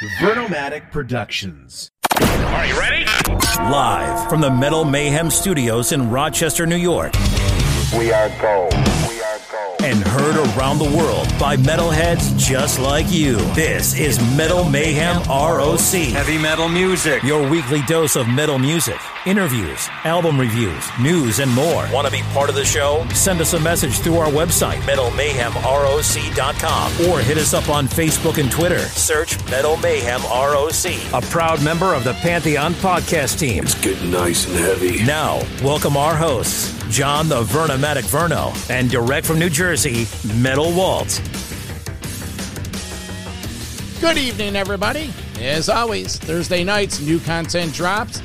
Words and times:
Vernomatic 0.00 0.90
Productions. 0.90 1.90
Are 2.18 2.64
you 2.64 2.78
ready? 2.80 3.04
Live 3.58 4.30
from 4.30 4.40
the 4.40 4.50
Metal 4.50 4.82
Mayhem 4.82 5.28
Studios 5.28 5.92
in 5.92 6.08
Rochester, 6.08 6.64
New 6.64 6.76
York. 6.76 7.12
We 7.98 8.10
are 8.10 8.30
gold. 8.40 8.72
We 9.06 9.20
are 9.20 9.38
gold. 9.52 9.69
And 9.82 10.02
heard 10.02 10.36
around 10.36 10.78
the 10.78 10.94
world 10.94 11.26
by 11.38 11.56
metalheads 11.56 12.36
just 12.38 12.78
like 12.78 13.10
you. 13.10 13.36
This 13.54 13.98
is 13.98 14.20
Metal 14.36 14.68
Mayhem 14.68 15.22
ROC. 15.22 15.94
Heavy 16.12 16.36
metal 16.36 16.68
music. 16.68 17.22
Your 17.22 17.48
weekly 17.48 17.80
dose 17.86 18.14
of 18.14 18.28
metal 18.28 18.58
music, 18.58 18.98
interviews, 19.24 19.88
album 20.04 20.38
reviews, 20.38 20.86
news, 21.00 21.38
and 21.38 21.50
more. 21.52 21.88
Want 21.90 22.06
to 22.06 22.12
be 22.12 22.20
part 22.34 22.50
of 22.50 22.56
the 22.56 22.64
show? 22.64 23.06
Send 23.14 23.40
us 23.40 23.54
a 23.54 23.60
message 23.60 23.98
through 24.00 24.18
our 24.18 24.28
website, 24.28 24.76
metalmayhemroc.com, 24.82 27.10
or 27.10 27.20
hit 27.20 27.38
us 27.38 27.54
up 27.54 27.70
on 27.70 27.88
Facebook 27.88 28.36
and 28.38 28.52
Twitter. 28.52 28.80
Search 28.80 29.42
Metal 29.50 29.78
Mayhem 29.78 30.20
ROC. 30.24 30.84
A 31.14 31.22
proud 31.30 31.64
member 31.64 31.94
of 31.94 32.04
the 32.04 32.12
Pantheon 32.14 32.74
podcast 32.74 33.38
team. 33.38 33.64
It's 33.64 33.80
getting 33.80 34.10
nice 34.10 34.46
and 34.46 34.56
heavy. 34.58 35.02
Now, 35.04 35.40
welcome 35.62 35.96
our 35.96 36.14
hosts, 36.14 36.76
John 36.90 37.28
the 37.30 37.42
Vernomatic 37.44 38.04
Verno, 38.04 38.52
and 38.68 38.90
direct 38.90 39.24
from 39.26 39.38
New 39.38 39.48
Jersey, 39.48 39.69
Metal 39.70 40.72
Walt. 40.72 41.22
Good 44.00 44.18
evening, 44.18 44.56
everybody. 44.56 45.12
As 45.38 45.68
always, 45.68 46.18
Thursday 46.18 46.64
nights, 46.64 46.98
new 47.00 47.20
content 47.20 47.72
drops. 47.72 48.20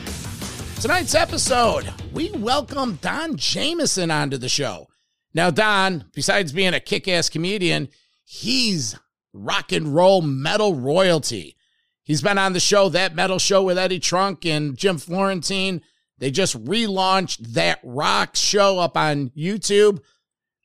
Tonight's 0.81 1.13
episode, 1.13 1.93
we 2.11 2.31
welcome 2.31 2.95
Don 2.95 3.35
Jamieson 3.35 4.09
onto 4.09 4.37
the 4.37 4.49
show. 4.49 4.87
Now, 5.35 5.51
Don, 5.51 6.05
besides 6.15 6.51
being 6.51 6.73
a 6.73 6.79
kick 6.79 7.07
ass 7.07 7.29
comedian, 7.29 7.89
he's 8.23 8.97
rock 9.31 9.71
and 9.71 9.93
roll 9.93 10.23
metal 10.23 10.73
royalty. 10.73 11.55
He's 12.01 12.23
been 12.23 12.39
on 12.39 12.53
the 12.53 12.59
show, 12.59 12.89
That 12.89 13.13
Metal 13.13 13.37
Show 13.37 13.61
with 13.61 13.77
Eddie 13.77 13.99
Trunk 13.99 14.47
and 14.47 14.75
Jim 14.75 14.97
Florentine. 14.97 15.83
They 16.17 16.31
just 16.31 16.59
relaunched 16.65 17.53
That 17.53 17.81
Rock 17.83 18.35
show 18.35 18.79
up 18.79 18.97
on 18.97 19.29
YouTube. 19.37 19.99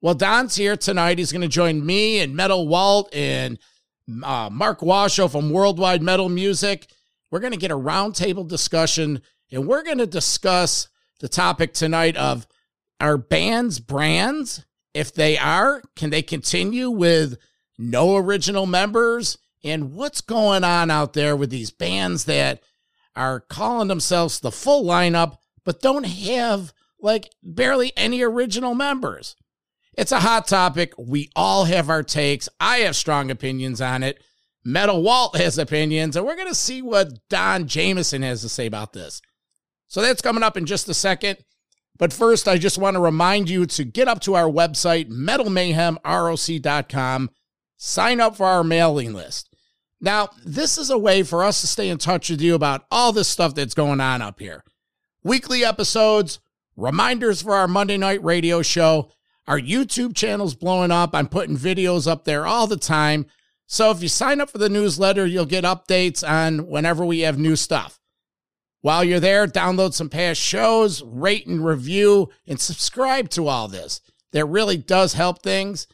Well, 0.02 0.14
Don's 0.14 0.56
here 0.56 0.76
tonight. 0.76 1.18
He's 1.18 1.32
going 1.32 1.42
to 1.42 1.48
join 1.48 1.84
me 1.84 2.20
and 2.20 2.34
Metal 2.34 2.66
Walt 2.66 3.14
and 3.14 3.58
uh, 4.24 4.48
Mark 4.50 4.80
Washo 4.80 5.30
from 5.30 5.50
Worldwide 5.50 6.02
Metal 6.02 6.30
Music. 6.30 6.86
We're 7.30 7.40
going 7.40 7.52
to 7.52 7.58
get 7.58 7.70
a 7.70 7.76
roundtable 7.76 8.48
discussion 8.48 9.20
and 9.52 9.66
we're 9.66 9.82
going 9.82 9.98
to 9.98 10.06
discuss 10.06 10.88
the 11.20 11.28
topic 11.28 11.74
tonight 11.74 12.16
of 12.16 12.46
are 12.98 13.18
bands 13.18 13.78
brands? 13.78 14.64
If 14.94 15.12
they 15.12 15.36
are, 15.38 15.82
can 15.96 16.10
they 16.10 16.22
continue 16.22 16.90
with 16.90 17.36
no 17.78 18.16
original 18.16 18.66
members? 18.66 19.38
And 19.62 19.92
what's 19.92 20.22
going 20.22 20.64
on 20.64 20.90
out 20.90 21.12
there 21.12 21.36
with 21.36 21.50
these 21.50 21.70
bands 21.70 22.24
that 22.24 22.62
are 23.14 23.40
calling 23.40 23.88
themselves 23.88 24.40
the 24.40 24.50
full 24.50 24.84
lineup, 24.84 25.36
but 25.64 25.82
don't 25.82 26.04
have 26.04 26.72
like 27.00 27.30
barely 27.42 27.92
any 27.96 28.22
original 28.22 28.74
members? 28.74 29.36
It's 29.94 30.12
a 30.12 30.20
hot 30.20 30.46
topic. 30.46 30.92
We 30.96 31.30
all 31.34 31.64
have 31.64 31.90
our 31.90 32.02
takes. 32.02 32.48
I 32.58 32.78
have 32.78 32.96
strong 32.96 33.30
opinions 33.30 33.80
on 33.80 34.02
it. 34.02 34.22
Metal 34.64 35.02
Walt 35.02 35.36
has 35.36 35.58
opinions, 35.58 36.16
and 36.16 36.26
we're 36.26 36.36
going 36.36 36.48
to 36.48 36.54
see 36.54 36.82
what 36.82 37.28
Don 37.28 37.66
Jamieson 37.66 38.22
has 38.22 38.42
to 38.42 38.48
say 38.48 38.66
about 38.66 38.92
this. 38.92 39.22
So 39.88 40.02
that's 40.02 40.22
coming 40.22 40.42
up 40.42 40.56
in 40.56 40.66
just 40.66 40.88
a 40.88 40.94
second. 40.94 41.38
But 41.98 42.12
first, 42.12 42.48
I 42.48 42.56
just 42.56 42.78
want 42.78 42.94
to 42.94 43.00
remind 43.00 43.50
you 43.50 43.66
to 43.66 43.84
get 43.84 44.08
up 44.08 44.20
to 44.20 44.34
our 44.34 44.48
website, 44.48 45.10
metalmayhemroc.com, 45.10 47.30
sign 47.76 48.20
up 48.20 48.36
for 48.36 48.46
our 48.46 48.64
mailing 48.64 49.12
list. 49.12 49.54
Now, 50.00 50.30
this 50.44 50.78
is 50.78 50.88
a 50.88 50.96
way 50.96 51.22
for 51.22 51.44
us 51.44 51.60
to 51.60 51.66
stay 51.66 51.90
in 51.90 51.98
touch 51.98 52.30
with 52.30 52.40
you 52.40 52.54
about 52.54 52.86
all 52.90 53.12
this 53.12 53.28
stuff 53.28 53.54
that's 53.54 53.74
going 53.74 54.00
on 54.00 54.22
up 54.22 54.40
here. 54.40 54.64
Weekly 55.22 55.62
episodes, 55.62 56.40
reminders 56.74 57.42
for 57.42 57.54
our 57.54 57.68
Monday 57.68 57.98
night 57.98 58.24
radio 58.24 58.62
show, 58.62 59.10
our 59.46 59.58
YouTube 59.58 60.14
channel's 60.14 60.54
blowing 60.54 60.90
up. 60.90 61.14
I'm 61.14 61.28
putting 61.28 61.56
videos 61.56 62.06
up 62.06 62.24
there 62.24 62.46
all 62.46 62.66
the 62.66 62.76
time. 62.76 63.26
So 63.66 63.90
if 63.90 64.02
you 64.02 64.08
sign 64.08 64.40
up 64.40 64.50
for 64.50 64.58
the 64.58 64.68
newsletter, 64.68 65.26
you'll 65.26 65.46
get 65.46 65.64
updates 65.64 66.28
on 66.28 66.66
whenever 66.66 67.04
we 67.04 67.20
have 67.20 67.38
new 67.38 67.56
stuff. 67.56 68.00
While 68.82 69.04
you're 69.04 69.20
there, 69.20 69.46
download 69.46 69.92
some 69.92 70.08
past 70.08 70.40
shows, 70.40 71.02
rate 71.02 71.46
and 71.46 71.64
review, 71.64 72.30
and 72.46 72.58
subscribe 72.58 73.28
to 73.30 73.48
all 73.48 73.68
this. 73.68 74.00
That 74.32 74.46
really 74.46 74.76
does 74.76 75.12
help 75.14 75.42
things. 75.42 75.86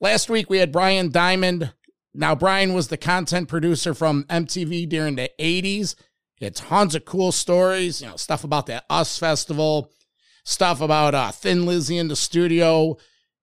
Last 0.00 0.28
week 0.28 0.50
we 0.50 0.58
had 0.58 0.72
Brian 0.72 1.10
Diamond. 1.10 1.72
Now, 2.12 2.34
Brian 2.34 2.74
was 2.74 2.88
the 2.88 2.96
content 2.96 3.48
producer 3.48 3.94
from 3.94 4.24
MTV 4.24 4.88
during 4.88 5.16
the 5.16 5.30
80s. 5.40 5.94
He 6.36 6.44
had 6.44 6.54
tons 6.54 6.94
of 6.94 7.04
cool 7.04 7.32
stories, 7.32 8.02
you 8.02 8.08
know, 8.08 8.16
stuff 8.16 8.44
about 8.44 8.66
the 8.66 8.82
US 8.90 9.18
Festival, 9.18 9.90
stuff 10.46 10.80
about 10.80 11.14
uh, 11.14 11.32
Thin 11.32 11.66
Lizzy 11.66 11.98
in 11.98 12.08
the 12.08 12.16
studio 12.16 12.96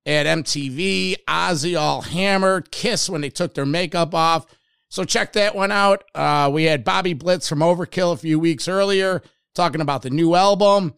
at 0.05 0.25
MTV, 0.25 1.17
Ozzy 1.27 1.79
all 1.79 2.01
hammered, 2.01 2.71
Kiss 2.71 3.09
when 3.09 3.21
they 3.21 3.29
took 3.29 3.53
their 3.53 3.65
makeup 3.65 4.15
off. 4.15 4.45
So 4.89 5.03
check 5.03 5.33
that 5.33 5.53
one 5.53 5.71
out. 5.71 6.05
Uh, 6.15 6.49
we 6.51 6.63
had 6.63 6.83
Bobby 6.83 7.13
Blitz 7.13 7.49
from 7.49 7.59
Overkill 7.59 8.13
a 8.13 8.17
few 8.17 8.39
weeks 8.39 8.67
earlier 8.67 9.21
talking 9.53 9.81
about 9.81 10.01
the 10.01 10.09
new 10.09 10.33
album. 10.33 10.93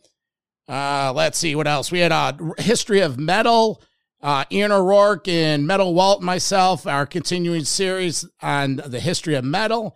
Uh, 0.67 1.11
let's 1.13 1.37
see 1.37 1.55
what 1.55 1.67
else. 1.67 1.91
We 1.91 1.99
had 1.99 2.11
a 2.11 2.15
uh, 2.15 2.33
history 2.57 3.01
of 3.01 3.19
metal. 3.19 3.81
Uh, 4.21 4.45
Ian 4.51 4.71
O'Rourke 4.71 5.27
and 5.27 5.67
Metal 5.67 5.93
Walt 5.93 6.19
and 6.19 6.25
myself, 6.25 6.87
our 6.87 7.05
continuing 7.05 7.63
series 7.63 8.27
on 8.41 8.77
the 8.77 8.99
history 8.99 9.35
of 9.35 9.43
metal. 9.43 9.95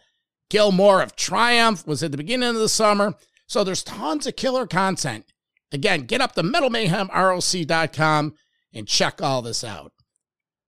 Gil 0.50 0.72
Moore 0.72 1.02
of 1.02 1.16
Triumph 1.16 1.86
was 1.88 2.04
at 2.04 2.12
the 2.12 2.18
beginning 2.18 2.50
of 2.50 2.56
the 2.56 2.70
summer. 2.70 3.16
So 3.48 3.64
there's 3.64 3.84
tons 3.84 4.28
of 4.28 4.36
killer 4.36 4.68
content. 4.68 5.26
Again, 5.72 6.02
get 6.02 6.22
up 6.22 6.34
to 6.36 6.44
metalmayhemroc.com 6.44 8.34
and 8.74 8.88
check 8.88 9.22
all 9.22 9.42
this 9.42 9.64
out. 9.64 9.92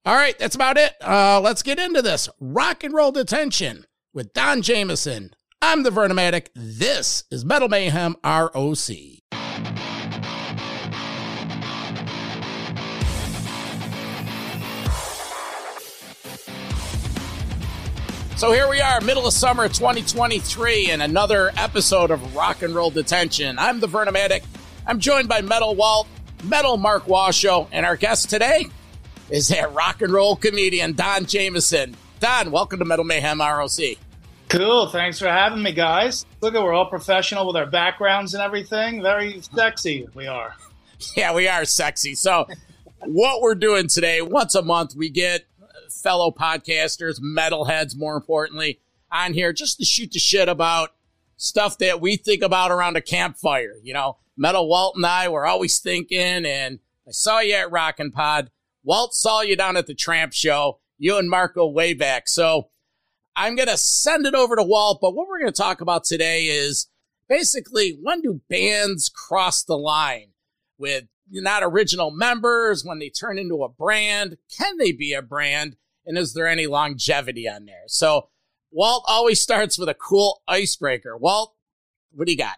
All 0.05 0.15
right, 0.15 0.37
that's 0.37 0.55
about 0.55 0.77
it. 0.77 0.93
Uh, 1.01 1.39
let's 1.41 1.63
get 1.63 1.79
into 1.79 2.01
this. 2.01 2.27
Rock 2.39 2.83
and 2.83 2.93
roll 2.93 3.11
detention 3.11 3.85
with 4.13 4.33
Don 4.33 4.61
Jamieson. 4.61 5.33
I'm 5.61 5.83
the 5.83 5.91
Vernomatic. 5.91 6.47
This 6.55 7.23
is 7.29 7.45
Metal 7.45 7.69
Mayhem 7.69 8.15
ROC. 8.23 8.89
So 18.37 18.51
here 18.51 18.67
we 18.67 18.81
are, 18.81 18.99
middle 19.01 19.27
of 19.27 19.33
summer 19.33 19.67
2023, 19.67 20.89
and 20.89 21.03
another 21.03 21.51
episode 21.57 22.09
of 22.09 22.35
Rock 22.35 22.63
and 22.63 22.73
Roll 22.73 22.89
Detention. 22.89 23.59
I'm 23.59 23.79
the 23.79 23.87
Vernomatic. 23.87 24.41
I'm 24.91 24.99
joined 24.99 25.29
by 25.29 25.39
Metal 25.39 25.73
Walt, 25.73 26.05
Metal 26.43 26.75
Mark 26.75 27.05
Washo, 27.05 27.65
and 27.71 27.85
our 27.85 27.95
guest 27.95 28.29
today 28.29 28.67
is 29.29 29.47
that 29.47 29.73
rock 29.73 30.01
and 30.01 30.11
roll 30.11 30.35
comedian 30.35 30.91
Don 30.91 31.25
Jamieson. 31.25 31.95
Don, 32.19 32.51
welcome 32.51 32.77
to 32.79 32.83
Metal 32.83 33.05
Mayhem 33.05 33.39
ROC. 33.39 33.79
Cool. 34.49 34.89
Thanks 34.89 35.17
for 35.17 35.29
having 35.29 35.63
me, 35.63 35.71
guys. 35.71 36.25
Look 36.41 36.55
at 36.55 36.61
we're 36.61 36.73
all 36.73 36.89
professional 36.89 37.47
with 37.47 37.55
our 37.55 37.67
backgrounds 37.67 38.33
and 38.33 38.43
everything. 38.43 39.01
Very 39.01 39.39
sexy 39.55 40.09
we 40.13 40.27
are. 40.27 40.57
Yeah, 41.15 41.33
we 41.33 41.47
are 41.47 41.63
sexy. 41.63 42.13
So, 42.13 42.47
what 43.05 43.41
we're 43.41 43.55
doing 43.55 43.87
today, 43.87 44.21
once 44.21 44.55
a 44.55 44.61
month, 44.61 44.93
we 44.93 45.09
get 45.09 45.45
fellow 45.89 46.31
podcasters, 46.31 47.21
metalheads, 47.21 47.95
more 47.95 48.17
importantly, 48.17 48.81
on 49.09 49.33
here 49.33 49.53
just 49.53 49.77
to 49.77 49.85
shoot 49.85 50.11
the 50.11 50.19
shit 50.19 50.49
about 50.49 50.89
stuff 51.37 51.77
that 51.77 52.01
we 52.01 52.17
think 52.17 52.43
about 52.43 52.71
around 52.71 52.97
a 52.97 53.01
campfire. 53.01 53.77
You 53.81 53.93
know, 53.93 54.17
Metal 54.41 54.67
Walt 54.67 54.95
and 54.95 55.05
I 55.05 55.29
were 55.29 55.45
always 55.45 55.77
thinking, 55.77 56.47
and 56.47 56.79
I 57.07 57.11
saw 57.11 57.41
you 57.41 57.53
at 57.53 57.69
Rockin' 57.69 58.11
Pod. 58.11 58.49
Walt 58.83 59.13
saw 59.13 59.41
you 59.41 59.55
down 59.55 59.77
at 59.77 59.85
the 59.85 59.93
Tramp 59.93 60.33
Show, 60.33 60.79
you 60.97 61.19
and 61.19 61.29
Marco 61.29 61.67
way 61.67 61.93
back. 61.93 62.27
So 62.27 62.69
I'm 63.35 63.55
going 63.55 63.67
to 63.67 63.77
send 63.77 64.25
it 64.25 64.33
over 64.33 64.55
to 64.55 64.63
Walt. 64.63 64.97
But 64.99 65.13
what 65.13 65.27
we're 65.27 65.37
going 65.37 65.53
to 65.53 65.61
talk 65.61 65.79
about 65.79 66.05
today 66.05 66.47
is 66.47 66.87
basically 67.29 67.99
when 68.01 68.21
do 68.21 68.41
bands 68.49 69.09
cross 69.09 69.63
the 69.63 69.77
line 69.77 70.29
with 70.79 71.03
not 71.29 71.61
original 71.61 72.09
members 72.09 72.83
when 72.83 72.97
they 72.97 73.09
turn 73.09 73.37
into 73.37 73.61
a 73.61 73.69
brand? 73.69 74.37
Can 74.57 74.77
they 74.77 74.91
be 74.91 75.13
a 75.13 75.21
brand? 75.21 75.75
And 76.03 76.17
is 76.17 76.33
there 76.33 76.47
any 76.47 76.65
longevity 76.65 77.47
on 77.47 77.65
there? 77.65 77.83
So 77.85 78.29
Walt 78.71 79.03
always 79.07 79.39
starts 79.39 79.77
with 79.77 79.87
a 79.87 79.93
cool 79.93 80.41
icebreaker. 80.47 81.15
Walt, 81.15 81.53
what 82.11 82.25
do 82.25 82.31
you 82.31 82.39
got? 82.39 82.57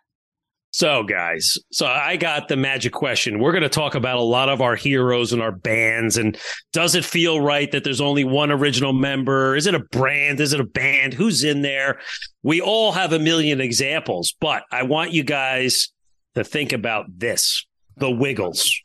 So, 0.74 1.04
guys, 1.04 1.60
so 1.72 1.86
I 1.86 2.18
got 2.18 2.48
the 2.48 2.56
magic 2.56 2.94
question. 2.94 3.38
We're 3.38 3.52
going 3.52 3.62
to 3.62 3.70
talk 3.70 3.94
about 3.94 4.18
a 4.18 4.24
lot 4.24 4.50
of 4.50 4.60
our 4.60 4.76
heroes 4.76 5.32
and 5.32 5.40
our 5.40 5.52
bands. 5.52 6.18
And 6.18 6.36
does 6.72 6.96
it 6.96 7.06
feel 7.06 7.40
right 7.40 7.72
that 7.72 7.84
there's 7.84 8.02
only 8.02 8.24
one 8.24 8.52
original 8.52 8.92
member? 8.92 9.56
Is 9.56 9.68
it 9.68 9.76
a 9.76 9.80
brand? 9.80 10.40
Is 10.40 10.52
it 10.52 10.60
a 10.60 10.66
band? 10.66 11.14
Who's 11.14 11.44
in 11.44 11.62
there? 11.62 12.00
We 12.42 12.60
all 12.60 12.92
have 12.92 13.14
a 13.14 13.20
million 13.20 13.62
examples, 13.62 14.34
but 14.42 14.64
I 14.72 14.82
want 14.82 15.12
you 15.12 15.24
guys 15.24 15.92
to 16.34 16.44
think 16.44 16.74
about 16.74 17.06
this 17.20 17.68
the 17.98 18.10
Wiggles, 18.10 18.82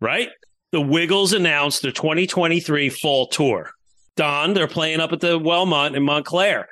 right? 0.00 0.30
The 0.72 0.80
Wiggles 0.80 1.32
announced 1.32 1.82
their 1.82 1.92
2023 1.92 2.88
fall 2.88 3.28
tour. 3.28 3.70
Don, 4.16 4.52
they're 4.52 4.66
playing 4.66 4.98
up 4.98 5.12
at 5.12 5.20
the 5.20 5.38
Wellmont 5.38 5.94
in 5.94 6.02
Montclair. 6.02 6.66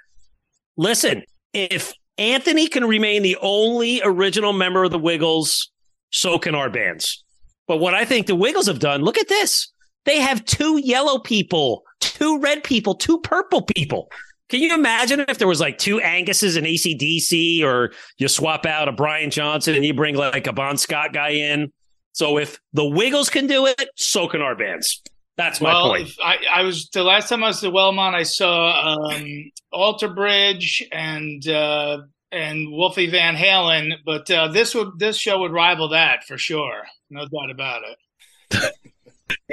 Listen, 0.77 1.23
if 1.53 1.95
Anthony 2.19 2.69
can 2.69 2.85
remain 2.85 3.23
the 3.23 3.37
only 3.41 4.03
original 4.03 4.53
member 4.53 4.85
of 4.85 4.91
the 4.91 4.99
Wiggles. 4.99 5.71
So 6.11 6.39
can 6.39 6.55
our 6.55 6.71
bands. 6.71 7.23
But 7.67 7.79
what 7.79 7.95
I 7.95 8.05
think 8.05 8.27
the 8.27 8.35
Wiggles 8.35 8.67
have 8.67 8.79
done, 8.79 9.03
look 9.03 9.19
at 9.19 9.29
this. 9.29 9.71
They 10.05 10.21
have 10.21 10.45
two 10.45 10.79
yellow 10.79 11.19
people, 11.19 11.85
two 12.01 12.41
red 12.41 12.65
people, 12.65 12.95
two 12.95 13.21
purple 13.21 13.63
people. 13.63 14.11
Can 14.49 14.61
you 14.61 14.75
imagine 14.75 15.21
if 15.29 15.37
there 15.37 15.47
was 15.47 15.61
like 15.61 15.77
two 15.77 16.01
Angus's 16.01 16.57
and 16.57 16.67
ACDC, 16.67 17.63
or 17.63 17.93
you 18.17 18.29
swap 18.29 18.65
out 18.65 18.89
a 18.89 18.93
Brian 18.93 19.31
Johnson 19.31 19.75
and 19.75 19.85
you 19.85 19.93
bring 19.93 20.17
like 20.17 20.47
a 20.47 20.53
Bon 20.53 20.79
Scott 20.79 21.13
guy 21.13 21.31
in? 21.31 21.71
So 22.13 22.39
if 22.39 22.59
the 22.73 22.87
Wiggles 22.87 23.29
can 23.29 23.47
do 23.47 23.67
it, 23.67 23.91
so 23.97 24.27
can 24.27 24.41
our 24.41 24.57
bands. 24.57 25.03
That's 25.39 25.61
my 25.61 25.73
well, 25.73 25.91
point. 25.91 26.11
I, 26.23 26.37
I, 26.53 26.63
was 26.65 26.91
the 26.91 27.05
last 27.05 27.29
time 27.29 27.45
I 27.45 27.47
was 27.47 27.63
at 27.63 27.73
Wellmont, 27.73 28.13
I 28.13 28.25
saw 28.25 28.97
um, 28.97 29.53
Alter 29.73 30.09
Bridge 30.09 30.85
and 30.91 31.47
uh, 31.49 31.99
and 32.33 32.73
Wolfie 32.73 33.09
Van 33.09 33.37
Halen, 33.37 33.93
but 34.05 34.29
uh, 34.33 34.49
this 34.49 34.75
would 34.75 34.99
this 34.99 35.17
show 35.17 35.39
would 35.39 35.53
rival 35.53 35.91
that 35.91 36.25
for 36.25 36.37
sure, 36.37 36.83
no 37.09 37.21
doubt 37.21 37.51
about 37.53 37.83
it. 37.85 38.73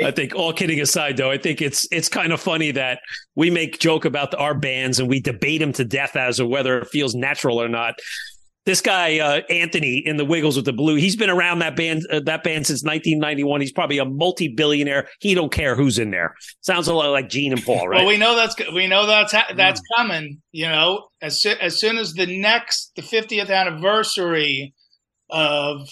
I 0.04 0.10
think 0.10 0.34
all 0.34 0.54
kidding 0.54 0.82
aside, 0.82 1.18
though, 1.18 1.30
I 1.30 1.38
think 1.38 1.62
it's 1.62 1.88
it's 1.92 2.10
kind 2.10 2.34
of 2.34 2.42
funny 2.42 2.72
that 2.72 3.00
we 3.36 3.52
make 3.52 3.78
joke 3.78 4.06
about 4.06 4.32
the, 4.32 4.38
our 4.38 4.56
bands 4.56 5.00
and 5.00 5.08
we 5.08 5.20
debate 5.20 5.60
them 5.60 5.72
to 5.74 5.86
death 5.86 6.16
as 6.16 6.38
to 6.38 6.48
whether 6.48 6.80
it 6.80 6.88
feels 6.88 7.14
natural 7.14 7.62
or 7.62 7.70
not 7.70 7.94
this 8.66 8.82
guy 8.82 9.20
uh, 9.20 9.42
Anthony 9.50 10.02
in 10.06 10.18
the 10.18 10.26
Wiggles 10.26 10.56
with 10.56 10.66
the 10.66 10.74
Blue, 10.74 10.96
he's 10.96 11.16
been 11.16 11.30
around 11.30 11.60
that 11.60 11.76
band 11.76 12.04
uh, 12.12 12.20
that 12.26 12.44
band 12.44 12.68
since 12.68 12.84
1991. 12.84 13.62
He's 13.62 13.72
probably 13.72 14.00
a 14.00 14.06
multi-billionaire. 14.06 15.08
He 15.20 15.36
don't 15.36 15.52
care 15.52 15.76
who's 15.76 16.00
in 16.00 16.12
there. 16.12 16.36
Sounds 16.62 16.88
a 16.88 16.94
lot 16.94 17.10
like 17.12 17.30
Gene 17.30 17.54
and 17.54 17.64
Paul, 17.64 17.88
right? 17.88 18.00
Well, 18.00 18.08
we 18.08 18.18
know 18.18 18.36
that's 18.36 18.56
we 18.74 18.88
know 18.88 19.06
that's 19.06 19.34
that's 19.56 19.80
mm. 19.80 19.98
coming. 19.98 20.42
You 20.52 20.68
know, 20.68 21.08
as 21.22 21.42
so, 21.42 21.52
as 21.62 21.80
soon 21.80 21.98
as 21.98 22.14
the 22.14 22.26
next 22.26 22.92
the 22.96 23.02
50th 23.02 23.50
anniversary 23.50 24.74
of 25.30 25.88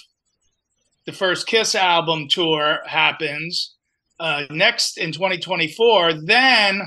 the 1.06 1.12
first 1.12 1.48
Kiss 1.48 1.76
album 1.76 2.28
tour 2.30 2.80
happens 2.86 3.76
uh, 4.20 4.44
next 4.50 4.98
in 4.98 5.12
2024, 5.12 6.14
then 6.26 6.82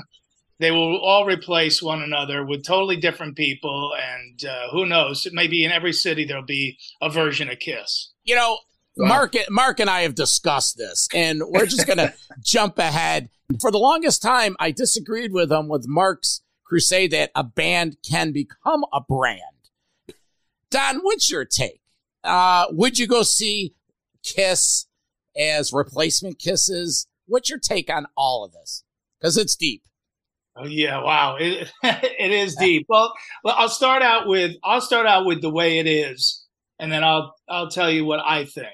they 0.59 0.71
will 0.71 0.99
all 0.99 1.25
replace 1.25 1.81
one 1.81 2.01
another 2.01 2.45
with 2.45 2.65
totally 2.65 2.97
different 2.97 3.35
people 3.35 3.91
and 4.01 4.43
uh, 4.45 4.69
who 4.71 4.85
knows 4.85 5.27
maybe 5.31 5.63
in 5.63 5.71
every 5.71 5.93
city 5.93 6.25
there'll 6.25 6.43
be 6.43 6.77
a 7.01 7.09
version 7.09 7.49
of 7.49 7.59
kiss. 7.59 8.11
You 8.23 8.35
know 8.35 8.59
mark 8.99 9.35
mark 9.51 9.79
and 9.79 9.91
i 9.91 10.01
have 10.01 10.15
discussed 10.15 10.75
this 10.75 11.07
and 11.13 11.43
we're 11.45 11.67
just 11.67 11.85
gonna 11.85 12.13
jump 12.43 12.79
ahead. 12.79 13.29
For 13.61 13.71
the 13.71 13.77
longest 13.77 14.21
time 14.21 14.55
i 14.59 14.71
disagreed 14.71 15.31
with 15.31 15.51
him 15.51 15.67
with 15.67 15.87
mark's 15.87 16.41
crusade 16.63 17.11
that 17.11 17.31
a 17.35 17.43
band 17.43 17.97
can 18.07 18.31
become 18.31 18.83
a 18.91 18.99
brand. 18.99 19.41
Don 20.71 20.99
what's 20.99 21.29
your 21.29 21.45
take? 21.45 21.81
Uh, 22.23 22.65
would 22.71 22.99
you 22.99 23.07
go 23.07 23.23
see 23.23 23.73
kiss 24.23 24.87
as 25.37 25.71
replacement 25.71 26.39
kisses? 26.39 27.07
What's 27.27 27.49
your 27.49 27.59
take 27.59 27.89
on 27.89 28.07
all 28.17 28.43
of 28.43 28.51
this? 28.51 28.83
Because 29.19 29.37
it's 29.37 29.55
deep 29.55 29.83
Oh 30.59 30.65
yeah, 30.65 31.01
wow. 31.01 31.37
It, 31.39 31.71
it 31.83 32.31
is 32.31 32.55
deep. 32.55 32.85
Well, 32.89 33.13
I'll 33.45 33.69
start 33.69 34.01
out 34.01 34.27
with 34.27 34.55
I'll 34.63 34.81
start 34.81 35.05
out 35.05 35.25
with 35.25 35.41
the 35.41 35.51
way 35.51 35.79
it 35.79 35.87
is 35.87 36.45
and 36.79 36.91
then 36.91 37.03
I'll 37.03 37.35
I'll 37.49 37.69
tell 37.69 37.89
you 37.89 38.05
what 38.05 38.19
I 38.25 38.45
think. 38.45 38.67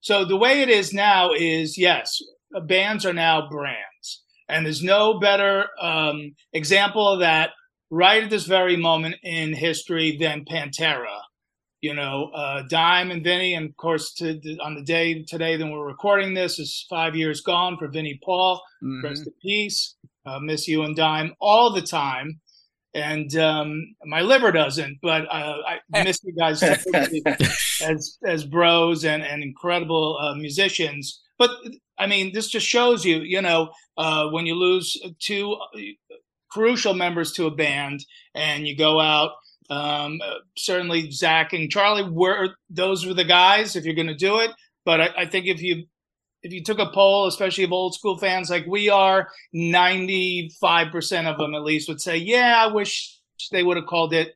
So 0.00 0.24
the 0.24 0.36
way 0.36 0.62
it 0.62 0.68
is 0.68 0.92
now 0.92 1.32
is 1.32 1.76
yes, 1.76 2.18
bands 2.66 3.04
are 3.04 3.12
now 3.12 3.48
brands. 3.48 4.22
And 4.48 4.64
there's 4.64 4.82
no 4.82 5.18
better 5.18 5.66
um, 5.80 6.34
example 6.52 7.06
of 7.06 7.20
that 7.20 7.50
right 7.90 8.24
at 8.24 8.30
this 8.30 8.46
very 8.46 8.76
moment 8.76 9.16
in 9.22 9.52
history 9.52 10.16
than 10.18 10.44
Pantera. 10.44 11.18
You 11.80 11.94
know, 11.94 12.30
uh, 12.34 12.62
Dime 12.68 13.10
and 13.12 13.22
Vinnie, 13.22 13.54
and 13.54 13.68
of 13.68 13.76
course, 13.76 14.12
to, 14.14 14.40
on 14.60 14.74
the 14.74 14.82
day 14.82 15.22
today 15.22 15.56
that 15.56 15.66
we're 15.66 15.86
recording 15.86 16.34
this 16.34 16.58
is 16.58 16.86
five 16.90 17.14
years 17.14 17.40
gone 17.40 17.76
for 17.76 17.86
Vinnie 17.86 18.18
Paul. 18.24 18.60
Mm-hmm. 18.82 19.04
Rest 19.04 19.26
in 19.26 19.32
peace 19.40 19.94
uh, 20.28 20.38
miss 20.40 20.68
you 20.68 20.82
and 20.82 20.96
dime 20.96 21.34
all 21.40 21.72
the 21.72 21.82
time. 21.82 22.40
And 22.94 23.34
um, 23.36 23.94
my 24.04 24.22
liver 24.22 24.50
doesn't, 24.50 24.98
but 25.02 25.26
uh, 25.30 25.56
I 25.66 25.78
miss 26.04 26.20
you 26.24 26.34
guys 26.34 26.62
as 26.62 28.18
as 28.24 28.44
bros 28.44 29.04
and, 29.04 29.22
and 29.22 29.42
incredible 29.42 30.18
uh, 30.20 30.34
musicians. 30.34 31.22
But 31.38 31.50
I 31.98 32.06
mean, 32.06 32.32
this 32.32 32.48
just 32.48 32.66
shows 32.66 33.04
you, 33.04 33.18
you 33.18 33.42
know, 33.42 33.70
uh, 33.96 34.28
when 34.30 34.46
you 34.46 34.54
lose 34.54 34.96
two 35.20 35.56
crucial 36.50 36.94
members 36.94 37.32
to 37.32 37.46
a 37.46 37.50
band 37.50 38.04
and 38.34 38.66
you 38.66 38.76
go 38.76 39.00
out 39.00 39.32
um, 39.70 40.20
certainly 40.56 41.08
Zakk 41.08 41.52
and 41.52 41.70
Charlie 41.70 42.08
were 42.08 42.50
those 42.70 43.04
were 43.04 43.14
the 43.14 43.24
guys 43.24 43.76
if 43.76 43.84
you're 43.84 43.94
going 43.94 44.08
to 44.08 44.14
do 44.14 44.38
it. 44.40 44.50
But 44.84 45.00
I, 45.00 45.08
I, 45.18 45.26
think 45.26 45.46
if 45.46 45.60
you 45.60 45.84
if 46.42 46.52
you 46.52 46.62
took 46.62 46.78
a 46.78 46.90
poll, 46.90 47.26
especially 47.26 47.64
of 47.64 47.72
old 47.72 47.94
school 47.94 48.18
fans 48.18 48.50
like 48.50 48.66
we 48.66 48.88
are, 48.88 49.28
95% 49.54 51.26
of 51.26 51.38
them 51.38 51.54
at 51.54 51.62
least 51.62 51.88
would 51.88 52.00
say, 52.00 52.16
yeah, 52.16 52.64
I 52.64 52.72
wish 52.72 53.18
they 53.50 53.62
would 53.62 53.76
have 53.76 53.86
called 53.86 54.12
it 54.12 54.34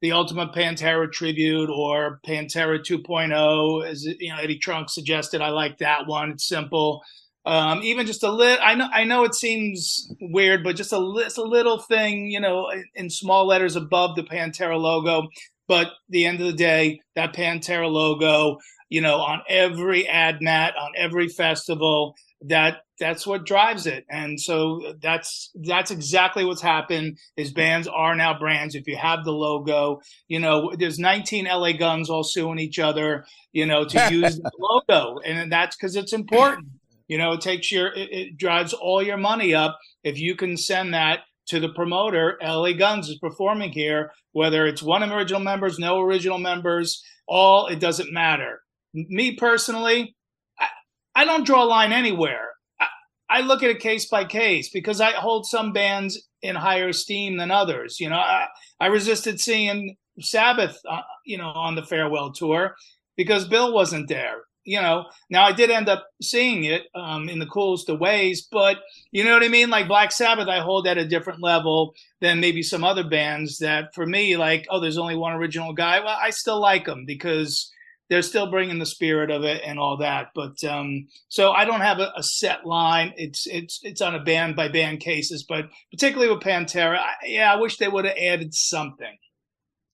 the 0.00 0.12
Ultimate 0.12 0.52
Pantera 0.52 1.10
Tribute 1.10 1.70
or 1.70 2.20
Pantera 2.26 2.78
2.0. 2.78 3.86
As 3.86 4.04
you 4.04 4.30
know, 4.30 4.38
Eddie 4.40 4.58
Trunk 4.58 4.90
suggested, 4.90 5.40
I 5.40 5.50
like 5.50 5.78
that 5.78 6.06
one. 6.06 6.30
It's 6.30 6.46
simple. 6.46 7.02
Um, 7.44 7.82
even 7.82 8.06
just 8.06 8.22
a 8.22 8.30
little, 8.30 8.62
I 8.62 8.74
know, 8.74 8.88
I 8.92 9.04
know 9.04 9.24
it 9.24 9.34
seems 9.34 10.12
weird, 10.20 10.62
but 10.62 10.76
just 10.76 10.92
a, 10.92 10.96
a 10.96 11.42
little 11.42 11.78
thing, 11.78 12.30
you 12.30 12.40
know, 12.40 12.70
in 12.94 13.10
small 13.10 13.46
letters 13.46 13.74
above 13.74 14.16
the 14.16 14.22
Pantera 14.22 14.78
logo. 14.78 15.28
But 15.68 15.88
the 16.08 16.24
end 16.26 16.40
of 16.40 16.46
the 16.46 16.52
day, 16.54 17.00
that 17.14 17.34
Pantera 17.34 17.90
logo 17.90 18.58
you 18.88 19.00
know, 19.00 19.16
on 19.16 19.42
every 19.48 20.06
ad 20.08 20.40
mat, 20.40 20.74
on 20.76 20.92
every 20.96 21.28
festival. 21.28 22.14
That 22.42 22.82
that's 23.00 23.26
what 23.26 23.44
drives 23.44 23.88
it, 23.88 24.04
and 24.08 24.40
so 24.40 24.94
that's 25.02 25.50
that's 25.56 25.90
exactly 25.90 26.44
what's 26.44 26.62
happened. 26.62 27.18
Is 27.36 27.52
bands 27.52 27.88
are 27.88 28.14
now 28.14 28.38
brands. 28.38 28.76
If 28.76 28.86
you 28.86 28.96
have 28.96 29.24
the 29.24 29.32
logo, 29.32 30.00
you 30.28 30.38
know, 30.38 30.72
there's 30.78 31.00
19 31.00 31.46
LA 31.46 31.72
Guns 31.72 32.08
all 32.08 32.22
suing 32.22 32.60
each 32.60 32.78
other, 32.78 33.24
you 33.52 33.66
know, 33.66 33.84
to 33.86 34.08
use 34.12 34.36
the 34.36 34.52
logo, 34.56 35.18
and 35.18 35.50
that's 35.50 35.74
because 35.76 35.96
it's 35.96 36.12
important. 36.12 36.68
You 37.08 37.18
know, 37.18 37.32
it 37.32 37.40
takes 37.40 37.72
your 37.72 37.88
it, 37.88 38.12
it 38.12 38.36
drives 38.36 38.72
all 38.72 39.02
your 39.02 39.16
money 39.16 39.52
up 39.52 39.76
if 40.04 40.16
you 40.16 40.36
can 40.36 40.56
send 40.56 40.94
that 40.94 41.20
to 41.48 41.60
the 41.60 41.70
promoter. 41.70 42.38
LA 42.42 42.72
Guns 42.72 43.08
is 43.08 43.18
performing 43.18 43.72
here, 43.72 44.12
whether 44.32 44.66
it's 44.66 44.82
one 44.82 45.02
original 45.02 45.40
members, 45.40 45.78
no 45.78 46.00
original 46.00 46.38
members, 46.38 47.02
all 47.26 47.66
it 47.66 47.80
doesn't 47.80 48.12
matter 48.12 48.60
me 48.94 49.36
personally, 49.36 50.14
I, 50.58 50.68
I 51.14 51.24
don't 51.24 51.46
draw 51.46 51.64
a 51.64 51.66
line 51.66 51.92
anywhere. 51.92 52.50
I, 52.80 52.86
I, 53.30 53.40
look 53.42 53.62
at 53.62 53.70
it 53.70 53.80
case 53.80 54.08
by 54.08 54.24
case 54.24 54.70
because 54.70 55.00
I 55.00 55.12
hold 55.12 55.46
some 55.46 55.72
bands 55.72 56.28
in 56.42 56.56
higher 56.56 56.88
esteem 56.88 57.36
than 57.36 57.50
others. 57.50 58.00
You 58.00 58.10
know, 58.10 58.16
I, 58.16 58.46
I 58.80 58.86
resisted 58.86 59.40
seeing 59.40 59.96
Sabbath, 60.20 60.78
uh, 60.88 61.00
you 61.26 61.38
know, 61.38 61.48
on 61.48 61.74
the 61.74 61.84
farewell 61.84 62.32
tour 62.32 62.74
because 63.16 63.48
Bill 63.48 63.72
wasn't 63.72 64.08
there. 64.08 64.42
You 64.68 64.82
know, 64.82 65.06
now 65.30 65.44
I 65.44 65.52
did 65.52 65.70
end 65.70 65.88
up 65.88 66.06
seeing 66.20 66.64
it 66.64 66.82
um, 66.94 67.30
in 67.30 67.38
the 67.38 67.46
coolest 67.46 67.88
of 67.88 68.00
ways, 68.00 68.46
but 68.52 68.76
you 69.10 69.24
know 69.24 69.32
what 69.32 69.42
I 69.42 69.48
mean? 69.48 69.70
Like 69.70 69.88
Black 69.88 70.12
Sabbath, 70.12 70.46
I 70.46 70.60
hold 70.60 70.86
at 70.86 70.98
a 70.98 71.08
different 71.08 71.42
level 71.42 71.94
than 72.20 72.40
maybe 72.40 72.62
some 72.62 72.84
other 72.84 73.02
bands 73.02 73.58
that 73.58 73.94
for 73.94 74.04
me, 74.04 74.36
like, 74.36 74.66
oh, 74.68 74.78
there's 74.78 74.98
only 74.98 75.16
one 75.16 75.32
original 75.32 75.72
guy. 75.72 76.00
Well, 76.00 76.18
I 76.20 76.28
still 76.28 76.60
like 76.60 76.84
them 76.84 77.06
because 77.06 77.72
they're 78.10 78.20
still 78.20 78.50
bringing 78.50 78.78
the 78.78 78.84
spirit 78.84 79.30
of 79.30 79.42
it 79.42 79.62
and 79.64 79.78
all 79.78 79.96
that. 79.98 80.32
But 80.34 80.62
um, 80.64 81.06
so 81.28 81.52
I 81.52 81.64
don't 81.64 81.80
have 81.80 81.98
a, 81.98 82.12
a, 82.14 82.22
set 82.22 82.66
line. 82.66 83.14
It's 83.16 83.46
it's 83.46 83.80
it's 83.82 84.02
on 84.02 84.14
a 84.14 84.22
band 84.22 84.54
by 84.54 84.68
band 84.68 85.00
cases, 85.00 85.46
but 85.48 85.70
particularly 85.90 86.30
with 86.30 86.42
Pantera, 86.42 86.98
I, 86.98 87.14
yeah, 87.24 87.50
I 87.50 87.56
wish 87.56 87.78
they 87.78 87.88
would 87.88 88.04
have 88.04 88.16
added 88.16 88.52
something. 88.52 89.16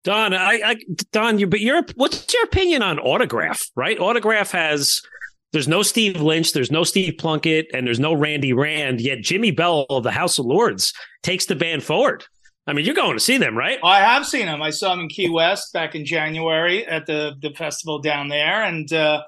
Don, 0.05 0.35
I, 0.35 0.61
I 0.65 0.77
Don, 1.13 1.39
you 1.39 1.47
but 1.47 1.61
your 1.61 1.83
what's 1.97 2.33
your 2.33 2.45
opinion 2.45 2.83
on 2.83 2.99
Autograph? 2.99 3.71
Right, 3.75 3.99
Autograph 3.99 4.51
has 4.53 5.03
there's 5.53 5.67
no 5.67 5.83
Steve 5.83 6.21
Lynch, 6.21 6.53
there's 6.53 6.71
no 6.71 6.85
Steve 6.85 7.15
Plunkett, 7.19 7.67
and 7.73 7.87
there's 7.87 8.01
no 8.01 8.13
Randy 8.13 8.53
Rand. 8.53 9.01
Yet 9.01 9.19
Jimi 9.19 9.57
Bell 9.57 9.87
of 9.89 10.03
the 10.03 10.11
House 10.11 10.39
of 10.39 10.47
Lords 10.47 10.93
takes 11.23 11.47
the 11.47 11.57
band 11.57 11.83
forward. 11.83 12.25
I 12.67 12.73
mean, 12.73 12.85
you're 12.85 12.95
going 12.95 13.17
to 13.17 13.21
see 13.21 13.37
them, 13.39 13.57
right? 13.57 13.79
I 13.85 14.01
have 14.01 14.27
seen 14.27 14.47
them. 14.47 14.63
I 14.63 14.71
saw 14.71 14.91
them 14.91 15.01
in 15.01 15.09
Key 15.09 15.29
West 15.29 15.73
back 15.73 15.95
in 15.95 16.05
January 16.05 16.87
at 16.87 17.07
the 17.07 17.35
the 17.41 17.51
festival 17.51 17.99
down 17.99 18.29
there, 18.29 18.63
and 18.63 18.93
uh, 18.93 19.23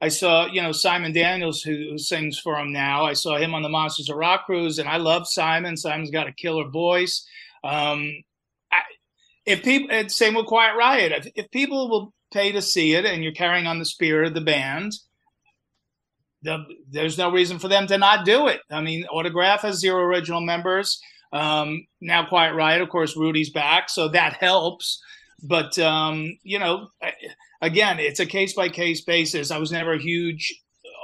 I 0.00 0.08
saw 0.08 0.46
you 0.46 0.62
know 0.62 0.70
Simon 0.70 1.12
Daniels 1.12 1.60
who, 1.62 1.74
who, 1.90 1.98
sings 1.98 2.38
for 2.38 2.56
him 2.56 2.72
now. 2.72 3.04
I 3.04 3.14
saw 3.14 3.36
him 3.36 3.54
on 3.54 3.62
the 3.62 3.68
Monsters 3.68 4.10
of 4.10 4.16
Rock 4.16 4.46
cruise, 4.46 4.78
and 4.78 4.88
I 4.88 4.98
love 4.98 5.26
Simon. 5.26 5.76
Simon's 5.76 6.10
got 6.10 6.28
a 6.28 6.32
killer 6.32 6.68
voice. 6.68 7.26
Um, 7.64 8.12
if 9.50 9.62
people, 9.62 10.08
same 10.08 10.34
with 10.34 10.46
Quiet 10.46 10.76
Riot. 10.76 11.12
If, 11.12 11.32
if, 11.34 11.50
people 11.50 11.88
will 11.88 12.12
pay 12.32 12.52
to 12.52 12.62
see 12.62 12.94
it, 12.94 13.04
and 13.04 13.22
you're 13.22 13.32
carrying 13.32 13.66
on 13.66 13.78
the 13.78 13.84
spirit 13.84 14.28
of 14.28 14.34
the 14.34 14.40
band. 14.40 14.92
The, 16.42 16.64
there's 16.90 17.18
no 17.18 17.30
reason 17.30 17.58
for 17.58 17.68
them 17.68 17.86
to 17.88 17.98
not 17.98 18.24
do 18.24 18.46
it. 18.46 18.60
I 18.70 18.80
mean, 18.80 19.04
Autograph 19.06 19.60
has 19.60 19.78
zero 19.78 20.02
original 20.02 20.40
members. 20.40 20.98
Um, 21.32 21.86
now, 22.00 22.26
Quiet 22.26 22.54
Riot, 22.54 22.80
of 22.80 22.88
course, 22.88 23.16
Rudy's 23.16 23.50
back, 23.50 23.90
so 23.90 24.08
that 24.08 24.34
helps. 24.34 25.00
But 25.42 25.78
um, 25.78 26.38
you 26.42 26.58
know, 26.58 26.88
again, 27.60 27.98
it's 27.98 28.20
a 28.20 28.26
case 28.26 28.54
by 28.54 28.68
case 28.68 29.02
basis. 29.02 29.50
I 29.50 29.58
was 29.58 29.72
never 29.72 29.94
a 29.94 30.02
huge 30.02 30.54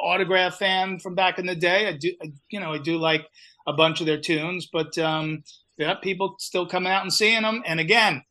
autograph 0.03 0.59
fan 0.59 0.99
from 0.99 1.15
back 1.15 1.39
in 1.39 1.47
the 1.47 1.55
day. 1.55 1.89
I 1.89 1.93
do, 1.93 2.13
you 2.51 2.61
know, 2.61 2.73
I 2.73 2.79
do 2.79 2.99
like 2.99 3.27
a 3.67 3.73
bunch 3.73 4.01
of 4.01 4.07
their 4.07 4.21
tunes, 4.21 4.69
but 4.73 4.97
um, 4.99 5.43
yeah, 5.79 5.95
people 5.95 6.37
still 6.39 6.67
coming 6.67 6.93
out 6.93 7.03
and 7.03 7.13
seeing 7.13 7.43
them. 7.43 7.63
And 7.67 7.81
again, 7.81 8.23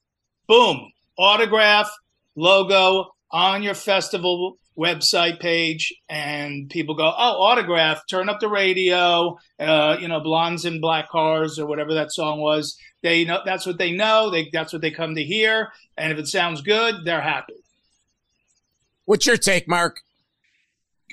boom, 0.47 0.91
autograph 1.17 1.89
logo 2.35 3.11
on 3.31 3.63
your 3.63 3.73
festival 3.73 4.57
website 4.77 5.39
page 5.39 5.93
and 6.09 6.69
people 6.69 6.95
go, 6.95 7.05
oh, 7.05 7.41
autograph, 7.41 8.01
turn 8.09 8.29
up 8.29 8.39
the 8.39 8.49
radio, 8.49 9.37
uh, 9.59 9.97
you 9.99 10.07
know, 10.07 10.19
blondes 10.19 10.65
in 10.65 10.81
black 10.81 11.09
cars 11.09 11.57
or 11.57 11.65
whatever 11.65 11.93
that 11.93 12.11
song 12.11 12.39
was. 12.39 12.77
They 13.01 13.23
know 13.23 13.41
that's 13.45 13.65
what 13.65 13.77
they 13.77 13.91
know. 13.91 14.29
They 14.29 14.49
that's 14.51 14.73
what 14.73 14.81
they 14.81 14.91
come 14.91 15.15
to 15.15 15.23
hear. 15.23 15.71
And 15.97 16.11
if 16.11 16.17
it 16.17 16.27
sounds 16.27 16.61
good, 16.61 17.05
they're 17.05 17.21
happy. 17.21 17.53
What's 19.05 19.25
your 19.27 19.37
take, 19.37 19.67
Mark? 19.67 20.01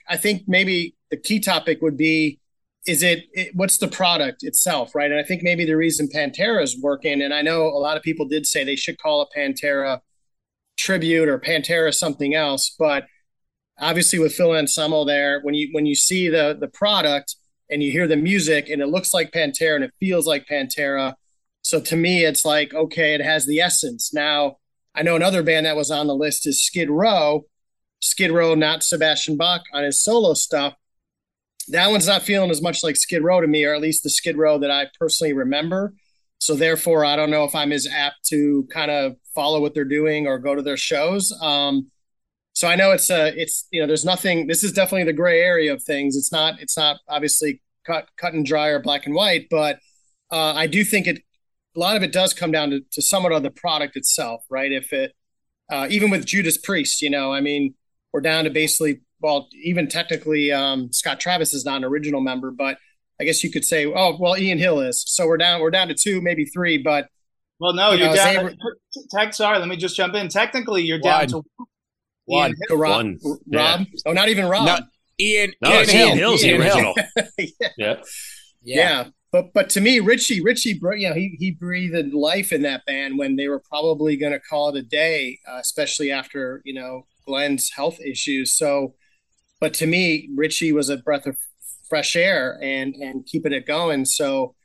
I 0.09 0.17
think 0.17 0.45
maybe 0.47 0.95
the 1.11 1.17
key 1.17 1.39
topic 1.39 1.83
would 1.83 1.97
be 1.97 2.39
is 2.87 3.03
it, 3.03 3.27
it, 3.33 3.51
what's 3.55 3.79
the 3.79 3.89
product 3.89 4.43
itself 4.43 4.95
right 4.95 5.11
and 5.11 5.21
i 5.21 5.23
think 5.23 5.43
maybe 5.43 5.65
the 5.65 5.77
reason 5.77 6.09
pantera 6.09 6.63
is 6.63 6.81
working 6.81 7.23
and 7.23 7.33
i 7.33 7.43
know 7.43 7.67
a 7.67 7.79
lot 7.79 7.97
of 7.97 8.03
people 8.03 8.27
did 8.27 8.47
say 8.47 8.65
they 8.65 8.77
should 8.77 8.99
call 8.99 9.23
it 9.23 9.29
pantera 9.37 10.01
tribute 10.77 11.29
or 11.29 11.39
pantera 11.39 11.95
something 11.95 12.35
else 12.35 12.75
but 12.79 13.05
obviously 13.83 14.19
with 14.19 14.35
Phil 14.35 14.55
Anselmo 14.55 15.05
there, 15.05 15.41
when 15.43 15.55
you 15.55 15.69
when 15.73 15.87
you 15.87 15.95
see 15.95 16.29
the 16.29 16.57
the 16.59 16.69
product 16.69 17.37
and 17.71 17.83
you 17.83 17.91
hear 17.91 18.07
the 18.07 18.17
music 18.17 18.69
and 18.69 18.83
it 18.83 18.89
looks 18.89 19.15
like 19.15 19.33
Pantera 19.33 19.77
and 19.77 19.85
it 19.85 19.95
feels 19.99 20.27
like 20.27 20.47
Pantera. 20.47 21.15
So 21.63 21.81
to 21.81 21.97
me, 21.97 22.25
it's 22.25 22.45
like, 22.45 22.75
okay, 22.75 23.15
it 23.15 23.23
has 23.23 23.47
the 23.47 23.61
essence. 23.61 24.13
Now, 24.13 24.57
I 24.95 25.03
know 25.03 25.17
another 25.17 25.43
band 25.43 25.65
that 25.65 25.77
was 25.77 25.91
on 25.91 26.07
the 26.07 26.15
list 26.15 26.47
is 26.47 26.65
Skid 26.65 26.91
Row. 26.91 27.47
Skid 28.01 28.31
Row, 28.31 28.55
not 28.55 28.83
Sebastian 28.83 29.37
Bach 29.37 29.63
on 29.73 29.85
his 29.85 30.03
solo 30.03 30.35
stuff. 30.35 30.75
That 31.69 31.91
one's 31.91 32.07
not 32.07 32.23
feeling 32.23 32.51
as 32.51 32.63
much 32.63 32.83
like 32.83 32.97
Skid 32.97 33.23
Row 33.23 33.41
to 33.41 33.47
me, 33.47 33.65
or 33.65 33.75
at 33.75 33.81
least 33.81 34.03
the 34.03 34.11
Skid 34.11 34.37
Row 34.37 34.59
that 34.59 34.71
I 34.71 34.87
personally 34.99 35.33
remember. 35.33 35.95
So 36.39 36.57
therefore, 36.57 37.05
I 37.05 37.15
don't 37.15 37.31
know 37.31 37.45
if 37.45 37.55
I'm 37.55 37.73
as 37.73 37.87
apt 37.87 38.27
to 38.31 38.67
kind 38.71 38.91
of 38.91 39.17
follow 39.35 39.61
what 39.61 39.75
they're 39.75 39.85
doing 39.85 40.27
or 40.27 40.39
go 40.39 40.55
to 40.55 40.63
their 40.63 40.77
shows. 40.77 41.33
Um, 41.41 41.91
so 42.55 42.69
I 42.69 42.77
know 42.77 42.91
it's 42.91 43.11
a 43.11 43.29
it's 43.41 43.67
you 43.71 43.81
know 43.81 43.87
there's 43.87 44.05
nothing. 44.05 44.47
This 44.47 44.63
is 44.65 44.73
definitely 44.73 45.05
the 45.05 45.13
gray 45.13 45.41
area 45.41 45.73
of 45.73 45.83
things. 45.83 46.17
It's 46.17 46.33
not 46.33 46.61
it's 46.61 46.77
not 46.77 46.99
obviously 47.09 47.63
cut 47.87 48.09
cut 48.17 48.35
and 48.35 48.45
dry 48.45 48.69
or 48.69 48.81
black 48.81 49.07
and 49.07 49.15
white, 49.15 49.47
but 49.51 49.79
uh, 50.31 50.53
I 50.55 50.67
do 50.67 50.85
think 50.85 51.07
it 51.07 51.23
a 51.77 51.79
lot 51.79 51.97
of 51.97 52.03
it 52.03 52.13
does 52.13 52.35
come 52.35 52.51
down 52.51 52.71
to, 52.71 52.81
to 52.93 53.01
somewhat 53.01 53.33
of 53.33 53.43
the 53.43 53.51
product 53.51 53.97
itself, 53.97 54.45
right? 54.51 54.71
If 54.71 54.93
it 54.93 55.13
uh, 55.71 55.87
even 55.91 56.11
with 56.11 56.27
Judas 56.27 56.59
Priest, 56.59 57.01
you 57.01 57.09
know, 57.09 57.33
I 57.33 57.41
mean, 57.41 57.75
we're 58.13 58.21
down 58.21 58.45
to 58.45 58.51
basically 58.51 59.01
well, 59.23 59.49
even 59.63 59.89
technically 59.89 60.53
um, 60.53 60.93
Scott 60.93 61.21
Travis 61.21 61.55
is 61.55 61.65
not 61.65 61.79
an 61.79 61.85
original 61.85 62.21
member, 62.21 62.51
but 62.51 62.79
I 63.21 63.25
guess 63.25 63.45
you 63.45 63.51
could 63.51 63.65
say, 63.65 63.87
oh 63.87 64.17
well, 64.19 64.37
Ian 64.37 64.59
Hill 64.59 64.81
is. 64.81 65.03
So 65.07 65.27
we're 65.27 65.37
down 65.37 65.61
we're 65.61 65.71
down 65.71 65.89
to 65.89 65.95
two, 65.95 66.21
maybe 66.21 66.45
three, 66.45 66.79
but 66.79 67.09
well, 67.59 67.73
no, 67.73 67.93
you 67.93 68.05
are 68.05 68.17
down. 68.17 68.57
tech, 69.15 69.33
sorry, 69.35 69.59
let 69.59 69.69
me 69.69 69.77
just 69.77 69.97
jump 69.97 70.15
in. 70.15 70.29
Technically, 70.29 70.83
you're 70.83 70.99
down 70.99 71.29
to 71.29 71.43
one. 72.25 72.55
Rob, 72.71 72.91
One. 72.91 73.19
Rob? 73.23 73.41
Yeah. 73.47 73.85
Oh, 74.07 74.13
not 74.13 74.29
even 74.29 74.47
Rob. 74.47 74.67
No, 74.67 74.79
Ian. 75.21 75.53
No, 75.61 75.71
Ian, 75.71 75.91
Ian 75.91 76.19
Hill's 76.19 76.45
Ian 76.45 76.61
the 76.61 76.67
original. 76.67 76.95
yeah. 77.17 77.25
yeah. 77.39 77.67
yeah. 77.77 77.97
Yeah. 78.63 79.05
But 79.33 79.55
but 79.55 79.71
to 79.71 79.81
me, 79.81 79.99
Richie, 79.99 80.43
Richie, 80.43 80.79
you 80.83 81.09
know, 81.09 81.15
he 81.15 81.37
he 81.39 81.51
breathed 81.51 82.13
life 82.13 82.53
in 82.53 82.63
that 82.63 82.85
band 82.85 83.19
when 83.19 83.37
they 83.37 83.49
were 83.49 83.63
probably 83.67 84.17
going 84.17 84.33
to 84.33 84.41
call 84.41 84.69
it 84.69 84.77
a 84.77 84.83
day, 84.83 85.39
uh, 85.51 85.57
especially 85.57 86.13
after 86.13 86.61
you 86.65 86.75
know 86.75 87.07
Glenn's 87.27 87.71
health 87.71 87.99
issues. 88.01 88.55
So, 88.55 88.95
but 89.63 89.75
to 89.75 89.87
me, 89.87 90.29
Richie 90.35 90.73
was 90.73 90.89
a 90.89 90.97
breath 90.97 91.25
of 91.25 91.37
fresh 91.89 92.17
air 92.17 92.59
and 92.61 92.97
and 92.97 93.25
keeping 93.25 93.53
it 93.53 93.65
going. 93.65 94.05
So, 94.05 94.57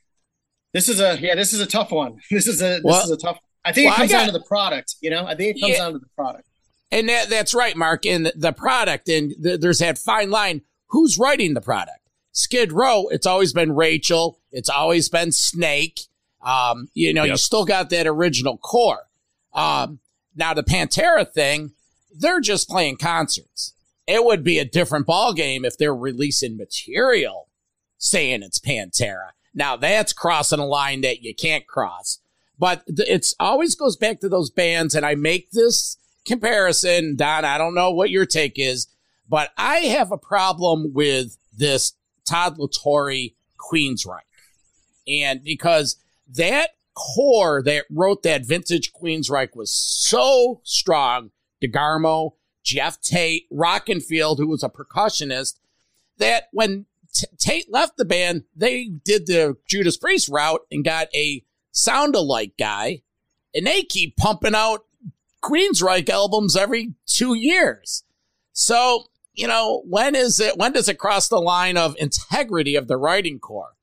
this 0.74 0.90
is 0.90 1.00
a 1.00 1.20
yeah, 1.22 1.36
this 1.36 1.54
is 1.54 1.60
a 1.60 1.68
tough 1.68 1.92
one. 1.92 2.18
This 2.32 2.48
is 2.48 2.64
a 2.64 2.78
this 2.78 2.82
well, 2.84 3.04
is 3.04 3.12
a 3.12 3.18
tough. 3.18 3.38
I 3.64 3.74
think 3.74 3.86
well, 3.86 3.94
it 3.94 3.98
comes 3.98 4.12
got, 4.12 4.18
down 4.18 4.26
to 4.26 4.32
the 4.32 4.46
product. 4.46 4.96
You 5.00 5.12
know, 5.12 5.28
I 5.28 5.36
think 5.36 5.56
it 5.56 5.62
comes 5.62 5.74
yeah. 5.74 5.78
down 5.78 5.94
to 5.94 6.00
the 6.00 6.10
product. 6.16 6.46
And 6.92 7.10
that, 7.10 7.30
that's 7.30 7.54
right, 7.54 7.78
Mark. 7.78 8.08
And 8.08 8.32
the 8.36 8.54
product, 8.54 9.08
and 9.08 9.36
there's 9.38 9.80
that 9.80 10.00
fine 10.00 10.32
line. 10.32 10.62
Who's 10.88 11.20
writing 11.20 11.54
the 11.54 11.62
product? 11.62 12.00
Skid 12.32 12.72
Row, 12.72 13.08
it's 13.10 13.28
always 13.28 13.54
been 13.54 13.76
Rachel. 13.76 14.40
It's 14.52 14.70
always 14.70 15.10
been 15.10 15.32
Snake. 15.32 16.00
Um, 16.42 16.90
you 16.96 17.14
know, 17.14 17.24
yep. 17.24 17.34
you 17.34 17.38
still 17.38 17.66
got 17.66 17.92
that 17.92 18.08
original 18.08 18.58
core. 18.58 19.04
Um, 19.54 20.00
now 20.36 20.56
the 20.56 20.64
Pantera 20.64 21.32
thing, 21.32 21.74
they're 22.18 22.42
just 22.42 22.68
playing 22.68 22.98
concerts. 22.98 23.74
It 24.08 24.24
would 24.24 24.44
be 24.44 24.58
a 24.58 24.66
different 24.66 25.06
ball 25.06 25.34
game 25.34 25.66
if 25.66 25.78
they're 25.78 25.96
releasing 25.96 26.58
material 26.58 27.50
saying 27.98 28.44
it's 28.44 28.60
Pantera. 28.60 29.32
Now 29.54 29.76
that's 29.76 30.14
crossing 30.14 30.60
a 30.60 30.66
line 30.66 31.02
that 31.02 31.22
you 31.22 31.36
can't 31.36 31.68
cross. 31.68 32.20
But 32.60 32.84
it's 32.88 33.36
always 33.40 33.76
goes 33.76 33.98
back 33.98 34.20
to 34.22 34.30
those 34.30 34.50
bands, 34.50 34.96
and 34.96 35.06
I 35.06 35.14
make 35.14 35.52
this 35.52 35.98
comparison, 36.26 37.16
Don, 37.16 37.46
I 37.46 37.58
don't 37.58 37.76
know 37.76 37.92
what 37.92 38.10
your 38.10 38.26
take 38.26 38.58
is, 38.58 38.88
but 39.30 39.52
I 39.58 39.78
have 39.78 40.12
a 40.12 40.18
problem 40.18 40.94
with 40.94 41.38
this 41.56 41.94
Todd 42.26 42.58
La 42.58 42.68
Torre 42.68 43.30
Queensryche. 43.60 44.22
And 45.08 45.44
because 45.44 45.98
that 46.36 46.72
core 46.96 47.62
that 47.64 47.86
wrote 47.92 48.24
that 48.24 48.46
vintage 48.46 48.92
Queensryche 48.92 49.56
was 49.56 49.72
so 49.72 50.62
strong, 50.64 51.32
DeGarmo, 51.64 52.34
Geoff 52.68 53.00
Tate, 53.00 53.50
Rockenfield, 53.50 54.40
who 54.40 54.48
was 54.48 54.62
a 54.62 54.68
percussionist, 54.68 55.56
that 56.18 56.50
when 56.52 56.86
T- 57.14 57.28
Tate 57.38 57.72
left 57.72 57.96
the 57.96 58.04
band, 58.04 58.44
they 58.54 58.90
did 59.06 59.26
the 59.26 59.56
Judas 59.66 59.96
Priest 59.96 60.28
route 60.28 60.60
and 60.70 60.84
got 60.84 61.08
a 61.16 61.46
sound 61.72 62.14
alike 62.14 62.52
guy, 62.60 63.04
and 63.56 63.66
they 63.66 63.84
keep 63.84 64.18
pumping 64.18 64.54
out 64.54 64.84
Queensryche 65.42 66.10
albums 66.10 66.58
every 66.58 66.94
two 67.06 67.36
years. 67.36 68.04
So, 68.52 69.06
you 69.34 69.48
know, 69.48 69.84
when 69.88 70.14
is 70.14 70.42
it, 70.42 70.58
when 70.58 70.74
does 70.74 70.90
it 70.90 71.00
cross 71.00 71.30
the 71.30 71.40
line 71.40 71.78
of 71.78 71.96
integrity 71.98 72.76
of 72.76 72.90
the 72.90 72.98
writing 72.98 73.40
core? 73.40 73.76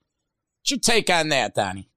What's 0.60 0.72
your 0.72 0.80
take 0.80 1.08
on 1.08 1.30
that, 1.30 1.54
Donnie? 1.54 1.88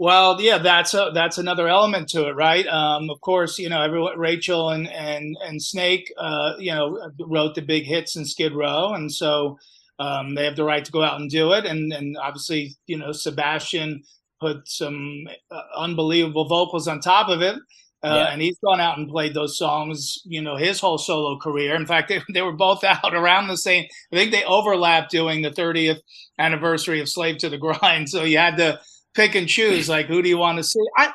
Well, 0.00 0.40
yeah, 0.40 0.58
that's 0.58 0.94
a, 0.94 1.12
that's 1.14 1.38
another 1.38 1.68
element 1.68 2.08
to 2.10 2.28
it, 2.28 2.32
right? 2.32 2.66
Um, 2.66 3.10
of 3.10 3.20
course, 3.20 3.58
you 3.58 3.68
know, 3.68 3.82
everyone, 3.82 4.18
Rachel 4.18 4.70
and 4.70 4.88
and 4.88 5.36
and 5.46 5.62
Snake, 5.62 6.10
uh, 6.18 6.54
you 6.58 6.72
know, 6.72 7.12
wrote 7.20 7.54
the 7.54 7.62
big 7.62 7.84
hits 7.84 8.16
in 8.16 8.24
Skid 8.24 8.54
Row, 8.54 8.94
and 8.94 9.12
so 9.12 9.58
um, 9.98 10.34
they 10.36 10.46
have 10.46 10.56
the 10.56 10.64
right 10.64 10.84
to 10.84 10.92
go 10.92 11.02
out 11.02 11.20
and 11.20 11.30
do 11.30 11.52
it. 11.52 11.66
And 11.66 11.92
and 11.92 12.16
obviously, 12.16 12.76
you 12.86 12.98
know, 12.98 13.12
Sebastian 13.12 14.02
put 14.40 14.68
some 14.68 15.24
uh, 15.50 15.62
unbelievable 15.76 16.46
vocals 16.48 16.88
on 16.88 17.00
top 17.00 17.28
of 17.28 17.42
it 17.42 17.56
Uh, 18.02 18.24
yeah. 18.28 18.32
And 18.32 18.40
he's 18.40 18.58
gone 18.64 18.80
out 18.80 18.96
and 18.98 19.10
played 19.10 19.34
those 19.34 19.58
songs, 19.58 20.20
you 20.24 20.40
know, 20.40 20.56
his 20.56 20.80
whole 20.80 20.96
solo 20.98 21.38
career. 21.38 21.74
In 21.74 21.86
fact, 21.86 22.08
they, 22.10 22.22
they 22.32 22.42
were 22.42 22.56
both 22.56 22.82
out 22.84 23.14
around 23.14 23.48
the 23.48 23.58
same. 23.58 23.84
I 24.12 24.16
think 24.16 24.32
they 24.32 24.44
overlapped 24.44 25.10
doing 25.10 25.42
the 25.42 25.50
30th 25.50 26.00
anniversary 26.38 27.00
of 27.00 27.08
Slave 27.10 27.38
to 27.38 27.50
the 27.50 27.58
Grind. 27.58 28.08
So 28.08 28.24
you 28.24 28.38
had 28.38 28.56
to 28.56 28.80
pick 29.14 29.34
and 29.34 29.48
choose, 29.48 29.88
like, 29.88 30.06
who 30.06 30.22
do 30.22 30.28
you 30.28 30.38
want 30.38 30.58
to 30.58 30.64
see? 30.64 30.80
I, 30.96 31.12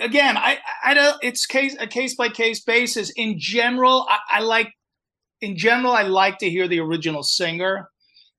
again, 0.00 0.36
I, 0.36 0.58
I 0.84 0.94
don't, 0.94 1.16
it's 1.22 1.46
case, 1.46 1.76
a 1.78 1.86
case 1.86 2.14
by 2.14 2.28
case 2.28 2.60
basis. 2.60 3.10
In 3.16 3.38
general, 3.38 4.06
I, 4.08 4.38
I 4.38 4.40
like, 4.40 4.72
in 5.40 5.56
general, 5.56 5.92
I 5.92 6.02
like 6.02 6.38
to 6.38 6.50
hear 6.50 6.68
the 6.68 6.80
original 6.80 7.22
singer 7.22 7.88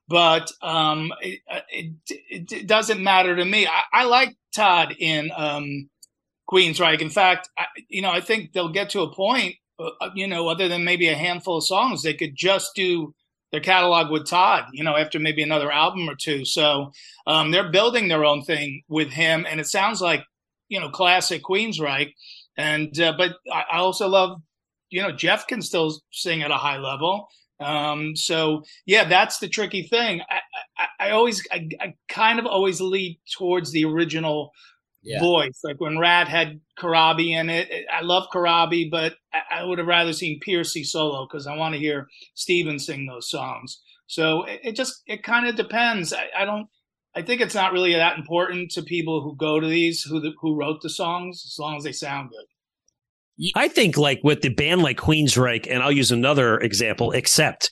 but 0.10 0.52
um, 0.64 1.14
it, 1.22 1.40
it, 1.70 2.52
it, 2.52 2.68
doesn't 2.68 3.02
matter 3.02 3.36
to 3.36 3.46
me. 3.46 3.68
I, 3.68 3.84
I 3.94 4.04
like 4.06 4.36
Todd 4.54 4.96
in 4.98 5.30
um, 5.38 5.88
Queensryche. 6.50 7.00
In 7.00 7.12
fact, 7.12 7.48
I, 7.58 7.66
you 7.88 8.02
know, 8.02 8.10
I 8.10 8.20
think 8.20 8.52
they'll 8.52 8.72
get 8.72 8.90
to 8.92 9.02
a 9.02 9.14
point, 9.14 9.56
uh, 9.80 10.10
you 10.16 10.28
know, 10.28 10.48
other 10.48 10.68
than 10.68 10.84
maybe 10.84 11.08
a 11.08 11.16
handful 11.16 11.58
of 11.58 11.66
songs, 11.66 12.02
they 12.02 12.16
could 12.16 12.36
just 12.36 12.72
do 12.76 13.14
their 13.52 13.62
catalog 13.62 14.12
with 14.12 14.28
Todd, 14.28 14.66
you 14.74 14.84
know, 14.84 14.96
after 14.96 15.20
maybe 15.20 15.44
another 15.44 15.72
album 15.72 16.08
or 16.10 16.16
two. 16.16 16.46
So 16.46 16.92
um, 17.26 17.52
they're 17.52 17.72
building 17.72 18.08
their 18.08 18.26
own 18.26 18.44
thing 18.44 18.84
with 18.88 19.10
him, 19.10 19.46
and 19.50 19.60
it 19.60 19.68
sounds 19.68 20.02
like, 20.02 20.24
you 20.68 20.80
know, 20.80 20.90
classic 20.90 21.44
Queensryche. 21.44 22.14
And 22.58 23.00
uh, 23.00 23.14
but 23.18 23.36
I, 23.52 23.78
also 23.78 24.08
love, 24.08 24.42
you 24.90 25.02
know, 25.02 25.12
Geoff 25.12 25.48
can 25.48 25.62
still 25.62 26.00
sing 26.12 26.44
at 26.44 26.52
a 26.52 26.58
high 26.58 26.78
level. 26.78 27.28
Um, 27.60 28.16
so 28.16 28.64
yeah, 28.86 29.04
that's 29.08 29.40
the 29.40 29.48
tricky 29.48 29.84
thing. 29.84 30.22
I, 30.30 30.40
I, 30.78 31.08
I 31.08 31.12
always, 31.12 31.46
I, 31.52 31.68
I, 31.82 31.94
kind 32.08 32.40
of 32.40 32.46
always 32.46 32.80
lead 32.80 33.20
towards 33.38 33.72
the 33.72 33.84
original 33.86 34.52
yeah. 35.02 35.20
voice. 35.20 35.60
Like 35.64 35.80
when 35.80 35.98
Ratt 35.98 36.28
had 36.28 36.60
Corabi 36.78 37.32
in 37.32 37.50
it, 37.50 37.70
I 37.92 38.02
love 38.02 38.28
Corabi, 38.34 38.90
but 38.90 39.16
I, 39.34 39.60
I 39.60 39.64
would 39.64 39.78
have 39.78 39.88
rather 39.88 40.14
seen 40.14 40.40
Pearcy 40.46 40.86
solo 40.86 41.28
because 41.28 41.48
I 41.48 41.56
want 41.56 41.74
to 41.74 41.80
hear 41.80 42.08
Stephen 42.36 42.80
sing 42.80 43.06
those 43.06 43.30
songs. 43.30 43.82
So 44.08 44.44
it, 44.44 44.60
it 44.64 44.76
just, 44.76 45.02
it 45.06 45.24
kind 45.24 45.48
of 45.48 45.56
depends. 45.56 46.14
I, 46.14 46.28
I, 46.38 46.46
don't, 46.46 46.68
I 47.16 47.22
think 47.22 47.42
it's 47.42 47.56
not 47.56 47.74
really 47.74 47.94
that 47.94 48.18
important 48.18 48.72
to 48.72 48.82
people 48.82 49.22
who 49.22 49.36
go 49.36 49.60
to 49.60 49.68
these, 49.68 50.04
who 50.04 50.20
the, 50.20 50.32
who 50.42 50.56
wrote 50.56 50.82
the 50.82 50.90
songs, 50.90 51.44
as 51.46 51.60
long 51.60 51.78
as 51.78 51.84
they 51.84 51.92
sound 51.92 52.30
good. 52.30 52.46
I 53.56 53.70
think 53.70 53.98
like 53.98 54.20
with 54.24 54.42
the 54.42 54.50
band 54.50 54.82
like 54.82 54.98
Queensryche, 54.98 55.68
and 55.70 55.82
I'll 55.82 55.92
use 55.92 56.12
another 56.12 56.58
example, 56.58 57.14
Accept. 57.14 57.72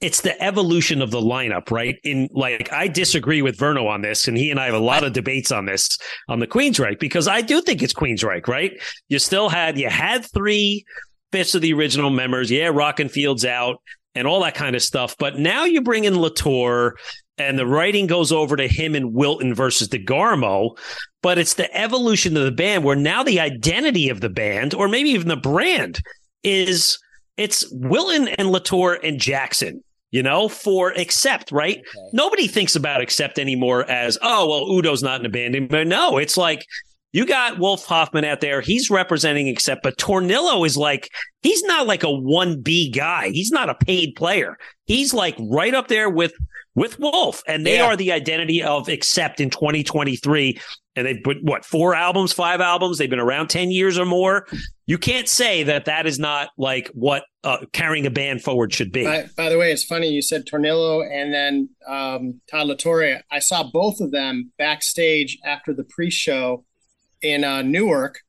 It's 0.00 0.20
the 0.20 0.40
evolution 0.42 1.00
of 1.00 1.10
the 1.10 1.20
lineup, 1.20 1.70
right? 1.70 1.96
In 2.04 2.28
like, 2.32 2.70
I 2.72 2.86
disagree 2.86 3.40
with 3.40 3.56
Verno 3.56 3.88
on 3.88 4.02
this, 4.02 4.28
and 4.28 4.36
he 4.36 4.50
and 4.50 4.60
I 4.60 4.66
have 4.66 4.74
a 4.74 4.78
lot 4.78 5.04
of 5.04 5.14
debates 5.14 5.50
on 5.50 5.64
this 5.64 5.98
on 6.28 6.38
the 6.38 6.46
Queensryche 6.46 6.98
because 6.98 7.26
I 7.26 7.40
do 7.40 7.62
think 7.62 7.82
it's 7.82 7.94
Queensryche, 7.94 8.46
right? 8.46 8.72
You 9.08 9.18
still 9.18 9.48
had 9.48 9.78
you 9.78 9.88
had 9.88 10.24
three 10.24 10.84
fifths 11.32 11.54
of 11.54 11.62
the 11.62 11.72
original 11.72 12.10
members, 12.10 12.50
yeah, 12.50 12.68
Rockenfield's 12.68 13.44
out 13.44 13.76
and 14.14 14.26
all 14.26 14.42
that 14.42 14.54
kind 14.54 14.76
of 14.76 14.82
stuff, 14.82 15.16
but 15.18 15.38
now 15.38 15.64
you 15.64 15.82
bring 15.82 16.04
in 16.04 16.14
La 16.14 16.30
Torre 16.30 16.94
and 17.38 17.58
the 17.58 17.66
writing 17.66 18.06
goes 18.06 18.32
over 18.32 18.56
to 18.56 18.66
him 18.66 18.94
and 18.94 19.12
Wilton 19.12 19.54
versus 19.54 19.88
DeGarmo, 19.88 20.76
but 21.22 21.38
it's 21.38 21.54
the 21.54 21.74
evolution 21.76 22.36
of 22.36 22.44
the 22.44 22.52
band 22.52 22.84
where 22.84 22.96
now 22.96 23.22
the 23.22 23.40
identity 23.40 24.08
of 24.08 24.20
the 24.20 24.30
band, 24.30 24.72
or 24.72 24.88
maybe 24.88 25.10
even 25.10 25.28
the 25.28 25.36
brand, 25.36 26.00
is 26.42 26.98
it's 27.36 27.66
Wilton 27.70 28.28
and 28.28 28.50
La 28.50 28.58
Torre 28.58 28.98
and 29.02 29.20
Jackson. 29.20 29.82
You 30.12 30.22
know, 30.22 30.48
for 30.48 30.92
Accept, 30.92 31.50
right? 31.50 31.78
Okay. 31.78 32.08
Nobody 32.12 32.46
thinks 32.46 32.76
about 32.76 33.00
Accept 33.02 33.38
anymore 33.38 33.90
as, 33.90 34.16
oh, 34.22 34.48
well, 34.48 34.66
Udo's 34.66 35.02
not 35.02 35.20
in 35.20 35.26
a 35.26 35.28
band 35.28 35.56
anymore. 35.56 35.84
No, 35.84 36.16
it's 36.16 36.36
like 36.36 36.64
you 37.12 37.26
got 37.26 37.58
Wolf 37.58 37.84
Hoffman 37.86 38.24
out 38.24 38.40
there. 38.40 38.60
He's 38.60 38.88
representing 38.88 39.48
Accept, 39.48 39.82
but 39.82 39.98
Tornillo 39.98 40.66
is 40.66 40.76
like, 40.76 41.10
he's 41.42 41.62
not 41.64 41.86
like 41.86 42.02
a 42.04 42.08
1B 42.08 42.94
guy. 42.94 43.30
He's 43.30 43.50
not 43.50 43.68
a 43.68 43.74
paid 43.74 44.14
player. 44.16 44.56
He's 44.84 45.12
like 45.12 45.36
right 45.40 45.74
up 45.74 45.88
there 45.88 46.08
with 46.08 46.34
with 46.74 46.98
Wolf, 47.00 47.42
and 47.48 47.66
they 47.66 47.78
yeah. 47.78 47.86
are 47.86 47.96
the 47.96 48.12
identity 48.12 48.62
of 48.62 48.88
Accept 48.88 49.40
in 49.40 49.48
2023. 49.48 50.60
And 50.94 51.06
they 51.06 51.16
put 51.16 51.42
what 51.42 51.64
four 51.64 51.94
albums, 51.94 52.34
five 52.34 52.60
albums. 52.60 52.98
They've 52.98 53.10
been 53.10 53.18
around 53.18 53.48
10 53.48 53.70
years 53.70 53.98
or 53.98 54.04
more. 54.04 54.46
You 54.88 54.98
can't 54.98 55.28
say 55.28 55.64
that 55.64 55.86
that 55.86 56.06
is 56.06 56.20
not 56.20 56.50
like 56.56 56.88
what 56.94 57.24
uh, 57.42 57.58
carrying 57.72 58.06
a 58.06 58.10
band 58.10 58.42
forward 58.42 58.72
should 58.72 58.92
be. 58.92 59.04
By, 59.04 59.28
by, 59.36 59.48
the 59.48 59.58
way, 59.58 59.72
it's 59.72 59.82
funny 59.82 60.08
you 60.08 60.22
said 60.22 60.46
Tornillo 60.46 61.04
and 61.04 61.34
then 61.34 61.68
um, 61.88 62.40
Todd 62.48 62.68
La 62.68 62.74
Torre. 62.76 63.20
I 63.30 63.40
saw 63.40 63.64
both 63.64 64.00
of 64.00 64.12
them 64.12 64.52
backstage 64.58 65.38
after 65.44 65.74
the 65.74 65.82
pre-show 65.82 66.64
in 67.20 67.42
uh, 67.42 67.62
Newark. 67.62 68.20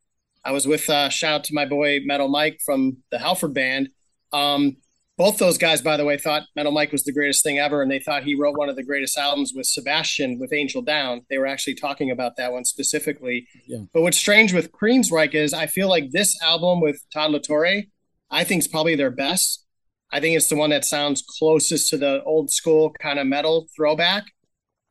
I 0.44 0.52
was 0.52 0.66
with 0.66 0.90
uh, 0.90 1.10
shout 1.10 1.34
out 1.34 1.44
to 1.46 1.54
my 1.54 1.66
boy 1.66 2.00
Metal 2.04 2.28
Mike 2.28 2.60
from 2.66 2.98
the 3.12 3.20
Halford 3.20 3.54
Band. 3.54 3.90
Um, 4.34 4.78
both 5.18 5.40
those 5.40 5.58
guys, 5.58 5.82
by 5.82 5.98
the 5.98 6.06
way, 6.06 6.18
thought 6.18 6.44
Metal 6.56 6.72
Mike 6.72 6.92
was 6.92 7.04
the 7.04 7.12
greatest 7.12 7.44
thing 7.44 7.58
ever, 7.58 7.82
and 7.82 7.90
they 7.90 8.00
thought 8.00 8.24
he 8.24 8.36
wrote 8.36 8.56
one 8.56 8.70
of 8.70 8.76
the 8.76 8.84
greatest 8.84 9.18
albums 9.18 9.52
with 9.56 9.66
Sebastian 9.66 10.38
with 10.38 10.54
Angel 10.54 10.84
Down. 10.84 11.26
They 11.28 11.40
were 11.40 11.48
actually 11.48 11.74
talking 11.74 12.12
about 12.12 12.38
that 12.38 12.54
one 12.54 12.66
specifically. 12.66 13.48
Yeah. 13.66 13.80
But 13.94 14.04
what's 14.04 14.18
strange 14.18 14.54
with 14.54 14.72
Queensryche 14.72 15.34
is 15.34 15.54
I 15.54 15.66
feel 15.66 15.90
like 15.90 16.12
this 16.12 16.40
album 16.44 16.82
with 16.82 17.02
Todd 17.12 17.32
La 17.32 17.40
Torre, 17.40 17.84
I 18.30 18.44
think 18.44 18.60
is 18.60 18.68
probably 18.68 18.96
their 18.96 19.10
best. 19.10 19.66
I 20.12 20.20
think 20.20 20.38
it's 20.38 20.50
the 20.50 20.56
one 20.56 20.70
that 20.70 20.86
sounds 20.86 21.24
closest 21.28 21.90
to 21.90 21.98
the 21.98 22.24
old 22.24 22.52
school 22.52 22.92
kind 23.02 23.18
of 23.18 23.26
metal 23.26 23.68
throwback. 23.76 24.26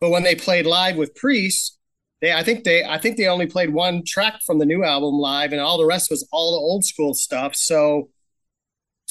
But 0.00 0.10
when 0.10 0.24
they 0.24 0.34
played 0.34 0.66
live 0.66 0.96
with 0.96 1.14
Priest, 1.14 1.78
they 2.20 2.32
I 2.32 2.42
think 2.42 2.64
they 2.64 2.84
I 2.84 2.98
think 2.98 3.16
they 3.16 3.28
only 3.28 3.46
played 3.46 3.72
one 3.72 4.02
track 4.04 4.40
from 4.44 4.58
the 4.58 4.66
new 4.66 4.82
album 4.82 5.14
live, 5.14 5.52
and 5.52 5.60
all 5.60 5.78
the 5.78 5.86
rest 5.86 6.10
was 6.10 6.26
all 6.32 6.52
the 6.52 6.58
old 6.58 6.84
school 6.84 7.14
stuff. 7.14 7.54
So 7.54 8.10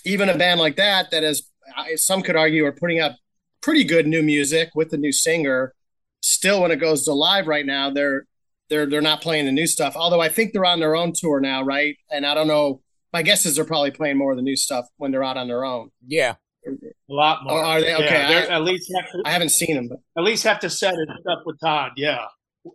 even 0.05 0.29
a 0.29 0.37
band 0.37 0.59
like 0.59 0.75
that, 0.77 1.11
that 1.11 1.23
is, 1.23 1.49
some 1.95 2.21
could 2.21 2.35
argue, 2.35 2.65
are 2.65 2.71
putting 2.71 2.99
out 2.99 3.13
pretty 3.61 3.83
good 3.83 4.07
new 4.07 4.21
music 4.21 4.69
with 4.75 4.91
the 4.91 4.97
new 4.97 5.11
singer. 5.11 5.73
Still, 6.21 6.61
when 6.61 6.71
it 6.71 6.77
goes 6.77 7.03
to 7.05 7.13
live 7.13 7.47
right 7.47 7.65
now, 7.65 7.89
they're 7.89 8.25
they're 8.69 8.87
they're 8.87 9.01
not 9.01 9.21
playing 9.21 9.45
the 9.45 9.51
new 9.51 9.67
stuff. 9.67 9.95
Although 9.95 10.21
I 10.21 10.29
think 10.29 10.53
they're 10.53 10.65
on 10.65 10.79
their 10.79 10.95
own 10.95 11.13
tour 11.13 11.39
now, 11.39 11.63
right? 11.63 11.97
And 12.11 12.25
I 12.25 12.33
don't 12.33 12.47
know. 12.47 12.81
My 13.13 13.21
guess 13.21 13.45
is 13.45 13.55
they're 13.55 13.65
probably 13.65 13.91
playing 13.91 14.17
more 14.17 14.31
of 14.31 14.37
the 14.37 14.43
new 14.43 14.55
stuff 14.55 14.85
when 14.97 15.11
they're 15.11 15.23
out 15.23 15.37
on 15.37 15.47
their 15.47 15.63
own. 15.63 15.91
Yeah, 16.05 16.35
a 16.67 16.71
lot 17.07 17.43
more. 17.43 17.59
Oh, 17.59 17.63
are 17.63 17.81
they 17.81 17.93
okay? 17.93 18.27
Yeah, 18.29 18.45
I, 18.49 18.55
at 18.55 18.63
least 18.63 18.87
to, 18.87 19.21
I 19.23 19.31
haven't 19.31 19.49
seen 19.49 19.75
them, 19.75 19.87
but 19.87 19.99
at 20.17 20.23
least 20.23 20.43
have 20.43 20.59
to 20.61 20.69
set 20.69 20.95
it 20.95 21.09
up 21.29 21.43
with 21.45 21.59
Todd. 21.59 21.91
Yeah, 21.95 22.25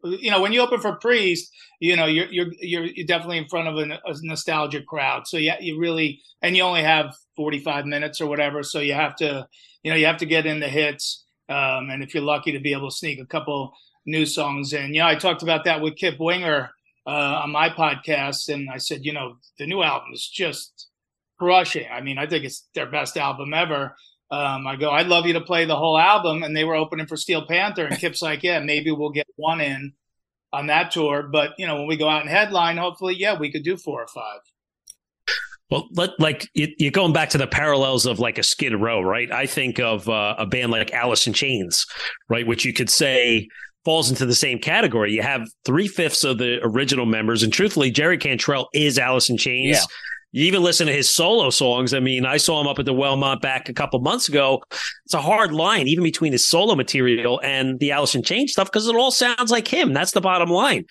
you 0.05 0.31
know, 0.31 0.40
when 0.40 0.53
you 0.53 0.61
open 0.61 0.81
for 0.81 0.96
Priest, 0.96 1.50
you 1.81 1.96
know, 1.96 2.07
you're 2.07 2.31
you're 2.31 2.53
you're, 2.61 3.07
definitely 3.07 3.38
in 3.38 3.48
front 3.48 3.68
of 3.68 3.76
a, 3.76 4.00
a 4.05 4.14
nostalgic 4.22 4.87
crowd. 4.87 5.26
So 5.26 5.37
yeah, 5.37 5.57
you 5.61 5.79
really, 5.79 6.20
and 6.42 6.57
you 6.57 6.62
only 6.62 6.83
have 6.83 7.14
45 7.37 7.87
minutes 7.87 8.20
or 8.20 8.26
whatever. 8.26 8.62
So 8.62 8.81
you 8.81 8.94
have 8.94 9.16
to, 9.16 9.46
you 9.83 9.90
know, 9.90 9.96
you 9.96 10.07
have 10.07 10.18
to 10.18 10.26
get 10.26 10.46
in 10.46 10.61
the 10.61 10.68
hits. 10.68 11.24
Um, 11.48 11.90
and 11.90 12.03
if 12.03 12.14
you're 12.14 12.22
lucky 12.22 12.53
to 12.53 12.61
be 12.61 12.72
able 12.72 12.90
to 12.90 12.96
sneak 12.96 13.20
a 13.20 13.26
couple 13.26 13.72
new 14.07 14.24
songs 14.24 14.72
in, 14.72 14.94
yeah, 14.94 15.07
I 15.07 15.16
talked 15.16 15.42
about 15.42 15.64
that 15.64 15.81
with 15.81 15.96
Kip 15.96 16.16
Winger 16.20 16.70
uh, 17.07 17.40
on 17.42 17.50
my 17.50 17.68
podcast, 17.70 18.53
and 18.53 18.70
I 18.70 18.79
said, 18.79 19.05
you 19.05 19.12
know, 19.12 19.37
the 19.59 19.66
new 19.66 19.83
album 19.83 20.11
is 20.12 20.29
just 20.29 20.88
crushing. 21.38 21.87
I 21.90 22.00
mean, 22.00 22.18
I 22.18 22.26
think 22.26 22.44
it's 22.44 22.68
their 22.74 22.90
best 22.90 23.16
album 23.16 23.53
ever. 23.53 23.96
Um, 24.31 24.66
I 24.66 24.77
go, 24.77 24.90
I'd 24.90 25.09
love 25.09 25.27
you 25.27 25.33
to 25.33 25.40
play 25.40 25.64
the 25.64 25.77
whole 25.77 25.99
album. 25.99 26.43
And 26.43 26.57
they 26.57 26.64
were 26.64 26.77
opening 26.77 27.07
for 27.07 27.16
Steel 27.16 27.45
Panther. 27.47 27.87
And 27.87 27.99
Kip's 27.99 28.23
like, 28.23 28.43
yeah, 28.43 28.61
maybe 28.61 28.90
we'll 28.90 29.11
get 29.11 29.27
one 29.37 29.61
in 29.61 29.93
on 30.53 30.69
that 30.69 30.90
tour. 30.93 31.23
But, 31.23 31.53
you 31.59 31.66
know, 31.66 31.77
when 31.77 31.87
we 31.87 31.97
go 31.97 32.09
out 32.09 32.23
and 32.23 32.31
headline, 32.31 32.77
hopefully, 32.77 33.16
yeah, 33.16 33.38
we 33.38 33.51
could 33.51 33.64
do 33.64 33.77
four 33.77 34.03
or 34.03 34.09
five. 34.09 34.40
Well, 35.71 35.88
let, 35.93 36.19
like 36.19 36.49
you're 36.55 36.90
going 36.90 37.12
back 37.12 37.31
to 37.31 37.38
the 37.38 37.47
parallels 37.47 38.05
of 38.05 38.19
like 38.19 38.38
a 38.38 38.43
Skid 38.43 38.75
Row, 38.75 39.01
right? 39.01 39.31
I 39.31 39.47
think 39.47 39.79
of 39.79 40.09
uh, 40.09 40.35
a 40.37 40.45
band 40.45 40.73
like 40.73 40.93
Alice 40.93 41.29
in 41.29 41.33
Chains, 41.33 41.87
right, 42.29 42.45
which 42.45 42.64
you 42.64 42.73
could 42.73 42.90
say 42.90 43.47
falls 43.85 44.11
into 44.11 44.27
the 44.27 44.35
same 44.35 44.59
category. 44.59 45.12
You 45.12 45.23
have 45.23 45.49
three 45.64 45.87
fifths 45.87 46.25
of 46.25 46.38
the 46.38 46.59
original 46.64 47.07
members, 47.07 47.45
and 47.45 47.53
truthfully, 47.53 47.93
Jerry 47.93 48.19
Cantrell 48.19 48.69
is 48.75 48.99
Alice 48.99 49.31
in 49.31 49.37
Chains. 49.37 49.77
Yeah. 49.77 49.85
You 50.33 50.45
even 50.45 50.62
listen 50.62 50.87
to 50.87 50.93
his 50.93 51.12
solo 51.12 51.51
songs. 51.51 51.93
I 51.93 51.99
mean, 52.01 52.25
I 52.25 52.37
saw 52.37 52.61
him 52.61 52.69
up 52.69 52.79
at 52.79 52.85
the 52.85 52.95
Wellmont 52.95 53.40
back 53.40 53.69
a 53.69 53.73
couple 53.73 53.99
months 54.01 54.29
ago. 54.29 54.62
It's 55.05 55.14
a 55.14 55.21
hard 55.21 55.53
line, 55.53 55.88
even 55.88 56.05
between 56.05 56.33
his 56.33 56.45
solo 56.45 56.77
material 56.77 57.40
and 57.43 57.81
the 57.81 57.90
in 57.90 58.23
Chains 58.23 58.53
stuff, 58.53 58.69
because 58.69 58.87
it 58.87 58.95
all 58.95 59.11
sounds 59.11 59.51
like 59.51 59.66
him. 59.66 59.93
That's 59.93 60.12
the 60.12 60.21
bottom 60.21 60.49
line. 60.49 60.85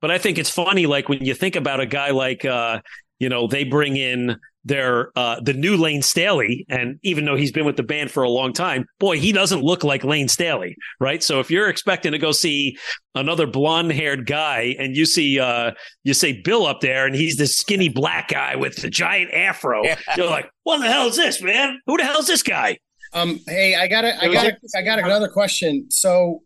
But 0.00 0.10
I 0.10 0.18
think 0.18 0.36
it's 0.36 0.50
funny, 0.50 0.86
like 0.86 1.08
when 1.08 1.24
you 1.24 1.32
think 1.32 1.54
about 1.54 1.78
a 1.78 1.86
guy 1.86 2.10
like, 2.10 2.44
uh, 2.44 2.80
you 3.20 3.28
know, 3.28 3.46
they 3.46 3.62
bring 3.62 3.96
in 3.96 4.36
their 4.64 5.16
uh, 5.16 5.40
the 5.40 5.52
new 5.52 5.76
Layne 5.76 6.02
Staley, 6.02 6.64
and 6.68 6.98
even 7.02 7.24
though 7.24 7.36
he's 7.36 7.52
been 7.52 7.64
with 7.64 7.76
the 7.76 7.82
band 7.82 8.10
for 8.10 8.22
a 8.22 8.28
long 8.28 8.52
time, 8.52 8.86
boy, 8.98 9.18
he 9.18 9.32
doesn't 9.32 9.62
look 9.62 9.84
like 9.84 10.04
Layne 10.04 10.28
Staley, 10.28 10.76
right? 11.00 11.22
So 11.22 11.40
if 11.40 11.50
you're 11.50 11.68
expecting 11.68 12.12
to 12.12 12.18
go 12.18 12.32
see 12.32 12.76
another 13.14 13.46
blonde 13.46 13.92
haired 13.92 14.26
guy, 14.26 14.74
and 14.78 14.96
you 14.96 15.06
see 15.06 15.40
uh, 15.40 15.72
you 16.04 16.14
say 16.14 16.40
Bill 16.42 16.66
up 16.66 16.80
there, 16.80 17.06
and 17.06 17.14
he's 17.14 17.36
this 17.36 17.56
skinny 17.56 17.88
black 17.88 18.28
guy 18.28 18.56
with 18.56 18.76
the 18.76 18.90
giant 18.90 19.32
afro, 19.32 19.84
yeah. 19.84 19.98
you're 20.16 20.30
like, 20.30 20.50
what 20.62 20.78
the 20.78 20.86
hell 20.86 21.08
is 21.08 21.16
this, 21.16 21.42
man? 21.42 21.80
Who 21.86 21.96
the 21.96 22.04
hell 22.04 22.20
is 22.20 22.26
this 22.26 22.42
guy? 22.42 22.78
Um, 23.12 23.40
hey, 23.46 23.74
I 23.74 23.88
got 23.88 24.04
I 24.04 24.32
got 24.32 24.54
I 24.76 24.82
got 24.82 24.98
another 24.98 25.28
question. 25.28 25.90
So, 25.90 26.42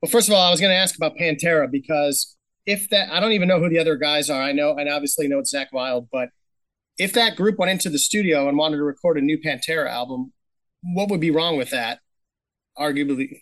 well, 0.00 0.10
first 0.10 0.28
of 0.28 0.34
all, 0.34 0.42
I 0.42 0.50
was 0.50 0.60
going 0.60 0.70
to 0.70 0.76
ask 0.76 0.96
about 0.96 1.16
Pantera 1.16 1.70
because 1.70 2.36
if 2.66 2.88
that 2.90 3.10
I 3.10 3.20
don't 3.20 3.32
even 3.32 3.48
know 3.48 3.60
who 3.60 3.68
the 3.68 3.78
other 3.78 3.96
guys 3.96 4.30
are. 4.30 4.40
I 4.40 4.52
know 4.52 4.72
I 4.72 4.88
obviously 4.90 5.28
know 5.28 5.38
it's 5.38 5.54
Zakk 5.54 5.66
Wylde, 5.72 6.08
but 6.10 6.28
if 6.98 7.12
that 7.14 7.36
group 7.36 7.58
went 7.58 7.70
into 7.70 7.90
the 7.90 7.98
studio 7.98 8.48
and 8.48 8.56
wanted 8.56 8.76
to 8.76 8.84
record 8.84 9.18
a 9.18 9.20
new 9.20 9.38
Pantera 9.38 9.88
album, 9.88 10.32
what 10.82 11.10
would 11.10 11.20
be 11.20 11.30
wrong 11.30 11.56
with 11.56 11.70
that? 11.70 12.00
Arguably, 12.78 13.40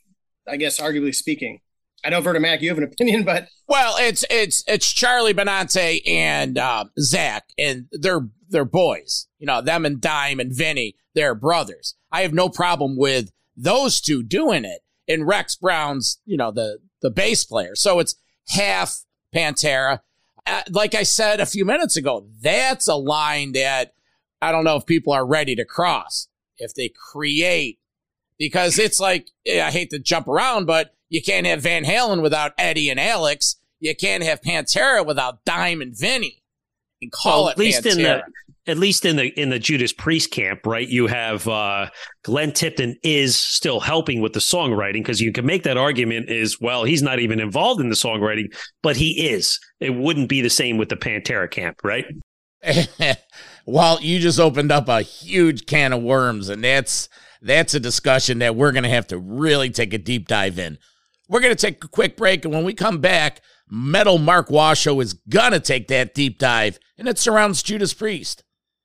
I 0.49 0.57
guess, 0.57 0.81
arguably 0.81 1.15
speaking. 1.15 1.61
I 2.05 2.11
know 2.11 2.21
Vernomatic, 2.21 2.63
you 2.63 2.69
have 2.69 2.79
an 2.79 2.85
opinion, 2.85 3.25
but 3.25 3.49
well, 3.69 3.97
it's 3.99 4.25
it's 4.31 4.65
it's 4.67 4.91
Charlie 4.91 5.35
Benante 5.35 6.01
and 6.07 6.59
uh, 6.59 6.85
Zakk, 6.99 7.43
and 7.59 7.87
they're 7.93 8.29
they're 8.49 8.65
boys. 8.65 9.29
You 9.39 9.47
know, 9.47 9.61
them 9.61 9.85
and 9.85 10.01
Dime 10.01 10.41
and 10.41 10.55
Vinnie, 10.55 10.97
they're 11.15 11.35
brothers. 11.35 11.95
I 12.11 12.23
have 12.23 12.33
no 12.33 12.49
problem 12.49 12.97
with 12.97 13.31
those 13.57 14.01
two 14.01 14.23
doing 14.23 14.65
it. 14.65 14.81
And 15.09 15.27
Rex 15.27 15.57
Brown's, 15.57 16.21
you 16.25 16.37
know, 16.37 16.51
the 16.51 16.79
the 17.03 17.11
bass 17.11 17.45
player, 17.45 17.75
so 17.75 17.99
it's 17.99 18.15
half 18.49 19.01
Pantera. 19.35 20.01
Uh, 20.47 20.63
like 20.71 20.95
I 20.95 21.05
said 21.05 21.41
a 21.41 21.47
few 21.47 21.65
minutes 21.65 21.97
ago, 21.97 22.27
that's 22.41 22.89
a 22.89 22.95
line 22.95 23.53
that 23.53 23.95
I 24.41 24.51
don't 24.51 24.65
know 24.65 24.77
if 24.77 24.87
people 24.87 25.13
are 25.13 25.25
ready 25.25 25.55
to 25.57 25.65
cross. 25.65 26.29
If 26.59 26.75
they 26.75 26.89
create, 26.89 27.79
because 28.39 28.79
it's 28.79 29.01
like 29.01 29.31
I 29.47 29.71
hate 29.71 29.91
to 29.91 29.99
jump 29.99 30.29
around, 30.29 30.67
but 30.67 30.95
you 31.09 31.23
can't 31.23 31.47
have 31.47 31.63
Van 31.63 31.85
Halen 31.85 32.23
without 32.23 32.53
Eddie 32.59 32.91
and 32.91 32.99
Alex. 32.99 33.57
You 33.81 33.95
can't 33.95 34.23
have 34.23 34.41
Pantera 34.41 35.05
without 35.05 35.45
Dime 35.45 35.81
and 35.83 35.97
Vinnie. 35.97 36.43
And 37.01 37.11
call 37.11 37.43
well, 37.43 37.49
it 37.49 37.53
at 37.53 37.59
least 37.59 37.85
Pantera. 37.85 37.93
in 37.93 38.03
the 38.03 38.23
at 38.67 38.79
least 38.79 39.05
in 39.05 39.17
the 39.17 39.29
in 39.41 39.51
the 39.51 39.59
Judas 39.59 39.93
Priest 39.93 40.31
camp, 40.31 40.67
right? 40.67 40.89
You 40.89 41.09
have 41.09 41.49
uh, 41.49 41.91
Glenn 42.23 42.53
Tipton 42.53 42.97
is 43.03 43.37
still 43.37 43.81
helping 43.81 44.21
with 44.21 44.33
the 44.33 44.41
songwriting 44.41 45.01
because 45.01 45.21
you 45.21 45.33
can 45.33 45.45
make 45.45 45.65
that 45.65 45.77
argument 45.77 46.29
is 46.29 46.61
well, 46.61 46.85
he's 46.85 47.03
not 47.03 47.19
even 47.19 47.41
involved 47.41 47.81
in 47.81 47.89
the 47.89 47.97
songwriting, 47.97 48.55
but 48.83 48.97
he 48.97 49.29
is. 49.29 49.59
It 49.81 49.91
wouldn't 49.91 50.29
be 50.29 50.41
the 50.41 50.51
same 50.51 50.79
with 50.79 50.89
the 50.89 50.97
Pantera 50.97 51.51
camp, 51.51 51.81
right? 51.83 52.07
well, 53.67 53.99
you 54.01 54.21
just 54.21 54.39
opened 54.39 54.71
up 54.71 54.89
a 54.89 55.03
huge 55.03 55.67
can 55.67 55.93
of 55.93 56.03
worms, 56.03 56.49
and 56.49 56.63
that's 56.63 57.09
that's 57.41 57.75
a 57.75 57.81
discussion 57.81 58.39
that 58.39 58.55
we're 58.55 58.73
going 58.73 58.85
to 58.85 58.89
have 58.89 59.09
to 59.09 59.19
really 59.19 59.71
take 59.71 59.93
a 59.93 59.99
deep 59.99 60.29
dive 60.29 60.59
in. 60.59 60.79
We're 61.29 61.41
going 61.41 61.55
to 61.55 61.61
take 61.61 61.83
a 61.83 61.89
quick 61.89 62.17
break, 62.17 62.45
and 62.45 62.55
when 62.55 62.65
we 62.65 62.75
come 62.75 62.99
back, 62.99 63.41
Metal 63.69 64.19
Mark 64.19 64.49
Washo 64.49 65.03
is 65.03 65.15
going 65.15 65.53
to 65.53 65.61
take 65.61 65.89
that 65.89 66.15
deep 66.15 66.39
dive, 66.39 66.79
and 66.97 67.09
it 67.09 67.19
surrounds 67.19 67.63
Judas 67.63 67.95
Priest. 67.95 68.45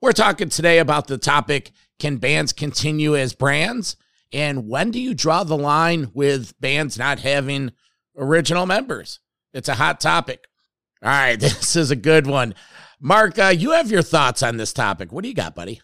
We're 0.00 0.12
talking 0.12 0.48
today 0.48 0.78
about 0.78 1.08
the 1.08 1.18
topic, 1.18 1.72
can 1.98 2.18
bands 2.18 2.52
continue 2.52 3.16
as 3.16 3.34
brands? 3.34 3.96
And 4.32 4.68
when 4.68 4.92
do 4.92 5.00
you 5.00 5.12
draw 5.12 5.42
the 5.42 5.56
line 5.56 6.12
with 6.14 6.58
bands 6.60 6.96
not 6.96 7.18
having 7.18 7.72
original 8.16 8.64
members? 8.64 9.18
It's 9.52 9.68
a 9.68 9.74
hot 9.74 10.00
topic. 10.00 10.44
All 11.02 11.10
right, 11.10 11.34
this 11.40 11.74
is 11.74 11.90
a 11.90 11.96
good 11.96 12.28
one. 12.28 12.54
Mark, 13.00 13.40
uh, 13.40 13.46
you 13.48 13.72
have 13.72 13.90
your 13.90 14.02
thoughts 14.02 14.40
on 14.40 14.56
this 14.56 14.72
topic. 14.72 15.10
What 15.10 15.22
do 15.22 15.28
you 15.28 15.34
got, 15.34 15.56
buddy? 15.56 15.80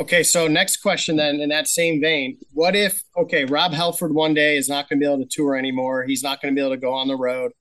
Okay, 0.00 0.24
so 0.24 0.48
next 0.48 0.78
question 0.78 1.16
then, 1.16 1.40
in 1.40 1.50
that 1.50 1.68
same 1.68 2.00
vein, 2.00 2.38
what 2.52 2.74
if, 2.74 3.00
okay, 3.16 3.44
Rob 3.44 3.72
Halford 3.72 4.12
one 4.12 4.34
day 4.34 4.56
is 4.56 4.68
not 4.68 4.88
going 4.88 4.98
to 4.98 5.04
be 5.04 5.12
able 5.12 5.22
to 5.24 5.28
tour 5.30 5.54
anymore. 5.54 6.02
He's 6.02 6.24
not 6.24 6.42
going 6.42 6.52
to 6.52 6.58
be 6.58 6.64
able 6.64 6.74
to 6.74 6.80
go 6.80 6.94
on 6.94 7.06
the 7.06 7.16
road. 7.16 7.52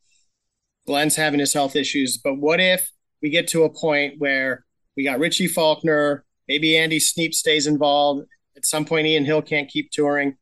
Glenn's 0.87 1.15
having 1.15 1.39
his 1.39 1.53
health 1.53 1.75
issues. 1.75 2.17
But 2.17 2.35
what 2.35 2.59
if 2.59 2.91
we 3.21 3.29
get 3.29 3.47
to 3.49 3.63
a 3.63 3.69
point 3.69 4.15
where 4.17 4.65
we 4.97 5.03
got 5.03 5.19
Richie 5.19 5.47
Faulkner. 5.47 6.25
Maybe 6.47 6.75
Andy 6.75 6.99
Sneap 6.99 7.33
stays 7.33 7.67
involved. 7.67 8.27
At 8.57 8.65
some 8.65 8.83
point, 8.83 9.05
Ian 9.05 9.23
Hill 9.23 9.43
can't 9.43 9.69
keep 9.69 9.91
touring, 9.91 10.35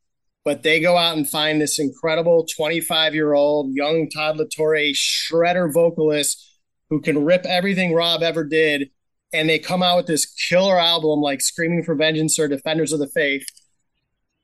but 0.44 0.62
they 0.62 0.80
go 0.80 0.96
out 0.96 1.16
and 1.16 1.28
find 1.28 1.60
this 1.60 1.78
incredible 1.78 2.46
25 2.46 3.14
year 3.14 3.34
old 3.34 3.74
young 3.74 4.08
Todd 4.08 4.38
La 4.38 4.46
Torre 4.46 4.92
shredder 4.94 5.72
vocalist 5.72 6.42
who 6.88 7.00
can 7.00 7.24
rip 7.24 7.44
everything 7.44 7.92
Rob 7.92 8.22
ever 8.22 8.42
did. 8.42 8.90
And 9.32 9.48
they 9.48 9.58
come 9.58 9.82
out 9.82 9.98
with 9.98 10.06
this 10.06 10.24
killer 10.24 10.78
album 10.78 11.20
like 11.20 11.42
Screaming 11.42 11.82
for 11.82 11.94
Vengeance 11.94 12.38
or 12.38 12.48
Defenders 12.48 12.92
of 12.92 13.00
the 13.00 13.08
Faith. 13.08 13.44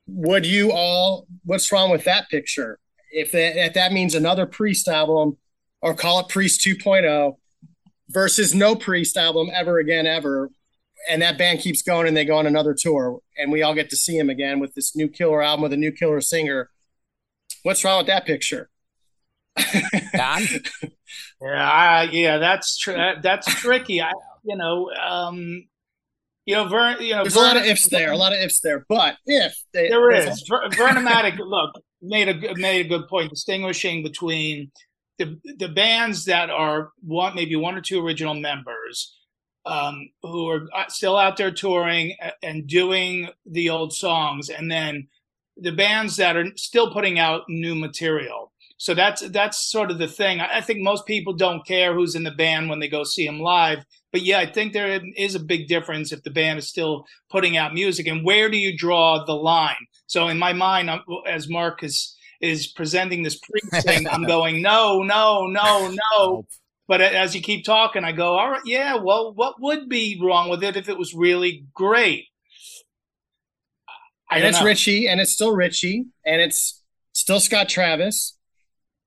Would 0.07 0.45
you 0.45 0.73
all, 0.73 1.27
what's 1.45 1.73
wrong 1.73 1.91
with 1.91 2.05
that 2.05 2.29
picture? 2.29 2.79
If 3.11 3.33
that, 3.33 3.57
if 3.57 3.75
that 3.75 3.93
means 3.93 4.15
another 4.15 4.45
Priest 4.45 4.89
album 4.89 5.39
or 5.81 5.95
call 5.95 6.21
it 6.21 6.29
Priest 6.29 6.61
2.0, 6.67 7.37
versus 8.13 8.55
no 8.55 8.75
Priest 8.75 9.17
album 9.17 9.51
ever 9.53 9.79
again 9.79 10.07
ever, 10.07 10.51
and 11.09 11.23
that 11.23 11.39
band 11.39 11.61
keeps 11.61 11.83
going 11.83 12.07
and 12.07 12.17
they 12.17 12.25
go 12.25 12.37
on 12.37 12.47
another 12.47 12.75
tour, 12.75 13.21
and 13.37 13.51
we 13.51 13.63
all 13.63 13.75
get 13.75 13.91
to 13.91 13.97
see 13.97 14.17
him 14.17 14.31
again 14.31 14.61
with 14.61 14.75
this 14.75 14.95
new 14.95 15.09
killer 15.09 15.43
album 15.43 15.63
with 15.63 15.73
a 15.73 15.77
new 15.77 15.93
killer 15.93 16.21
singer. 16.21 16.71
What's 17.63 17.85
wrong 17.85 17.99
with 17.99 18.07
that 18.09 18.27
picture? 18.27 18.69
Yeah, 21.41 21.71
I, 21.71 22.03
yeah, 22.13 22.39
that's 22.39 22.79
tr- 22.79 22.93
that, 22.93 23.23
that's 23.23 23.47
tricky. 23.47 24.01
I, 24.01 24.13
you 24.45 24.57
know, 24.57 24.91
um, 24.91 25.65
you 26.47 26.55
know, 26.55 26.69
Vern, 26.69 26.97
you 27.01 27.15
know, 27.15 27.23
There's 27.23 27.37
a 27.37 27.41
lot 27.41 27.57
of 27.57 27.65
ifs 27.65 27.89
there, 27.89 28.13
a 28.13 28.17
lot 28.17 28.33
of 28.33 28.39
ifs 28.39 28.61
there, 28.61 28.85
but 28.89 29.17
if 29.27 29.55
they, 29.73 29.89
There 29.89 30.11
is. 30.11 30.45
Ver- 30.49 30.69
Vernomatic, 30.71 31.39
look, 31.39 31.75
made 32.01 32.29
a 32.29 32.55
made 32.57 32.87
a 32.87 32.89
good 32.89 33.09
point, 33.09 33.31
distinguishing 33.31 34.03
between 34.03 34.71
the 35.19 35.39
the 35.59 35.69
bands 35.69 36.25
that 36.25 36.51
are 36.51 36.91
one 37.03 37.35
maybe 37.35 37.57
one 37.57 37.75
or 37.75 37.81
two 37.81 38.05
original 38.05 38.35
members 38.35 39.17
um, 39.65 40.11
who 40.23 40.49
are 40.49 40.69
uh, 40.75 40.89
still 40.89 41.17
out 41.17 41.37
there 41.37 41.51
touring 41.51 42.15
and 42.43 42.67
doing 42.67 43.29
the 43.47 43.71
old 43.71 43.93
songs, 43.93 44.49
and 44.49 44.71
then 44.71 45.09
the 45.57 45.73
bands 45.73 46.17
that 46.17 46.37
are 46.37 46.47
still 46.57 46.93
putting 46.93 47.19
out 47.19 47.43
new 47.49 47.75
material. 47.75 48.53
So 48.79 48.95
that's 48.95 49.29
that's 49.29 49.71
sort 49.71 49.91
of 49.91 49.99
the 49.99 50.09
thing. 50.09 50.41
I 50.41 50.61
think 50.61 50.81
most 50.81 51.07
people 51.07 51.35
don't 51.35 51.65
care 51.67 51.95
who's 51.95 52.17
in 52.17 52.25
the 52.25 52.33
band 52.33 52.69
when 52.69 52.81
they 52.81 52.89
go 52.89 53.05
see 53.05 53.27
them 53.27 53.39
live. 53.39 53.85
But 54.11 54.23
yeah, 54.23 54.41
I 54.41 54.47
think 54.47 54.73
there 54.73 55.01
is 55.17 55.35
a 55.35 55.41
big 55.41 55.69
difference 55.69 56.13
if 56.13 56.23
the 56.23 56.31
band 56.31 56.59
is 56.59 56.69
still 56.69 57.07
putting 57.31 57.57
out 57.57 57.75
music. 57.75 58.07
And 58.07 58.25
where 58.25 58.51
do 58.51 58.59
you 58.59 58.77
draw 58.77 59.25
the 59.25 59.35
line? 59.35 59.87
So 60.07 60.29
in 60.29 60.39
my 60.39 60.53
mind, 60.53 60.91
as 61.27 61.49
Mark 61.49 61.83
is 61.83 62.15
is 62.43 62.67
presenting 62.67 63.23
this 63.23 63.39
priest 63.39 63.87
thing, 63.87 64.07
I'm 64.11 64.25
going, 64.27 64.61
no, 64.61 65.03
no, 65.03 65.47
no, 65.47 65.95
no. 66.13 66.47
But 66.89 67.01
as 67.01 67.35
you 67.35 67.41
keep 67.41 67.65
talking, 67.65 68.05
I 68.05 68.13
go, 68.13 68.37
all 68.37 68.51
right, 68.51 68.61
yeah. 68.67 68.97
Well, 68.97 69.33
what 69.33 69.61
would 69.61 69.89
be 69.89 70.21
wrong 70.23 70.51
with 70.51 70.63
it 70.63 70.77
if 70.77 70.89
it 70.89 70.99
was 70.99 71.15
really 71.15 71.65
great? 71.73 72.27
I 74.31 74.39
and 74.39 74.47
it's 74.47 74.59
know. 74.61 74.67
Richie, 74.67 75.07
and 75.09 75.21
it's 75.21 75.33
still 75.33 75.55
Richie, 75.55 76.07
and 76.27 76.41
it's 76.43 76.83
still 77.13 77.39
Scott 77.39 77.69
Travis, 77.69 78.37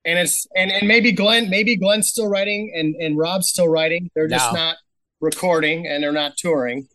and 0.05 0.17
it's 0.19 0.47
and 0.55 0.71
and 0.71 0.87
maybe 0.87 1.11
Glenn, 1.11 1.49
maybe 1.49 1.75
Glenn's 1.75 2.09
still 2.09 2.27
writing, 2.29 2.71
and 2.75 2.95
and 2.95 3.17
Rob's 3.17 3.49
still 3.49 3.67
writing. 3.67 4.09
They're 4.15 4.27
just 4.27 4.53
No. 4.53 4.59
not 4.59 4.77
recording, 5.19 5.87
and 5.87 6.03
they're 6.03 6.11
not 6.11 6.37
touring. 6.37 6.87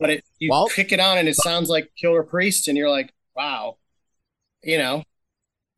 But 0.00 0.10
it 0.10 0.24
you 0.38 0.50
Well- 0.50 0.66
kick 0.68 0.92
it 0.92 1.00
on, 1.00 1.18
and 1.18 1.28
it 1.28 1.36
sounds 1.36 1.68
like 1.68 1.90
Killer 1.96 2.24
Priest, 2.24 2.66
and 2.68 2.76
you're 2.76 2.90
like, 2.90 3.12
wow, 3.36 3.78
you 4.62 4.76
know. 4.78 5.04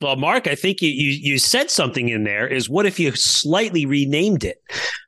Well, 0.05 0.17
Mark, 0.17 0.47
I 0.47 0.55
think 0.55 0.83
you, 0.83 0.90
you 0.90 1.33
you 1.33 1.38
said 1.38 1.71
something 1.71 2.11
in 2.11 2.25
there. 2.25 2.47
Is 2.47 2.69
what 2.69 2.85
if 2.85 3.01
you 3.01 3.12
slightly 3.12 3.87
renamed 3.87 4.45
it? 4.45 4.62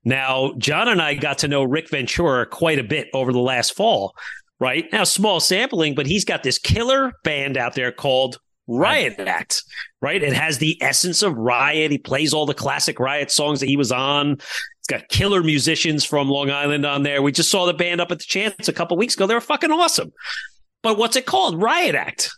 Now, 0.07 0.55
John 0.57 0.89
and 0.89 1.03
I 1.03 1.13
got 1.13 1.37
to 1.39 1.49
know 1.49 1.65
Rick 1.65 1.91
Ventura 1.91 2.47
quite 2.47 2.79
a 2.79 2.83
bit 2.83 3.09
over 3.13 3.31
the 3.31 3.39
last 3.39 3.77
fall, 3.77 4.15
right? 4.59 4.91
Now, 4.93 5.05
small 5.05 5.39
sampling, 5.39 5.95
but 5.95 6.07
he's 6.07 6.25
got 6.25 6.45
this 6.45 6.57
killer 6.57 7.13
band 7.25 7.59
out 7.59 7.75
there 7.75 7.93
called 7.93 8.39
Riot 8.69 9.19
Act, 9.19 9.65
right? 10.01 10.23
It 10.23 10.33
has 10.33 10.57
the 10.57 10.83
essence 10.83 11.23
of 11.23 11.37
Riot. 11.37 11.91
He 11.91 11.99
plays 11.99 12.33
all 12.33 12.47
the 12.47 12.55
classic 12.55 12.99
Riot 12.99 13.31
songs 13.31 13.61
that 13.61 13.69
he 13.69 13.77
was 13.77 13.93
on. 13.93 14.33
It's 14.33 14.89
got 14.89 15.11
killer 15.11 15.43
musicians 15.43 16.07
from 16.07 16.31
Long 16.31 16.51
Island 16.51 16.87
on 16.87 17.03
there. 17.03 17.21
We 17.21 17.33
just 17.33 17.51
saw 17.51 17.67
the 17.67 17.75
band 17.75 18.01
up 18.01 18.11
at 18.11 18.19
the 18.21 18.25
Chance 18.25 18.67
a 18.67 18.73
couple 18.73 18.97
weeks 18.97 19.15
ago. 19.15 19.27
They 19.27 19.35
were 19.35 19.43
fucking 19.43 19.71
awesome. 19.71 20.15
But 20.83 20.97
what's 20.97 21.17
it 21.17 21.27
called? 21.27 21.61
Riot 21.61 21.95
Act 21.95 22.31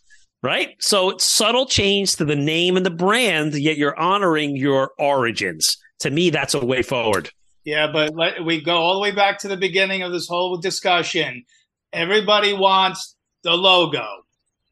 right? 0.42 0.76
So 0.78 1.10
it's 1.10 1.24
subtle 1.24 1.66
change 1.66 2.16
to 2.16 2.24
the 2.24 2.36
name 2.36 2.76
and 2.76 2.86
the 2.86 2.90
brand, 2.90 3.54
yet 3.54 3.76
you're 3.76 3.98
honoring 3.98 4.56
your 4.56 4.92
origins. 4.98 5.76
To 6.00 6.10
me, 6.10 6.30
that's 6.30 6.54
a 6.54 6.64
way 6.64 6.82
forward. 6.82 7.30
Yeah, 7.64 7.90
but 7.92 8.14
let, 8.14 8.44
we 8.44 8.60
go 8.62 8.76
all 8.76 8.94
the 8.94 9.00
way 9.00 9.10
back 9.10 9.38
to 9.40 9.48
the 9.48 9.56
beginning 9.56 10.02
of 10.02 10.12
this 10.12 10.28
whole 10.28 10.56
discussion. 10.56 11.44
Everybody 11.92 12.52
wants 12.52 13.16
the 13.42 13.52
logo. 13.52 14.06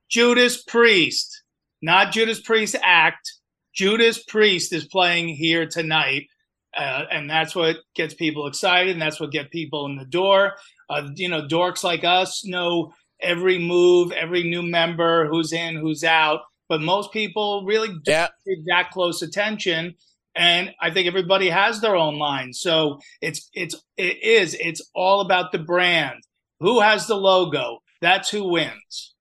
Judas 0.09 0.63
Priest, 0.63 1.43
not 1.83 2.13
Judas 2.13 2.41
Priest 2.41 2.77
Act. 2.83 3.33
Judas 3.75 4.23
Priest 4.23 4.73
is 4.73 4.87
playing 4.87 5.29
here 5.29 5.67
tonight. 5.67 6.29
Uh, 6.77 7.05
and 7.11 7.29
that's 7.29 7.55
what 7.55 7.77
gets 7.95 8.15
people 8.15 8.47
excited, 8.47 8.93
and 8.93 9.01
that's 9.01 9.19
what 9.19 9.33
get 9.33 9.51
people 9.51 9.87
in 9.87 9.97
the 9.97 10.05
door. 10.05 10.55
Uh, 10.89 11.09
you 11.15 11.29
know, 11.29 11.43
dorks 11.43 11.83
like 11.83 12.05
us 12.05 12.45
know 12.45 12.93
every 13.21 13.59
move, 13.59 14.13
every 14.13 14.43
new 14.43 14.63
member, 14.63 15.27
who's 15.29 15.53
in, 15.53 15.77
who's 15.77 16.05
out. 16.05 16.41
But 16.69 16.81
most 16.81 17.13
people 17.13 17.65
really 17.65 17.89
don't 17.89 18.03
Yeah. 18.07 18.29
pay 18.47 18.57
that 18.67 18.91
close 18.91 19.23
attention. 19.23 19.95
And 20.35 20.75
I 20.81 20.91
think 20.91 21.07
everybody 21.07 21.49
has 21.49 21.81
their 21.81 21.97
own 21.97 22.19
line. 22.19 22.53
So 22.53 22.99
it's 23.23 23.49
it's 23.55 23.75
it 23.97 24.23
is 24.23 24.55
it's 24.61 24.83
all 24.95 25.21
about 25.21 25.53
the 25.53 25.59
brand. 25.59 26.23
Who 26.61 26.81
has 26.81 27.07
the 27.07 27.15
logo? 27.17 27.79
That's 28.03 28.29
who 28.31 28.51
wins. 28.51 29.15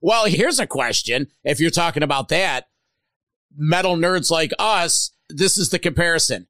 Well, 0.00 0.24
here's 0.26 0.58
a 0.58 0.66
question. 0.66 1.26
If 1.44 1.60
you're 1.60 1.70
talking 1.70 2.02
about 2.02 2.28
that, 2.28 2.68
metal 3.54 3.96
nerds 3.96 4.30
like 4.30 4.52
us, 4.58 5.10
this 5.28 5.58
is 5.58 5.68
the 5.68 5.78
comparison. 5.78 6.46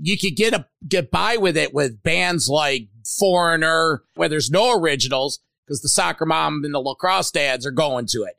You 0.00 0.18
could 0.18 0.34
get 0.34 0.52
a 0.52 0.66
get 0.88 1.12
by 1.12 1.36
with 1.36 1.56
it 1.56 1.72
with 1.72 2.02
bands 2.02 2.48
like 2.48 2.88
Foreigner, 3.04 4.02
where 4.14 4.28
there's 4.28 4.50
no 4.50 4.78
originals, 4.78 5.40
because 5.66 5.82
the 5.82 5.88
soccer 5.88 6.26
mom 6.26 6.62
and 6.64 6.74
the 6.74 6.80
lacrosse 6.80 7.30
dads 7.30 7.64
are 7.66 7.70
going 7.70 8.06
to 8.06 8.24
it. 8.24 8.38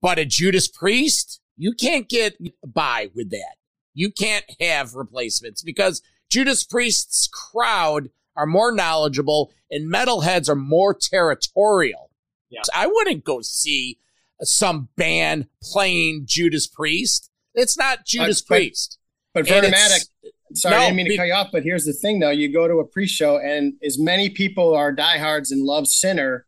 But 0.00 0.18
a 0.18 0.24
Judas 0.24 0.68
Priest, 0.68 1.40
you 1.56 1.72
can't 1.72 2.08
get 2.08 2.36
by 2.66 3.10
with 3.14 3.30
that. 3.30 3.56
You 3.94 4.10
can't 4.10 4.44
have 4.60 4.94
replacements 4.94 5.62
because 5.62 6.02
Judas 6.28 6.64
Priest's 6.64 7.28
crowd 7.28 8.10
are 8.36 8.46
more 8.46 8.72
knowledgeable 8.72 9.52
and 9.70 9.92
metalheads 9.92 10.48
are 10.48 10.54
more 10.56 10.92
territorial. 10.94 12.10
Yeah. 12.50 12.60
So 12.64 12.72
I 12.74 12.86
wouldn't 12.86 13.24
go 13.24 13.40
see 13.40 13.98
some 14.42 14.88
band 14.96 15.48
playing 15.62 16.24
Judas 16.26 16.66
Priest. 16.66 17.30
It's 17.54 17.78
not 17.78 18.04
Judas 18.04 18.42
but- 18.42 18.56
Priest. 18.56 18.98
But 19.32 19.46
Vernomatic, 19.46 20.08
sorry, 20.56 20.76
I 20.76 20.80
didn't 20.80 20.96
mean 20.96 21.06
to 21.10 21.16
cut 21.16 21.26
you 21.26 21.34
off, 21.34 21.48
but 21.52 21.62
here's 21.62 21.84
the 21.84 21.92
thing 21.92 22.20
though. 22.20 22.30
You 22.30 22.52
go 22.52 22.66
to 22.66 22.78
a 22.78 22.84
pre-show 22.84 23.38
and 23.38 23.74
as 23.82 23.98
many 23.98 24.30
people 24.30 24.74
are 24.74 24.92
diehards 24.92 25.50
and 25.50 25.64
love 25.64 25.86
Sinner, 25.86 26.46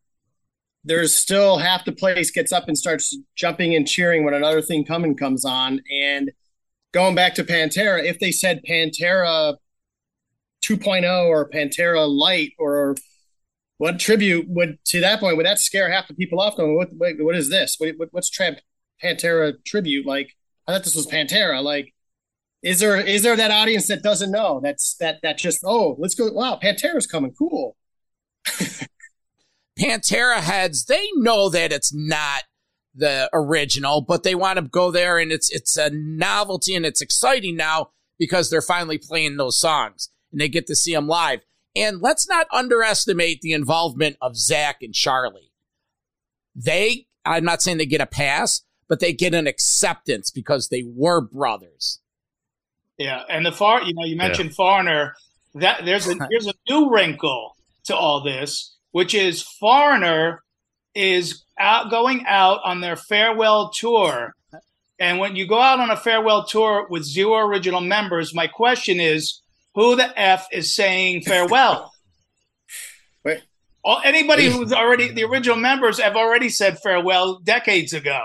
there's 0.85 1.15
still 1.15 1.59
half 1.59 1.85
the 1.85 1.93
place 1.93 2.31
gets 2.31 2.53
up 2.53 2.69
and 2.69 2.77
starts 2.77 3.17
jumping 3.37 3.75
and 3.75 3.87
cheering 3.87 4.25
when 4.25 4.35
another 4.35 4.63
thing 4.63 4.85
coming 4.85 5.17
comes 5.17 5.45
on. 5.45 5.81
And 5.93 6.33
going 6.93 7.15
back 7.15 7.35
to 7.35 7.45
Pantera, 7.45 8.03
if 8.03 8.19
they 8.19 8.33
said 8.33 8.63
Pantera 8.69 9.57
2.0 10.65 11.27
or 11.27 11.49
Pantera 11.51 12.09
Light 12.09 12.53
or 12.59 12.97
what 13.79 14.01
tribute 14.01 14.47
would 14.49 14.79
to 14.87 15.01
that 15.01 15.21
point 15.21 15.37
would 15.37 15.47
that 15.47 15.61
scare 15.61 15.91
half 15.91 16.09
the 16.09 16.15
people 16.15 16.41
off? 16.41 16.57
Going, 16.57 16.75
what 16.75 16.89
what, 16.97 17.15
what 17.19 17.37
is 17.37 17.49
this? 17.49 17.77
What, 17.79 17.95
what, 17.97 18.09
what's 18.11 18.31
Tramp 18.31 18.59
Pantera 19.03 19.55
tribute? 19.65 20.07
Like 20.07 20.33
I 20.67 20.73
thought 20.73 20.85
this 20.85 20.97
was 20.97 21.07
Pantera. 21.07 21.63
Like 21.63 21.95
is 22.63 22.81
there 22.81 22.97
is 23.01 23.23
there 23.23 23.37
that 23.37 23.51
audience 23.51 23.89
that 23.89 24.03
doesn't 24.03 24.31
know? 24.31 24.61
That's 24.63 24.95
that 24.97 25.21
that 25.23 25.39
just 25.39 25.61
oh 25.65 25.97
let's 25.99 26.15
go 26.15 26.31
wow 26.33 26.59
Pantera's 26.63 27.07
coming 27.07 27.33
cool. 27.33 27.77
Pantera 29.79 30.41
heads, 30.41 30.87
they 30.87 31.07
know 31.15 31.49
that 31.51 31.73
it's 31.73 31.95
not 31.95 32.43
the 32.95 33.31
original, 33.33 34.01
but 34.01 34.25
they 34.25 34.35
want 34.35 34.59
to 34.59 34.63
go 34.63 34.91
there 34.91 35.19
and 35.19 35.31
it's 35.31 35.51
it's 35.51 35.77
a 35.77 35.91
novelty 35.91 36.75
and 36.75 36.85
it's 36.85 37.01
exciting 37.01 37.57
now 37.57 37.91
because 38.19 38.51
they're 38.51 38.61
finally 38.61 38.99
playing 38.99 39.37
those 39.37 39.59
songs 39.59 40.11
and 40.33 40.41
they 40.41 40.49
get 40.49 40.67
to 40.67 40.75
see 40.75 40.93
them 40.93 41.07
live. 41.07 41.41
And 41.77 42.01
let's 42.01 42.29
not 42.29 42.49
underestimate 42.53 43.41
the 43.41 43.53
involvement 43.53 44.17
of 44.21 44.33
Zakk 44.33 44.77
and 44.83 44.93
Charlie. 44.93 45.53
They, 46.57 47.07
I'm 47.25 47.45
not 47.45 47.63
saying 47.63 47.79
they 47.79 47.87
get 47.87 48.01
a 48.01 48.07
pass, 48.07 48.63
but 48.89 48.99
they 48.99 49.13
get 49.13 49.35
an 49.35 49.47
acceptance 49.47 50.31
because 50.31 50.69
they 50.69 50.83
were 50.85 51.21
brothers. 51.21 52.01
Yeah, 52.99 53.23
and 53.31 53.47
the 53.47 53.53
far 53.53 53.83
you 53.83 53.95
know 53.95 54.05
you 54.05 54.17
mentioned 54.17 54.55
foreigner. 54.55 55.15
That 55.55 55.85
there's 55.85 56.09
a 56.09 56.15
there's 56.31 56.49
a 56.49 56.55
new 56.69 56.91
wrinkle 56.91 57.57
to 57.85 57.97
all 57.97 58.23
this, 58.23 58.77
which 58.91 59.15
is 59.15 59.43
foreigner 59.43 60.43
is 60.95 61.45
out 61.59 61.91
going 61.91 62.25
out 62.27 62.61
on 62.65 62.81
their 62.81 62.97
farewell 62.97 63.71
tour. 63.71 64.35
And 65.01 65.21
when 65.21 65.37
you 65.37 65.47
go 65.47 65.61
out 65.61 65.79
on 65.79 65.91
a 65.91 65.97
farewell 65.97 66.45
tour 66.45 66.87
with 66.91 67.05
zero 67.05 67.47
original 67.47 67.81
members, 67.81 68.35
my 68.35 68.49
question 68.49 68.99
is, 68.99 69.41
who 69.75 69.95
the 69.95 70.13
f 70.21 70.49
is 70.51 70.75
saying 70.75 71.23
farewell? 71.27 71.93
Wait. 73.25 73.43
Anybody 74.05 74.51
who's 74.51 74.73
already 74.73 75.13
the 75.13 75.25
original 75.25 75.57
members 75.57 76.01
have 76.01 76.17
already 76.17 76.49
said 76.49 76.79
farewell 76.81 77.39
decades 77.39 77.93
ago. 77.93 78.21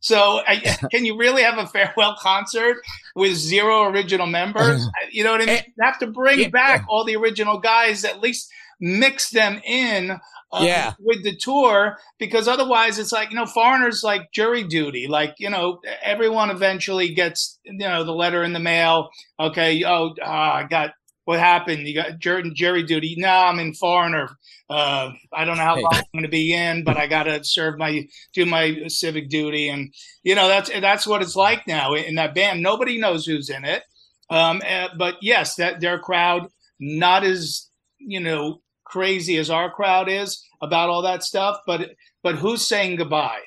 So, 0.00 0.40
I, 0.46 0.56
can 0.90 1.04
you 1.04 1.16
really 1.18 1.42
have 1.42 1.58
a 1.58 1.66
farewell 1.66 2.16
concert 2.20 2.76
with 3.14 3.34
zero 3.34 3.84
original 3.84 4.26
members? 4.26 4.86
You 5.10 5.24
know 5.24 5.32
what 5.32 5.42
I 5.42 5.46
mean? 5.46 5.62
You 5.66 5.84
have 5.84 5.98
to 6.00 6.06
bring 6.06 6.50
back 6.50 6.84
all 6.88 7.04
the 7.04 7.16
original 7.16 7.58
guys, 7.58 8.04
at 8.04 8.20
least 8.20 8.50
mix 8.80 9.30
them 9.30 9.60
in 9.64 10.12
uh, 10.52 10.60
Yeah. 10.62 10.94
with 11.00 11.24
the 11.24 11.36
tour, 11.36 11.98
because 12.18 12.46
otherwise 12.48 12.98
it's 12.98 13.12
like, 13.12 13.30
you 13.30 13.36
know, 13.36 13.44
foreigners 13.46 14.02
like 14.04 14.30
jury 14.32 14.62
duty. 14.62 15.08
Like, 15.08 15.34
you 15.38 15.50
know, 15.50 15.80
everyone 16.02 16.50
eventually 16.50 17.12
gets, 17.12 17.58
you 17.64 17.74
know, 17.78 18.04
the 18.04 18.12
letter 18.12 18.44
in 18.44 18.52
the 18.52 18.60
mail. 18.60 19.08
Okay, 19.40 19.82
oh, 19.84 20.14
ah, 20.22 20.54
I 20.54 20.64
got 20.64 20.92
what 21.28 21.40
happened? 21.40 21.86
You 21.86 21.94
got 21.94 22.18
Jerry, 22.18 22.50
Jerry 22.54 22.82
duty. 22.82 23.14
No, 23.18 23.28
I'm 23.28 23.58
in 23.58 23.74
foreigner. 23.74 24.30
Uh, 24.70 25.12
I 25.30 25.44
don't 25.44 25.58
know 25.58 25.62
how 25.62 25.78
long 25.78 25.92
I'm 25.92 26.02
going 26.14 26.22
to 26.22 26.30
be 26.30 26.54
in, 26.54 26.84
but 26.84 26.96
I 26.96 27.06
got 27.06 27.24
to 27.24 27.44
serve 27.44 27.76
my 27.76 28.08
do 28.32 28.46
my 28.46 28.84
civic 28.88 29.28
duty, 29.28 29.68
and 29.68 29.92
you 30.22 30.34
know 30.34 30.48
that's 30.48 30.70
that's 30.80 31.06
what 31.06 31.20
it's 31.20 31.36
like 31.36 31.66
now 31.66 31.92
in 31.92 32.14
that 32.14 32.34
band. 32.34 32.62
Nobody 32.62 32.98
knows 32.98 33.26
who's 33.26 33.50
in 33.50 33.66
it, 33.66 33.82
um, 34.30 34.62
uh, 34.66 34.88
but 34.96 35.16
yes, 35.20 35.56
that 35.56 35.82
their 35.82 35.98
crowd 35.98 36.48
not 36.80 37.24
as 37.24 37.68
you 37.98 38.20
know 38.20 38.62
crazy 38.84 39.36
as 39.36 39.50
our 39.50 39.70
crowd 39.70 40.08
is 40.08 40.42
about 40.62 40.88
all 40.88 41.02
that 41.02 41.22
stuff, 41.22 41.58
but 41.66 41.90
but 42.22 42.36
who's 42.36 42.66
saying 42.66 42.96
goodbye? 42.96 43.42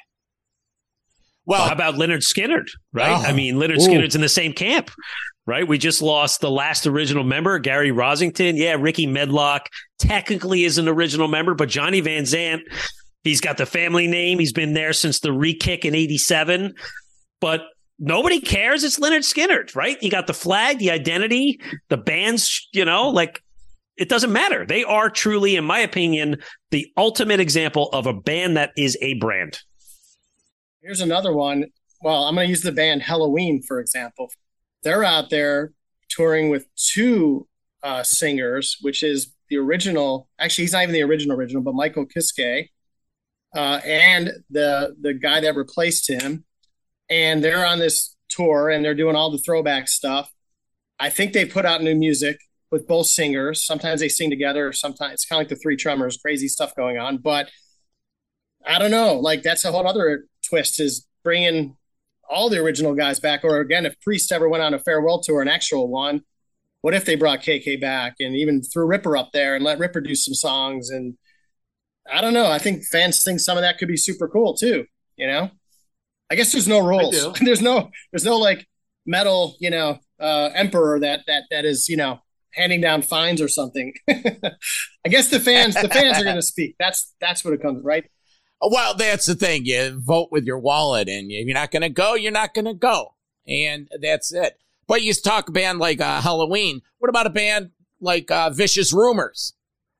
Well, 1.47 1.65
how 1.65 1.73
about 1.73 1.95
Lynyrd 1.95 2.21
Skynyrd? 2.21 2.67
Right? 2.93 3.09
Oh, 3.09 3.27
I 3.27 3.33
mean, 3.33 3.55
Lynyrd 3.55 3.81
ooh. 3.81 3.87
Skynyrd's 3.87 4.13
in 4.13 4.21
the 4.21 4.29
same 4.29 4.53
camp, 4.53 4.91
right? 5.45 5.67
We 5.67 5.77
just 5.77 6.01
lost 6.01 6.41
the 6.41 6.51
last 6.51 6.85
original 6.87 7.23
member, 7.23 7.57
Gary 7.59 7.91
Rossington. 7.91 8.57
Yeah, 8.57 8.75
Rickey 8.79 9.07
Medlocke 9.07 9.65
technically 9.99 10.63
is 10.63 10.77
an 10.77 10.87
original 10.87 11.27
member, 11.27 11.53
but 11.53 11.69
Johnny 11.69 12.01
Van 12.01 12.23
Zant, 12.23 12.61
he's 13.23 13.41
got 13.41 13.57
the 13.57 13.65
family 13.65 14.07
name. 14.07 14.39
He's 14.39 14.53
been 14.53 14.73
there 14.73 14.93
since 14.93 15.19
the 15.19 15.31
re-kick 15.31 15.85
in 15.85 15.95
'87, 15.95 16.73
but 17.39 17.61
nobody 17.99 18.39
cares. 18.39 18.83
It's 18.83 18.99
Lynyrd 18.99 19.19
Skynyrd, 19.19 19.75
right? 19.75 20.01
You 20.01 20.11
got 20.11 20.27
the 20.27 20.33
flag, 20.33 20.79
the 20.79 20.91
identity, 20.91 21.59
the 21.89 21.97
bands. 21.97 22.67
You 22.73 22.85
know, 22.85 23.09
like 23.09 23.41
it 23.97 24.09
doesn't 24.09 24.31
matter. 24.31 24.65
They 24.65 24.83
are 24.83 25.09
truly, 25.09 25.55
in 25.55 25.65
my 25.65 25.79
opinion, 25.79 26.41
the 26.71 26.91
ultimate 26.97 27.39
example 27.39 27.89
of 27.89 28.07
a 28.07 28.13
band 28.13 28.57
that 28.57 28.71
is 28.75 28.97
a 29.01 29.15
brand. 29.15 29.59
Here's 30.81 31.01
another 31.01 31.33
one. 31.33 31.65
Well, 32.01 32.23
I'm 32.23 32.33
going 32.33 32.47
to 32.47 32.49
use 32.49 32.63
the 32.63 32.71
band 32.71 33.03
Helloween, 33.03 33.63
for 33.67 33.79
example. 33.79 34.31
They're 34.83 35.03
out 35.03 35.29
there 35.29 35.73
touring 36.09 36.49
with 36.49 36.67
two 36.75 37.47
uh, 37.83 38.03
singers, 38.03 38.77
which 38.81 39.03
is 39.03 39.33
the 39.49 39.57
original. 39.57 40.29
Actually, 40.39 40.65
he's 40.65 40.73
not 40.73 40.83
even 40.83 40.93
the 40.93 41.03
original 41.03 41.37
original, 41.37 41.61
but 41.61 41.73
Michael 41.73 42.05
Kiske 42.05 42.69
uh, 43.55 43.79
and 43.83 44.31
the 44.49 44.95
the 44.99 45.13
guy 45.13 45.41
that 45.41 45.55
replaced 45.55 46.09
him. 46.09 46.45
And 47.09 47.43
they're 47.43 47.65
on 47.65 47.79
this 47.79 48.15
tour 48.29 48.69
and 48.69 48.85
they're 48.85 48.95
doing 48.95 49.15
all 49.15 49.31
the 49.31 49.37
throwback 49.37 49.89
stuff. 49.89 50.31
I 50.97 51.09
think 51.09 51.33
they 51.33 51.45
put 51.45 51.65
out 51.65 51.83
new 51.83 51.95
music 51.95 52.37
with 52.71 52.87
both 52.87 53.07
singers. 53.07 53.65
Sometimes 53.65 53.99
they 53.99 54.07
sing 54.07 54.29
together. 54.29 54.71
Sometimes 54.71 55.13
it's 55.13 55.25
kind 55.25 55.39
of 55.39 55.41
like 55.41 55.49
the 55.49 55.61
Three 55.61 55.75
Tremors, 55.75 56.17
crazy 56.17 56.47
stuff 56.47 56.73
going 56.75 56.97
on. 56.97 57.17
But 57.17 57.49
I 58.65 58.79
don't 58.79 58.91
know. 58.91 59.15
Like 59.15 59.43
that's 59.43 59.65
a 59.65 59.71
whole 59.71 59.85
other 59.85 60.25
twist 60.47 60.79
is 60.79 61.05
bringing 61.23 61.75
all 62.31 62.49
the 62.49 62.59
original 62.59 62.95
guys 62.95 63.19
back. 63.19 63.43
Or 63.43 63.59
again, 63.59 63.85
if 63.85 63.99
Priest 64.01 64.31
ever 64.31 64.49
went 64.49 64.63
on 64.63 64.73
a 64.73 64.79
farewell 64.79 65.21
tour, 65.21 65.41
an 65.41 65.47
actual 65.47 65.87
one, 65.87 66.21
what 66.81 66.93
if 66.93 67.05
they 67.05 67.15
brought 67.15 67.41
KK 67.41 67.79
back 67.79 68.15
and 68.19 68.35
even 68.35 68.61
threw 68.63 68.85
Ripper 68.85 69.15
up 69.15 69.31
there 69.33 69.55
and 69.55 69.63
let 69.63 69.79
Ripper 69.79 70.01
do 70.01 70.15
some 70.15 70.33
songs? 70.33 70.89
And 70.89 71.17
I 72.11 72.21
don't 72.21 72.33
know. 72.33 72.47
I 72.47 72.57
think 72.57 72.83
fans 72.85 73.23
think 73.23 73.39
some 73.39 73.57
of 73.57 73.61
that 73.61 73.77
could 73.77 73.87
be 73.87 73.97
super 73.97 74.27
cool 74.27 74.55
too. 74.55 74.85
You 75.17 75.27
know, 75.27 75.51
I 76.31 76.35
guess 76.35 76.51
there's 76.51 76.67
no 76.67 76.79
rules. 76.79 77.33
there's 77.41 77.61
no 77.61 77.91
there's 78.11 78.25
no 78.25 78.37
like 78.37 78.65
metal, 79.05 79.55
you 79.59 79.69
know, 79.69 79.99
uh, 80.19 80.49
emperor 80.55 80.99
that 80.99 81.21
that 81.27 81.43
that 81.51 81.65
is 81.65 81.87
you 81.89 81.97
know 81.97 82.19
handing 82.53 82.81
down 82.81 83.01
fines 83.01 83.41
or 83.41 83.47
something. 83.47 83.93
I 84.09 85.09
guess 85.09 85.29
the 85.29 85.39
fans 85.39 85.75
the 85.75 85.89
fans 85.89 86.19
are 86.19 86.23
going 86.23 86.35
to 86.35 86.41
speak. 86.41 86.75
That's 86.79 87.13
that's 87.19 87.45
what 87.45 87.53
it 87.53 87.61
comes 87.61 87.83
right. 87.83 88.09
Well, 88.61 88.93
that's 88.95 89.25
the 89.25 89.35
thing. 89.35 89.65
You 89.65 89.99
vote 89.99 90.29
with 90.31 90.45
your 90.45 90.59
wallet, 90.59 91.09
and 91.09 91.31
if 91.31 91.45
you're 91.47 91.53
not 91.53 91.71
going 91.71 91.81
to 91.81 91.89
go, 91.89 92.13
you're 92.15 92.31
not 92.31 92.53
going 92.53 92.65
to 92.65 92.73
go, 92.73 93.15
and 93.47 93.89
that's 94.01 94.31
it. 94.31 94.59
But 94.87 95.01
you 95.01 95.13
talk 95.13 95.49
a 95.49 95.51
band 95.51 95.79
like 95.79 95.99
uh, 95.99 96.21
Helloween. 96.21 96.81
What 96.99 97.09
about 97.09 97.25
a 97.27 97.31
band 97.31 97.71
like 97.99 98.29
uh, 98.29 98.49
Vicious 98.51 98.93
Rumors? 98.93 99.53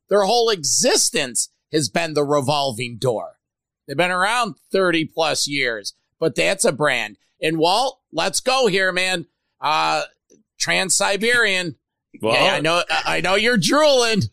Their 0.09 0.23
whole 0.23 0.49
existence 0.49 1.49
has 1.71 1.89
been 1.89 2.13
the 2.13 2.23
revolving 2.23 2.97
door. 2.97 3.39
They've 3.87 3.97
been 3.97 4.11
around 4.11 4.55
30 4.71 5.05
plus 5.05 5.47
years, 5.47 5.93
but 6.19 6.35
that's 6.35 6.65
a 6.65 6.71
brand. 6.71 7.17
And 7.41 7.57
Walt, 7.57 7.99
let's 8.11 8.41
go 8.41 8.67
here, 8.67 8.91
man. 8.91 9.25
Uh, 9.59 10.03
Trans 10.59 10.95
Siberian. 10.95 11.75
Well- 12.21 12.33
yeah, 12.33 12.55
I 12.55 12.59
know. 12.59 12.83
I 12.89 13.21
know 13.21 13.35
you're 13.35 13.57
drooling. 13.57 14.23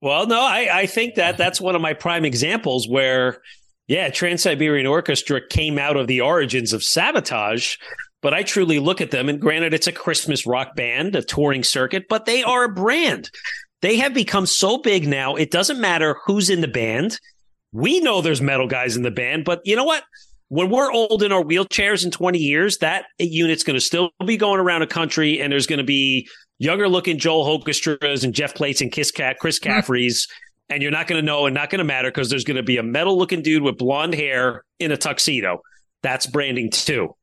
Well, 0.00 0.26
no, 0.26 0.40
I, 0.40 0.68
I 0.70 0.86
think 0.86 1.14
that 1.16 1.36
that's 1.36 1.60
one 1.60 1.74
of 1.74 1.80
my 1.80 1.94
prime 1.94 2.24
examples 2.24 2.86
where, 2.88 3.40
yeah, 3.86 4.08
Trans 4.10 4.42
Siberian 4.42 4.86
Orchestra 4.86 5.40
came 5.46 5.78
out 5.78 5.96
of 5.96 6.06
the 6.06 6.20
origins 6.20 6.72
of 6.72 6.80
Savatage, 6.80 7.78
but 8.22 8.32
I 8.32 8.42
truly 8.42 8.78
look 8.78 9.00
at 9.00 9.10
them, 9.10 9.28
and 9.28 9.40
granted, 9.40 9.74
it's 9.74 9.86
a 9.86 9.92
Christmas 9.92 10.46
rock 10.46 10.74
band, 10.74 11.14
a 11.14 11.22
touring 11.22 11.62
circuit, 11.62 12.04
but 12.08 12.24
they 12.24 12.42
are 12.42 12.64
a 12.64 12.72
brand. 12.72 13.30
They 13.82 13.96
have 13.98 14.14
become 14.14 14.46
so 14.46 14.78
big 14.78 15.06
now, 15.06 15.36
it 15.36 15.50
doesn't 15.50 15.80
matter 15.80 16.16
who's 16.24 16.48
in 16.48 16.62
the 16.62 16.68
band. 16.68 17.18
We 17.72 18.00
know 18.00 18.22
there's 18.22 18.40
metal 18.40 18.68
guys 18.68 18.96
in 18.96 19.02
the 19.02 19.10
band, 19.10 19.44
but 19.44 19.60
you 19.64 19.76
know 19.76 19.84
what? 19.84 20.04
When 20.48 20.70
we're 20.70 20.92
old 20.92 21.22
in 21.22 21.32
our 21.32 21.42
wheelchairs 21.42 22.04
in 22.04 22.10
20 22.10 22.38
years, 22.38 22.78
that 22.78 23.06
unit's 23.18 23.64
going 23.64 23.74
to 23.74 23.80
still 23.80 24.10
be 24.24 24.36
going 24.36 24.60
around 24.60 24.82
a 24.82 24.86
country, 24.86 25.40
and 25.40 25.52
there's 25.52 25.66
going 25.66 25.78
to 25.78 25.84
be 25.84 26.28
younger 26.58 26.88
looking 26.88 27.18
Joel 27.18 27.44
Hoekstras 27.44 28.24
and 28.24 28.32
Jeff 28.34 28.54
Plates 28.54 28.80
and 28.80 28.92
Kiss 28.92 29.10
Cat, 29.10 29.36
Chris 29.40 29.58
hmm. 29.58 29.68
Cafferys, 29.68 30.28
and 30.68 30.82
you're 30.82 30.90
not 30.92 31.06
going 31.06 31.20
to 31.20 31.26
know 31.26 31.46
and 31.46 31.54
not 31.54 31.70
going 31.70 31.78
to 31.78 31.84
matter 31.84 32.10
because 32.10 32.30
there's 32.30 32.44
going 32.44 32.56
to 32.56 32.62
be 32.62 32.76
a 32.78 32.82
metal 32.82 33.16
looking 33.18 33.42
dude 33.42 33.62
with 33.62 33.78
blonde 33.78 34.14
hair 34.14 34.64
in 34.78 34.92
a 34.92 34.96
tuxedo. 34.96 35.60
That's 36.02 36.26
branding 36.26 36.70
too. 36.70 37.14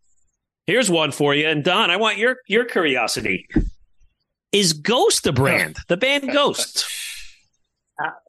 Here's 0.67 0.89
one 0.89 1.11
for 1.11 1.33
you, 1.35 1.47
and 1.47 1.63
Don, 1.63 1.89
I 1.89 1.97
want 1.97 2.17
your 2.17 2.37
your 2.47 2.65
curiosity. 2.65 3.47
Is 4.51 4.73
Ghost 4.73 5.25
a 5.27 5.31
brand? 5.31 5.77
The 5.87 5.97
band 5.97 6.31
Ghost. 6.31 6.85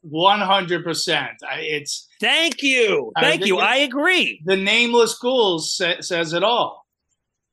One 0.02 0.40
hundred 0.40 0.84
percent. 0.84 1.30
It's 1.58 2.06
thank 2.20 2.62
you, 2.62 3.12
thank 3.18 3.40
think 3.40 3.46
you. 3.46 3.58
I 3.58 3.76
agree. 3.76 4.42
The 4.44 4.56
nameless 4.56 5.18
ghouls 5.18 5.74
sa- 5.74 6.00
says 6.00 6.32
it 6.34 6.42
all. 6.42 6.84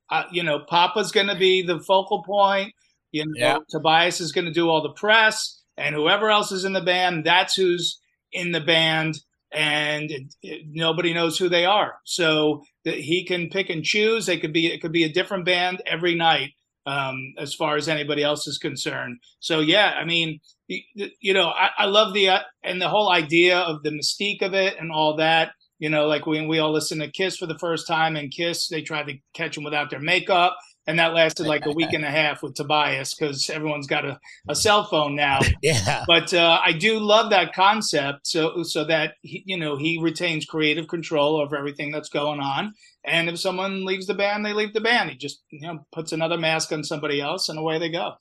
Uh, 0.09 0.23
you 0.31 0.43
know, 0.43 0.59
Papa's 0.67 1.11
going 1.11 1.27
to 1.27 1.35
be 1.37 1.61
the 1.61 1.79
focal 1.79 2.23
point. 2.23 2.73
You 3.11 3.25
know, 3.25 3.31
Yeah. 3.35 3.59
Tobias 3.69 4.19
is 4.19 4.31
going 4.31 4.45
to 4.45 4.51
do 4.53 4.67
all 4.67 4.81
the 4.81 4.89
press, 4.93 5.58
and 5.79 5.95
whoever 5.95 6.29
else 6.29 6.51
is 6.51 6.65
in 6.65 6.73
the 6.73 6.81
band, 6.81 7.25
that's 7.25 7.55
who's 7.55 7.99
in 8.31 8.51
the 8.51 8.61
band, 8.61 9.15
and 9.51 10.11
it, 10.11 10.33
it- 10.41 10.65
nobody 10.69 11.13
knows 11.13 11.37
who 11.37 11.49
they 11.49 11.65
are. 11.65 11.95
So 12.03 12.63
he 12.83 13.25
can 13.25 13.49
pick 13.49 13.69
and 13.69 13.83
choose. 13.83 14.25
They 14.25 14.37
could 14.39 14.53
be 14.53 14.67
it 14.67 14.81
could 14.81 14.91
be 14.91 15.03
a 15.03 15.13
different 15.13 15.45
band 15.45 15.81
every 15.85 16.15
night, 16.15 16.51
um, 16.85 17.33
as 17.37 17.53
far 17.53 17.75
as 17.77 17.87
anybody 17.89 18.23
else 18.23 18.47
is 18.47 18.57
concerned. 18.57 19.17
So 19.39 19.59
yeah, 19.59 19.93
I 19.99 20.05
mean, 20.05 20.39
you, 20.67 21.09
you 21.19 21.33
know, 21.33 21.49
I, 21.49 21.69
I 21.79 21.85
love 21.85 22.13
the 22.13 22.29
uh, 22.29 22.39
and 22.63 22.81
the 22.81 22.89
whole 22.89 23.11
idea 23.11 23.57
of 23.59 23.83
the 23.83 23.91
mystique 23.91 24.41
of 24.41 24.53
it 24.53 24.77
and 24.79 24.91
all 24.91 25.15
that. 25.17 25.51
You 25.79 25.89
know, 25.89 26.07
like 26.07 26.25
when 26.25 26.47
we 26.49 26.59
all 26.59 26.73
listened 26.73 27.01
to 27.01 27.09
Kiss 27.09 27.37
for 27.37 27.45
the 27.45 27.57
first 27.57 27.87
time, 27.87 28.15
and 28.17 28.31
Kiss 28.31 28.67
they 28.67 28.81
tried 28.81 29.07
to 29.07 29.17
catch 29.33 29.55
them 29.55 29.63
without 29.63 29.89
their 29.89 30.01
makeup, 30.01 30.57
and 30.89 30.97
that 30.97 31.13
lasted 31.13 31.45
like 31.45 31.67
a 31.67 31.71
week 31.71 31.93
and 31.93 32.03
a 32.03 32.09
half 32.09 32.41
with 32.41 32.55
Tobias 32.55 33.13
because 33.13 33.47
everyone's 33.47 33.85
got 33.85 34.05
a, 34.05 34.19
a 34.49 34.55
cell 34.55 34.83
phone 34.83 35.15
now. 35.15 35.39
Yeah. 35.61 36.05
But 36.07 36.33
uh, 36.33 36.59
I 36.65 36.71
do 36.71 36.99
love 36.99 37.31
that 37.31 37.53
concept, 37.53 38.25
so 38.25 38.63
so 38.63 38.85
that 38.85 39.15
he, 39.21 39.43
you 39.45 39.57
know 39.57 39.77
he 39.77 39.99
retains 40.01 40.45
creative 40.45 40.87
control 40.87 41.39
over 41.39 41.57
everything 41.57 41.91
that's 41.91 42.09
going 42.09 42.39
on. 42.39 42.73
And 43.03 43.29
if 43.29 43.39
someone 43.39 43.85
leaves 43.85 44.07
the 44.07 44.13
band, 44.13 44.45
they 44.45 44.53
leave 44.53 44.73
the 44.73 44.81
band. 44.81 45.09
He 45.09 45.17
just 45.17 45.41
you 45.51 45.67
know 45.67 45.85
puts 45.91 46.11
another 46.11 46.37
mask 46.37 46.71
on 46.71 46.83
somebody 46.83 47.19
else, 47.19 47.49
and 47.49 47.59
away 47.59 47.77
they 47.77 47.89
go. 47.89 48.13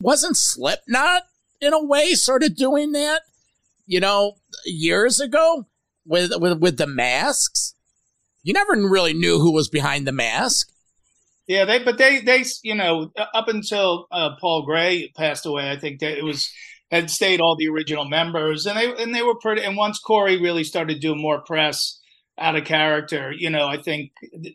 Wasn't 0.00 0.36
Slipknot 0.36 1.22
in 1.60 1.72
a 1.72 1.82
way 1.82 2.14
sort 2.14 2.42
of 2.42 2.54
doing 2.54 2.92
that? 2.92 3.22
You 3.86 4.00
know, 4.00 4.34
years 4.66 5.20
ago 5.20 5.66
with 6.04 6.32
with 6.36 6.58
with 6.58 6.76
the 6.76 6.86
masks. 6.86 7.74
You 8.42 8.52
never 8.52 8.72
really 8.72 9.14
knew 9.14 9.38
who 9.38 9.52
was 9.52 9.68
behind 9.68 10.06
the 10.06 10.12
mask. 10.12 10.70
Yeah, 11.48 11.64
they 11.64 11.82
but 11.82 11.98
they 11.98 12.20
they 12.20 12.44
you 12.62 12.74
know 12.74 13.10
up 13.34 13.48
until 13.48 14.06
uh, 14.12 14.36
Paul 14.40 14.62
Gray 14.66 15.10
passed 15.16 15.46
away, 15.46 15.70
I 15.70 15.76
think 15.78 16.00
that 16.00 16.16
it 16.18 16.22
was 16.24 16.52
had 16.90 17.10
stayed 17.10 17.40
all 17.40 17.56
the 17.56 17.68
original 17.68 18.04
members, 18.04 18.66
and 18.66 18.78
they 18.78 19.02
and 19.02 19.14
they 19.14 19.22
were 19.22 19.34
pretty. 19.40 19.62
And 19.64 19.76
once 19.76 19.98
Corey 19.98 20.40
really 20.40 20.62
started 20.64 21.00
doing 21.00 21.20
more 21.20 21.40
press 21.40 21.98
out 22.38 22.54
of 22.54 22.64
character, 22.64 23.32
you 23.36 23.50
know, 23.50 23.66
I 23.66 23.78
think 23.82 24.12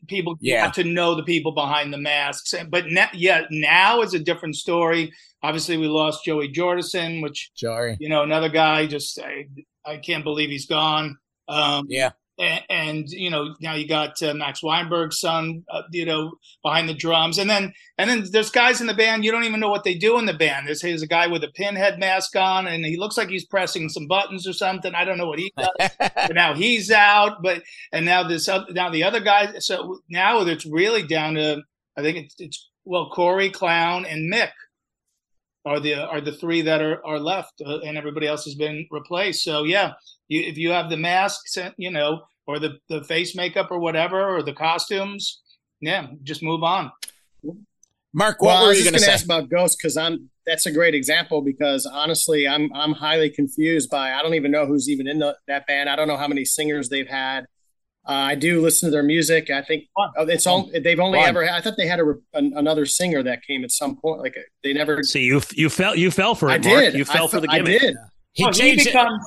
people 0.07 0.37
Yeah. 0.39 0.65
got 0.67 0.75
to 0.75 0.83
know 0.85 1.15
the 1.15 1.23
people 1.23 1.51
behind 1.51 1.91
the 1.93 1.97
masks. 1.97 2.53
But 2.69 2.85
now, 2.87 3.09
yeah, 3.13 3.41
now 3.51 4.01
is 4.01 4.13
a 4.13 4.19
different 4.19 4.55
story. 4.55 5.11
Obviously, 5.41 5.75
we 5.77 5.87
lost 5.87 6.23
Joey 6.23 6.47
Jordison, 6.53 7.21
which 7.21 7.51
Joey. 7.57 7.97
you 7.99 8.07
know 8.07 8.23
another 8.23 8.49
guy. 8.49 8.85
Just 8.87 9.19
I, 9.19 9.47
I 9.85 9.97
can't 9.97 10.23
believe 10.23 10.49
he's 10.49 10.67
gone. 10.67 11.17
Um, 11.49 11.87
Yeah. 11.89 12.11
And, 12.39 12.63
and 12.69 13.09
you 13.09 13.29
know 13.29 13.55
now 13.61 13.73
you 13.73 13.87
got 13.87 14.21
uh, 14.23 14.33
Max 14.33 14.61
Weinberg's 14.61 15.19
son, 15.19 15.63
uh, 15.71 15.83
you 15.91 16.05
know, 16.05 16.33
behind 16.63 16.89
the 16.89 16.93
drums, 16.93 17.37
and 17.37 17.49
then 17.49 17.73
and 17.97 18.09
then 18.09 18.25
there's 18.31 18.49
guys 18.49 18.81
in 18.81 18.87
the 18.87 18.93
band 18.93 19.23
you 19.23 19.31
don't 19.31 19.43
even 19.43 19.59
know 19.59 19.69
what 19.69 19.83
they 19.83 19.95
do 19.95 20.17
in 20.17 20.25
the 20.25 20.33
band. 20.33 20.67
There's, 20.67 20.81
there's 20.81 21.01
a 21.01 21.07
guy 21.07 21.27
with 21.27 21.43
a 21.43 21.49
pinhead 21.49 21.99
mask 21.99 22.35
on, 22.35 22.67
and 22.67 22.85
he 22.85 22.97
looks 22.97 23.17
like 23.17 23.29
he's 23.29 23.45
pressing 23.45 23.89
some 23.89 24.07
buttons 24.07 24.47
or 24.47 24.53
something. 24.53 24.93
I 24.95 25.05
don't 25.05 25.17
know 25.17 25.27
what 25.27 25.39
he 25.39 25.53
does. 25.57 25.89
but 25.99 26.33
now 26.33 26.53
he's 26.53 26.91
out, 26.91 27.43
but 27.43 27.63
and 27.91 28.05
now 28.05 28.27
this 28.27 28.47
other, 28.47 28.71
now 28.71 28.89
the 28.89 29.03
other 29.03 29.19
guy. 29.19 29.59
So 29.59 29.99
now 30.09 30.41
it's 30.41 30.65
really 30.65 31.03
down 31.03 31.35
to 31.35 31.61
I 31.97 32.01
think 32.01 32.17
it's, 32.17 32.35
it's 32.39 32.69
well 32.85 33.09
Corey, 33.09 33.49
Clown, 33.49 34.05
and 34.05 34.31
Mick. 34.31 34.51
Are 35.65 35.79
the 35.79 35.95
are 35.95 36.21
the 36.21 36.31
three 36.31 36.61
that 36.61 36.81
are 36.81 37.05
are 37.05 37.19
left, 37.19 37.61
uh, 37.65 37.79
and 37.79 37.97
everybody 37.97 38.27
else 38.27 38.45
has 38.45 38.55
been 38.55 38.87
replaced. 38.91 39.43
So 39.43 39.63
yeah, 39.63 39.93
you, 40.27 40.41
if 40.41 40.57
you 40.57 40.71
have 40.71 40.89
the 40.89 40.97
masks, 40.97 41.57
you 41.77 41.91
know, 41.91 42.21
or 42.47 42.59
the 42.59 42.79
the 42.89 43.03
face 43.03 43.35
makeup 43.35 43.69
or 43.71 43.79
whatever, 43.79 44.35
or 44.35 44.43
the 44.43 44.53
costumes, 44.53 45.41
yeah, 45.81 46.07
just 46.23 46.43
move 46.43 46.63
on. 46.63 46.91
Mark, 48.13 48.41
what 48.41 48.59
well, 48.59 48.67
were 48.67 48.73
you 48.73 48.83
going 48.83 48.93
to 48.93 48.99
say? 48.99 49.11
ask 49.11 49.25
about 49.25 49.49
Ghost 49.49 49.77
because 49.79 49.97
I'm 49.97 50.29
that's 50.45 50.65
a 50.65 50.71
great 50.71 50.93
example 50.93 51.41
because 51.41 51.85
honestly, 51.85 52.47
I'm 52.47 52.71
I'm 52.73 52.93
highly 52.93 53.29
confused 53.29 53.89
by 53.89 54.13
I 54.13 54.21
don't 54.21 54.35
even 54.35 54.51
know 54.51 54.65
who's 54.65 54.89
even 54.89 55.07
in 55.07 55.19
the, 55.19 55.37
that 55.47 55.65
band. 55.67 55.89
I 55.89 55.95
don't 55.95 56.07
know 56.07 56.17
how 56.17 56.27
many 56.27 56.45
singers 56.45 56.89
they've 56.89 57.07
had. 57.07 57.45
Uh, 58.05 58.11
I 58.11 58.35
do 58.35 58.61
listen 58.61 58.87
to 58.87 58.91
their 58.91 59.03
music. 59.03 59.49
I 59.49 59.61
think 59.61 59.85
oh, 59.97 60.25
it's 60.27 60.45
all 60.45 60.69
they've 60.73 60.99
only 60.99 61.19
Fun. 61.19 61.29
ever. 61.29 61.49
I 61.49 61.61
thought 61.61 61.77
they 61.77 61.87
had 61.87 62.01
a, 62.01 62.13
an, 62.33 62.51
another 62.55 62.85
singer 62.85 63.23
that 63.23 63.43
came 63.43 63.63
at 63.63 63.71
some 63.71 63.95
point. 63.95 64.21
Like 64.21 64.35
they 64.61 64.73
never. 64.73 65.03
See, 65.03 65.23
you 65.23 65.41
you 65.53 65.69
fell 65.69 65.95
you 65.95 66.11
fell 66.11 66.35
for 66.35 66.49
it. 66.49 66.65
I 66.65 66.69
Mark. 66.69 66.83
did. 66.83 66.93
You 66.95 67.05
fell 67.05 67.25
I 67.25 67.29
for 67.29 67.39
the 67.39 67.47
gimmick. 67.47 67.81
I 67.81 67.85
did. 67.85 67.95
He, 68.33 68.43
well, 68.43 68.53
he 68.53 68.75
becomes 68.75 69.23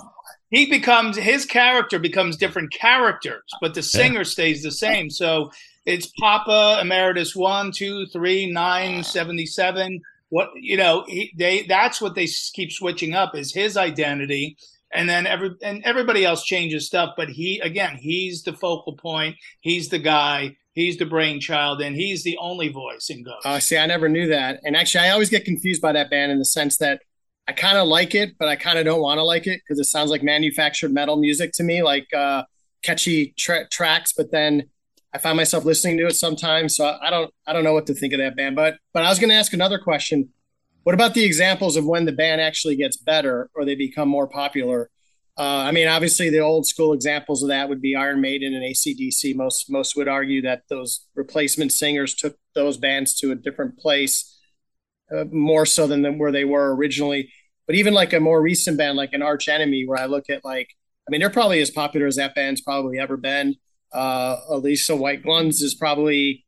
he 0.50 0.66
becomes 0.66 1.16
his 1.16 1.46
character 1.46 1.98
becomes 1.98 2.36
different 2.36 2.70
characters, 2.72 3.44
but 3.62 3.72
the 3.72 3.82
singer 3.82 4.18
yeah. 4.18 4.24
stays 4.24 4.62
the 4.62 4.72
same. 4.72 5.08
So 5.08 5.50
it's 5.86 6.12
Papa 6.20 6.78
Emeritus 6.80 7.34
one, 7.34 7.72
two, 7.72 8.06
three, 8.06 8.50
nine, 8.50 9.02
seventy 9.04 9.46
seven. 9.46 10.02
What 10.28 10.50
you 10.54 10.76
know, 10.76 11.04
he, 11.08 11.32
they 11.36 11.62
that's 11.62 12.02
what 12.02 12.14
they 12.14 12.28
keep 12.52 12.72
switching 12.72 13.14
up 13.14 13.34
is 13.34 13.54
his 13.54 13.78
identity 13.78 14.58
and 14.92 15.08
then 15.08 15.26
every 15.26 15.50
and 15.62 15.82
everybody 15.84 16.24
else 16.24 16.44
changes 16.44 16.86
stuff 16.86 17.14
but 17.16 17.28
he 17.28 17.58
again 17.60 17.96
he's 17.96 18.42
the 18.42 18.52
focal 18.52 18.94
point. 18.94 19.36
He's 19.60 19.88
the 19.88 19.98
guy. 19.98 20.56
He's 20.72 20.98
the 20.98 21.06
brainchild 21.06 21.80
and 21.80 21.96
he's 21.96 22.22
the 22.22 22.36
only 22.38 22.68
voice 22.68 23.08
in 23.10 23.22
ghost. 23.22 23.44
Oh 23.44 23.58
see 23.58 23.78
i 23.78 23.86
never 23.86 24.08
knew 24.08 24.28
that. 24.28 24.60
And 24.64 24.76
actually 24.76 25.04
i 25.04 25.10
always 25.10 25.30
get 25.30 25.44
confused 25.44 25.82
by 25.82 25.92
that 25.92 26.10
band 26.10 26.32
in 26.32 26.38
the 26.38 26.44
sense 26.44 26.76
that 26.78 27.02
i 27.48 27.52
kind 27.52 27.78
of 27.78 27.86
like 27.86 28.14
it 28.14 28.36
but 28.38 28.48
i 28.48 28.56
kind 28.56 28.78
of 28.78 28.84
don't 28.84 29.00
want 29.00 29.18
to 29.18 29.24
like 29.24 29.46
it 29.46 29.60
because 29.62 29.78
it 29.78 29.84
sounds 29.84 30.10
like 30.10 30.22
manufactured 30.22 30.92
metal 30.92 31.16
music 31.16 31.52
to 31.52 31.62
me 31.62 31.82
like 31.82 32.12
uh 32.14 32.42
catchy 32.82 33.34
tra- 33.38 33.68
tracks 33.68 34.12
but 34.12 34.30
then 34.30 34.68
i 35.12 35.18
find 35.18 35.36
myself 35.36 35.64
listening 35.64 35.96
to 35.96 36.06
it 36.06 36.14
sometimes 36.16 36.76
so 36.76 36.96
i 37.00 37.08
don't 37.10 37.32
i 37.46 37.52
don't 37.52 37.64
know 37.64 37.72
what 37.72 37.86
to 37.86 37.94
think 37.94 38.12
of 38.12 38.18
that 38.18 38.36
band. 38.36 38.56
But 38.56 38.78
but 38.92 39.04
i 39.04 39.08
was 39.08 39.18
going 39.18 39.30
to 39.30 39.36
ask 39.36 39.52
another 39.52 39.78
question 39.78 40.30
what 40.86 40.94
about 40.94 41.14
the 41.14 41.24
examples 41.24 41.76
of 41.76 41.84
when 41.84 42.04
the 42.04 42.12
band 42.12 42.40
actually 42.40 42.76
gets 42.76 42.96
better 42.96 43.50
or 43.56 43.64
they 43.64 43.74
become 43.74 44.08
more 44.08 44.28
popular? 44.28 44.88
Uh, 45.36 45.64
I 45.66 45.72
mean, 45.72 45.88
obviously, 45.88 46.30
the 46.30 46.38
old 46.38 46.64
school 46.64 46.92
examples 46.92 47.42
of 47.42 47.48
that 47.48 47.68
would 47.68 47.82
be 47.82 47.96
Iron 47.96 48.20
Maiden 48.20 48.54
and 48.54 48.62
ACDC. 48.62 49.34
Most 49.34 49.68
most 49.68 49.96
would 49.96 50.06
argue 50.06 50.42
that 50.42 50.62
those 50.70 51.04
replacement 51.16 51.72
singers 51.72 52.14
took 52.14 52.36
those 52.54 52.76
bands 52.76 53.18
to 53.18 53.32
a 53.32 53.34
different 53.34 53.76
place, 53.80 54.38
uh, 55.10 55.24
more 55.32 55.66
so 55.66 55.88
than 55.88 56.18
where 56.18 56.30
they 56.30 56.44
were 56.44 56.72
originally. 56.76 57.32
But 57.66 57.74
even 57.74 57.92
like 57.92 58.12
a 58.12 58.20
more 58.20 58.40
recent 58.40 58.78
band, 58.78 58.96
like 58.96 59.12
an 59.12 59.22
Arch 59.22 59.48
Enemy, 59.48 59.86
where 59.88 59.98
I 59.98 60.06
look 60.06 60.30
at 60.30 60.44
like, 60.44 60.68
I 61.08 61.10
mean, 61.10 61.20
they're 61.20 61.30
probably 61.30 61.60
as 61.60 61.72
popular 61.72 62.06
as 62.06 62.14
that 62.14 62.36
band's 62.36 62.60
probably 62.60 63.00
ever 63.00 63.16
been. 63.16 63.56
Uh, 63.92 64.36
Alissa 64.52 64.96
White 64.96 65.24
Gluz 65.24 65.64
is 65.64 65.74
probably 65.74 66.45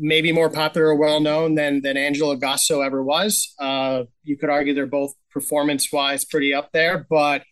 maybe 0.00 0.32
more 0.32 0.50
popular 0.50 0.88
or 0.88 0.96
well 0.96 1.20
known 1.20 1.54
than 1.54 1.82
than 1.82 1.96
Angela 1.96 2.36
Gossow 2.36 2.80
ever 2.80 3.02
was. 3.02 3.54
Uh, 3.58 4.04
you 4.24 4.36
could 4.36 4.50
argue 4.50 4.74
they're 4.74 4.86
both 4.86 5.12
performance 5.30 5.92
wise 5.92 6.24
pretty 6.24 6.52
up 6.52 6.70
there, 6.72 7.06
but 7.08 7.42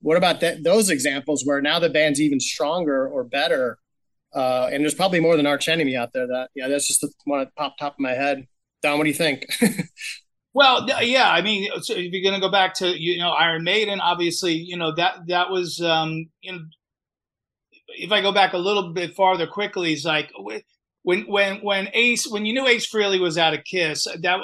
what 0.00 0.16
about 0.16 0.40
that, 0.40 0.64
those 0.64 0.90
examples 0.90 1.42
where 1.44 1.60
now 1.60 1.78
the 1.78 1.90
band's 1.90 2.20
even 2.20 2.40
stronger 2.40 3.06
or 3.06 3.24
better? 3.24 3.78
Uh, 4.34 4.68
and 4.72 4.82
there's 4.82 4.94
probably 4.94 5.20
more 5.20 5.36
than 5.36 5.46
Arch 5.46 5.68
Enemy 5.68 5.96
out 5.96 6.12
there. 6.12 6.26
That 6.26 6.50
yeah, 6.54 6.68
that's 6.68 6.88
just 6.88 7.00
the 7.02 7.10
one 7.24 7.40
that 7.40 7.54
popped 7.54 7.80
top 7.80 7.94
of 7.94 8.00
my 8.00 8.12
head. 8.12 8.46
Don, 8.82 8.98
what 8.98 9.04
do 9.04 9.10
you 9.10 9.14
think? 9.14 9.46
well, 10.54 10.88
yeah, 11.02 11.30
I 11.30 11.42
mean, 11.42 11.68
so 11.82 11.94
if 11.94 12.12
you're 12.12 12.22
going 12.22 12.40
to 12.40 12.46
go 12.46 12.50
back 12.50 12.74
to 12.76 12.88
you 12.88 13.18
know 13.18 13.30
Iron 13.30 13.64
Maiden, 13.64 14.00
obviously, 14.00 14.54
you 14.54 14.76
know 14.76 14.94
that 14.94 15.26
that 15.28 15.50
was 15.50 15.80
um, 15.80 16.26
you 16.40 16.52
know 16.52 16.60
if 17.88 18.10
I 18.10 18.22
go 18.22 18.32
back 18.32 18.54
a 18.54 18.58
little 18.58 18.92
bit 18.92 19.14
farther 19.14 19.46
quickly, 19.46 19.92
it's 19.92 20.04
like 20.04 20.32
when 21.02 21.22
when 21.22 21.58
when 21.58 21.88
Ace 21.94 22.26
when 22.26 22.46
you 22.46 22.54
knew 22.54 22.66
Ace 22.66 22.90
Frehley 22.90 23.20
was 23.20 23.38
out 23.38 23.54
of 23.54 23.64
Kiss, 23.64 24.04
that 24.04 24.38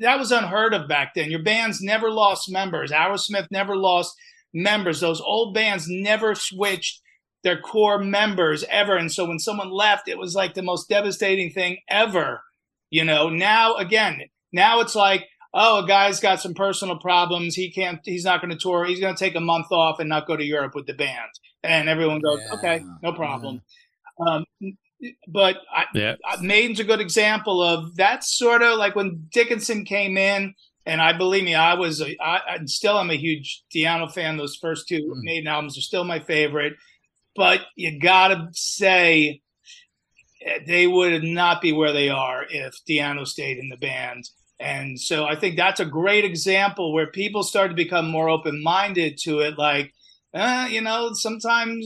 that 0.00 0.18
was 0.18 0.32
unheard 0.32 0.74
of 0.74 0.88
back 0.88 1.14
then. 1.14 1.30
Your 1.30 1.42
bands 1.42 1.80
never 1.80 2.10
lost 2.10 2.50
members. 2.50 2.90
Aerosmith 2.90 3.46
never 3.50 3.76
lost 3.76 4.14
members. 4.52 5.00
Those 5.00 5.20
old 5.20 5.54
bands 5.54 5.86
never 5.88 6.34
switched 6.34 7.00
their 7.44 7.60
core 7.60 7.98
members 7.98 8.64
ever. 8.68 8.96
And 8.96 9.12
so 9.12 9.24
when 9.24 9.38
someone 9.38 9.70
left, 9.70 10.08
it 10.08 10.18
was 10.18 10.34
like 10.34 10.54
the 10.54 10.62
most 10.62 10.88
devastating 10.88 11.52
thing 11.52 11.78
ever. 11.88 12.42
You 12.90 13.04
know, 13.04 13.28
now 13.28 13.76
again, 13.76 14.22
now 14.52 14.80
it's 14.80 14.96
like, 14.96 15.26
oh, 15.54 15.84
a 15.84 15.86
guy's 15.86 16.18
got 16.18 16.40
some 16.40 16.54
personal 16.54 16.98
problems. 16.98 17.54
He 17.54 17.70
can't, 17.70 18.00
he's 18.04 18.24
not 18.24 18.40
going 18.40 18.50
to 18.50 18.58
tour. 18.58 18.84
He's 18.84 19.00
going 19.00 19.14
to 19.14 19.18
take 19.18 19.36
a 19.36 19.40
month 19.40 19.70
off 19.70 20.00
and 20.00 20.08
not 20.08 20.26
go 20.26 20.36
to 20.36 20.44
Europe 20.44 20.74
with 20.74 20.86
the 20.86 20.94
band. 20.94 21.30
And 21.62 21.88
everyone 21.88 22.20
goes, 22.20 22.40
yeah. 22.40 22.54
okay, 22.54 22.84
no 23.02 23.12
problem. 23.12 23.62
Yeah. 24.18 24.34
Um, 24.34 24.44
but 25.28 25.58
I, 25.70 25.84
yeah. 25.94 26.14
Maiden's 26.40 26.80
a 26.80 26.84
good 26.84 27.00
example 27.00 27.62
of 27.62 27.94
that's 27.96 28.36
sort 28.36 28.62
of 28.62 28.78
like 28.78 28.94
when 28.94 29.28
Dickinson 29.32 29.84
came 29.84 30.16
in, 30.16 30.54
and 30.84 31.00
I 31.00 31.12
believe 31.12 31.44
me, 31.44 31.54
I 31.54 31.74
was 31.74 32.00
a, 32.00 32.16
I, 32.22 32.40
I 32.48 32.58
still 32.66 32.98
am 32.98 33.10
a 33.10 33.16
huge 33.16 33.62
Di'Anno 33.74 34.12
fan. 34.12 34.36
Those 34.36 34.56
first 34.56 34.88
two 34.88 35.00
mm. 35.00 35.22
Maiden 35.22 35.48
albums 35.48 35.76
are 35.76 35.82
still 35.82 36.04
my 36.04 36.20
favorite, 36.20 36.74
but 37.34 37.60
you 37.74 37.98
gotta 37.98 38.48
say 38.52 39.40
eh, 40.44 40.58
they 40.66 40.86
would 40.86 41.24
not 41.24 41.60
be 41.60 41.72
where 41.72 41.92
they 41.92 42.08
are 42.08 42.44
if 42.48 42.74
Di'Anno 42.88 43.26
stayed 43.26 43.58
in 43.58 43.68
the 43.68 43.76
band. 43.76 44.24
And 44.58 44.98
so 44.98 45.26
I 45.26 45.36
think 45.36 45.56
that's 45.56 45.80
a 45.80 45.84
great 45.84 46.24
example 46.24 46.94
where 46.94 47.08
people 47.08 47.42
start 47.42 47.70
to 47.70 47.76
become 47.76 48.10
more 48.10 48.30
open 48.30 48.62
minded 48.62 49.18
to 49.24 49.40
it. 49.40 49.58
Like, 49.58 49.92
uh, 50.32 50.66
you 50.70 50.80
know, 50.80 51.12
sometimes 51.12 51.84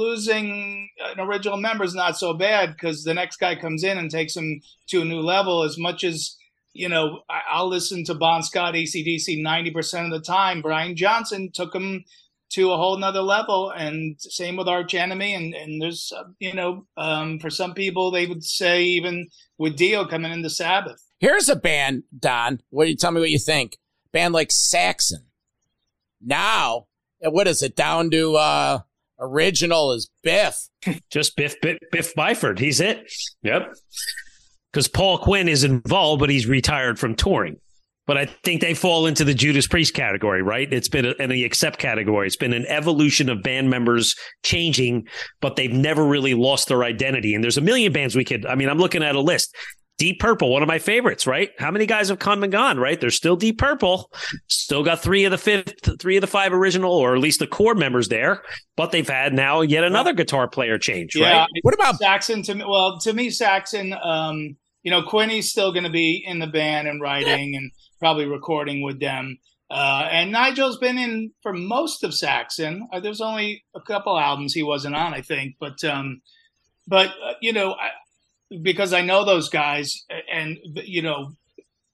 losing 0.00 0.88
an 0.98 1.20
original 1.20 1.58
member 1.58 1.84
is 1.84 1.94
not 1.94 2.16
so 2.16 2.34
bad 2.34 2.72
because 2.72 3.04
the 3.04 3.14
next 3.14 3.36
guy 3.36 3.54
comes 3.54 3.84
in 3.84 3.98
and 3.98 4.10
takes 4.10 4.36
him 4.36 4.60
to 4.88 5.02
a 5.02 5.04
new 5.04 5.20
level. 5.20 5.62
As 5.62 5.78
much 5.78 6.02
as 6.04 6.36
you 6.72 6.88
know, 6.88 7.22
I, 7.28 7.60
will 7.60 7.68
listen 7.68 8.04
to 8.04 8.14
Bon 8.14 8.42
Scott, 8.42 8.74
ACDC 8.74 9.42
90% 9.42 10.06
of 10.06 10.10
the 10.12 10.20
time. 10.20 10.62
Brian 10.62 10.96
Johnson 10.96 11.50
took 11.52 11.74
him 11.74 12.04
to 12.50 12.72
a 12.72 12.76
whole 12.76 12.96
nother 12.96 13.22
level. 13.22 13.70
And 13.70 14.16
same 14.20 14.56
with 14.56 14.68
Arch 14.68 14.94
Enemy. 14.94 15.34
And, 15.34 15.54
and 15.54 15.82
there's, 15.82 16.12
uh, 16.16 16.24
you 16.38 16.54
know, 16.54 16.86
um, 16.96 17.38
for 17.40 17.50
some 17.50 17.74
people, 17.74 18.10
they 18.10 18.26
would 18.26 18.44
say 18.44 18.84
even 18.84 19.28
with 19.58 19.76
Dio 19.76 20.06
coming 20.06 20.32
into 20.32 20.50
Sabbath. 20.50 21.04
Here's 21.18 21.48
a 21.48 21.56
band, 21.56 22.04
Don. 22.16 22.60
What 22.70 22.84
do 22.84 22.90
you 22.90 22.96
tell 22.96 23.10
me 23.10 23.20
what 23.20 23.30
you 23.30 23.38
think? 23.38 23.76
Band 24.12 24.32
like 24.32 24.52
Saxon. 24.52 25.26
Now 26.20 26.86
what 27.28 27.46
is 27.46 27.62
it 27.62 27.76
down 27.76 28.10
to 28.10 28.36
uh 28.36 28.78
original 29.20 29.92
is 29.92 30.10
Biff. 30.22 30.56
Just 31.10 31.36
Biff 31.36 31.60
Biff, 31.60 31.78
Biff 31.92 32.14
Byford. 32.14 32.58
He's 32.58 32.80
it. 32.80 33.10
Yep. 33.42 33.74
Because 34.72 34.88
Paul 34.88 35.18
Quinn 35.18 35.48
is 35.48 35.64
involved, 35.64 36.20
but 36.20 36.30
he's 36.30 36.46
retired 36.46 36.98
from 36.98 37.14
touring. 37.14 37.56
But 38.06 38.16
I 38.18 38.26
think 38.26 38.60
they 38.60 38.74
fall 38.74 39.06
into 39.06 39.24
the 39.24 39.34
Judas 39.34 39.68
Priest 39.68 39.94
category, 39.94 40.42
right? 40.42 40.72
It's 40.72 40.88
been 40.88 41.04
in 41.04 41.30
the 41.30 41.44
accept 41.44 41.78
category. 41.78 42.26
It's 42.26 42.34
been 42.34 42.52
an 42.52 42.66
evolution 42.66 43.28
of 43.28 43.42
band 43.42 43.70
members 43.70 44.16
changing, 44.42 45.06
but 45.40 45.54
they've 45.54 45.72
never 45.72 46.04
really 46.04 46.34
lost 46.34 46.66
their 46.66 46.82
identity. 46.82 47.34
And 47.34 47.44
there's 47.44 47.58
a 47.58 47.60
million 47.60 47.92
bands 47.92 48.16
we 48.16 48.24
could. 48.24 48.46
I 48.46 48.56
mean, 48.56 48.68
I'm 48.68 48.78
looking 48.78 49.04
at 49.04 49.14
a 49.14 49.20
list. 49.20 49.54
Deep 50.00 50.18
Purple, 50.18 50.50
one 50.50 50.62
of 50.62 50.66
my 50.66 50.78
favorites, 50.78 51.26
right? 51.26 51.50
How 51.58 51.70
many 51.70 51.84
guys 51.84 52.08
have 52.08 52.18
come 52.18 52.42
and 52.42 52.50
gone, 52.50 52.78
right? 52.78 52.98
There's 52.98 53.14
still 53.14 53.36
Deep 53.36 53.58
Purple, 53.58 54.10
still 54.46 54.82
got 54.82 55.02
three 55.02 55.26
of 55.26 55.30
the 55.30 55.36
fifth, 55.36 56.00
three 56.00 56.16
of 56.16 56.22
the 56.22 56.26
five 56.26 56.54
original, 56.54 56.90
or 56.90 57.14
at 57.14 57.20
least 57.20 57.38
the 57.38 57.46
core 57.46 57.74
members 57.74 58.08
there. 58.08 58.42
But 58.76 58.92
they've 58.92 59.06
had 59.06 59.34
now 59.34 59.60
yet 59.60 59.84
another 59.84 60.14
guitar 60.14 60.48
player 60.48 60.78
change, 60.78 61.14
yeah, 61.14 61.40
right? 61.40 61.48
What 61.60 61.74
about 61.74 61.98
Saxon? 61.98 62.42
To 62.44 62.54
me, 62.54 62.64
well, 62.66 62.98
to 63.00 63.12
me, 63.12 63.28
Saxon, 63.28 63.94
um, 64.02 64.56
you 64.82 64.90
know, 64.90 65.02
Quinny's 65.02 65.50
still 65.50 65.70
going 65.70 65.84
to 65.84 65.90
be 65.90 66.24
in 66.26 66.38
the 66.38 66.46
band 66.46 66.88
and 66.88 67.02
writing 67.02 67.54
and 67.54 67.70
probably 67.98 68.24
recording 68.24 68.80
with 68.80 69.00
them. 69.00 69.36
Uh, 69.70 70.08
and 70.10 70.32
Nigel's 70.32 70.78
been 70.78 70.96
in 70.96 71.30
for 71.42 71.52
most 71.52 72.04
of 72.04 72.14
Saxon. 72.14 72.88
Uh, 72.90 73.00
there's 73.00 73.20
only 73.20 73.64
a 73.76 73.82
couple 73.82 74.18
albums 74.18 74.54
he 74.54 74.62
wasn't 74.62 74.96
on, 74.96 75.12
I 75.12 75.20
think, 75.20 75.56
but 75.60 75.84
um, 75.84 76.22
but 76.86 77.08
uh, 77.22 77.34
you 77.42 77.52
know, 77.52 77.74
I, 77.74 77.90
because 78.62 78.92
I 78.92 79.02
know 79.02 79.24
those 79.24 79.48
guys 79.48 80.04
and 80.32 80.58
you 80.84 81.02
know 81.02 81.32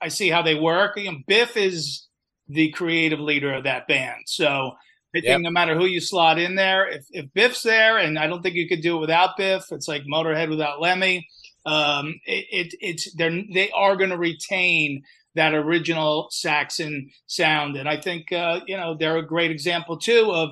I 0.00 0.09
see 0.09 0.28
how 0.28 0.42
they 0.42 0.54
work. 0.54 0.98
You 0.98 1.12
know, 1.12 1.18
Biff 1.26 1.57
is 1.57 2.07
the 2.48 2.70
creative 2.72 3.20
leader 3.20 3.52
of 3.52 3.64
that 3.64 3.88
band, 3.88 4.22
so 4.26 4.72
I 5.14 5.20
think 5.20 5.24
yep. 5.24 5.40
no 5.40 5.50
matter 5.50 5.74
who 5.74 5.86
you 5.86 6.00
slot 6.00 6.38
in 6.38 6.57
there, 6.57 6.86
if, 6.88 7.07
if 7.11 7.32
Biff's 7.32 7.62
there, 7.62 7.98
and 7.98 8.18
I 8.18 8.26
don't 8.26 8.42
think 8.42 8.54
you 8.54 8.68
could 8.68 8.82
do 8.82 8.96
it 8.96 9.00
without 9.00 9.36
Biff. 9.36 9.64
It's 9.70 9.88
like 9.88 10.02
Motorhead 10.04 10.50
without 10.50 10.80
Lemmy. 10.80 11.26
Um, 11.64 12.20
it, 12.24 12.46
it 12.50 12.74
it's 12.80 13.14
they're 13.14 13.42
they 13.52 13.70
are 13.70 13.96
going 13.96 14.11
to 14.11 14.18
retain 14.18 15.02
that 15.34 15.54
original 15.54 16.28
Saxon 16.30 17.11
sound, 17.26 17.76
and 17.76 17.88
I 17.88 18.00
think 18.00 18.32
uh, 18.32 18.61
you 18.66 18.76
know 18.76 18.94
they're 18.94 19.18
a 19.18 19.26
great 19.26 19.50
example 19.50 19.96
too 19.96 20.30
of 20.32 20.50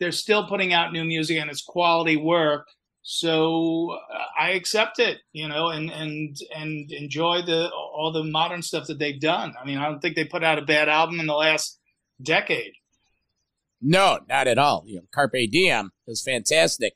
they're 0.00 0.12
still 0.12 0.46
putting 0.46 0.72
out 0.72 0.92
new 0.92 1.04
music 1.04 1.38
and 1.38 1.50
it's 1.50 1.62
quality 1.62 2.16
work 2.16 2.66
So 3.06 3.98
uh, 4.10 4.18
I 4.40 4.52
accept 4.52 4.98
it, 4.98 5.18
you 5.32 5.46
know, 5.46 5.68
and 5.68 5.90
and 5.90 6.38
and 6.56 6.90
enjoy 6.90 7.42
the 7.42 7.68
all 7.70 8.10
the 8.12 8.24
modern 8.24 8.62
stuff 8.62 8.86
that 8.86 8.98
they've 8.98 9.20
done. 9.20 9.54
I 9.60 9.66
mean, 9.66 9.76
I 9.76 9.84
don't 9.86 10.00
think 10.00 10.16
they 10.16 10.24
put 10.24 10.42
out 10.42 10.58
a 10.58 10.62
bad 10.62 10.88
album 10.88 11.20
in 11.20 11.26
the 11.26 11.34
last 11.34 11.78
decade. 12.22 12.72
No, 13.82 14.20
not 14.26 14.48
at 14.48 14.56
all. 14.56 14.84
You 14.86 14.96
know, 14.96 15.02
Carpe 15.12 15.50
Diem 15.50 15.92
is 16.06 16.22
fantastic. 16.22 16.94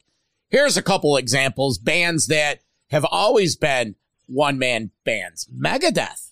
Here's 0.49 0.79
a 0.79 0.83
couple 0.83 1.19
examples 1.19 1.77
bands 1.77 2.29
that 2.29 2.61
have 2.91 3.05
always 3.05 3.55
been 3.55 3.95
one 4.27 4.59
man 4.59 4.93
bands. 5.05 5.47
Megadeth. 5.55 6.31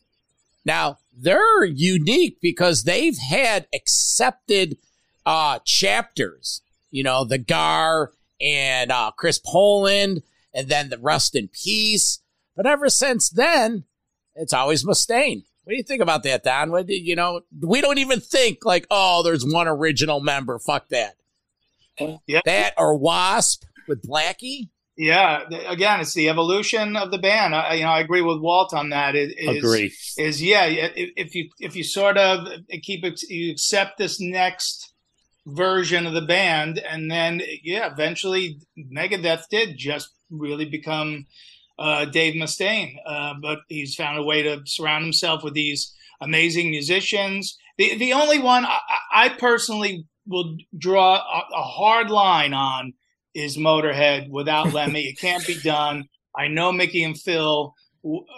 Now, 0.64 0.98
they're 1.14 1.64
unique 1.64 2.38
because 2.40 2.84
they've 2.84 3.18
had 3.18 3.68
accepted 3.74 4.78
uh, 5.26 5.58
chapters. 5.66 6.62
You 6.90 7.02
know, 7.02 7.24
the 7.24 7.36
Gar 7.36 8.12
and 8.40 8.90
uh, 8.90 9.10
Chris 9.16 9.38
Poland, 9.38 10.22
and 10.54 10.68
then 10.68 10.88
the 10.88 10.98
Rust 10.98 11.34
in 11.34 11.48
Peace. 11.48 12.20
But 12.56 12.66
ever 12.66 12.88
since 12.88 13.28
then, 13.28 13.84
it's 14.34 14.52
always 14.52 14.84
Mustaine. 14.84 15.44
What 15.64 15.72
do 15.72 15.76
you 15.76 15.82
think 15.82 16.00
about 16.00 16.22
that, 16.22 16.44
Don? 16.44 16.70
What, 16.70 16.88
you 16.88 17.16
know, 17.16 17.40
we 17.60 17.80
don't 17.80 17.98
even 17.98 18.20
think 18.20 18.64
like, 18.64 18.86
oh, 18.90 19.22
there's 19.22 19.44
one 19.44 19.66
original 19.66 20.20
member. 20.20 20.58
Fuck 20.58 20.88
that. 20.90 21.16
Yeah. 22.26 22.40
That 22.44 22.74
or 22.78 22.96
Wasp 22.96 23.64
with 23.88 24.06
Blackie. 24.06 24.68
Yeah, 24.96 25.42
again, 25.66 26.00
it's 26.00 26.14
the 26.14 26.30
evolution 26.30 26.96
of 26.96 27.10
the 27.10 27.18
band. 27.18 27.54
I, 27.54 27.74
you 27.74 27.82
know, 27.82 27.90
I 27.90 28.00
agree 28.00 28.22
with 28.22 28.40
Walt 28.40 28.72
on 28.72 28.90
that. 28.90 29.14
It, 29.14 29.34
is, 29.36 29.58
Agree. 29.58 29.92
Is 30.16 30.42
yeah, 30.42 30.64
if 30.66 31.34
you 31.34 31.50
if 31.58 31.76
you 31.76 31.84
sort 31.84 32.16
of 32.16 32.48
keep 32.82 33.04
it, 33.04 33.20
you 33.28 33.52
accept 33.52 33.98
this 33.98 34.18
next 34.20 34.94
version 35.46 36.06
of 36.06 36.12
the 36.12 36.22
band, 36.22 36.78
and 36.78 37.10
then 37.10 37.40
yeah, 37.62 37.90
eventually 37.90 38.60
Megadeth 38.78 39.48
did 39.48 39.76
just 39.78 40.10
really 40.30 40.64
become 40.64 41.26
uh, 41.78 42.04
Dave 42.06 42.34
Mustaine. 42.34 42.96
Uh, 43.06 43.34
but 43.40 43.60
he's 43.68 43.94
found 43.94 44.18
a 44.18 44.22
way 44.22 44.42
to 44.42 44.60
surround 44.66 45.04
himself 45.04 45.44
with 45.44 45.54
these 45.54 45.94
amazing 46.20 46.70
musicians. 46.70 47.56
The 47.78 47.96
the 47.96 48.12
only 48.12 48.38
one 48.38 48.64
I, 48.64 48.78
I 49.12 49.28
personally 49.30 50.06
will 50.26 50.56
draw 50.76 51.16
a, 51.16 51.54
a 51.54 51.62
hard 51.62 52.10
line 52.10 52.52
on 52.52 52.92
is 53.34 53.56
Motorhead 53.56 54.30
without 54.30 54.72
Lemmy. 54.72 55.02
it 55.02 55.18
can't 55.18 55.46
be 55.46 55.58
done. 55.60 56.04
I 56.36 56.48
know 56.48 56.72
Mickey 56.72 57.02
and 57.04 57.18
Phil. 57.18 57.74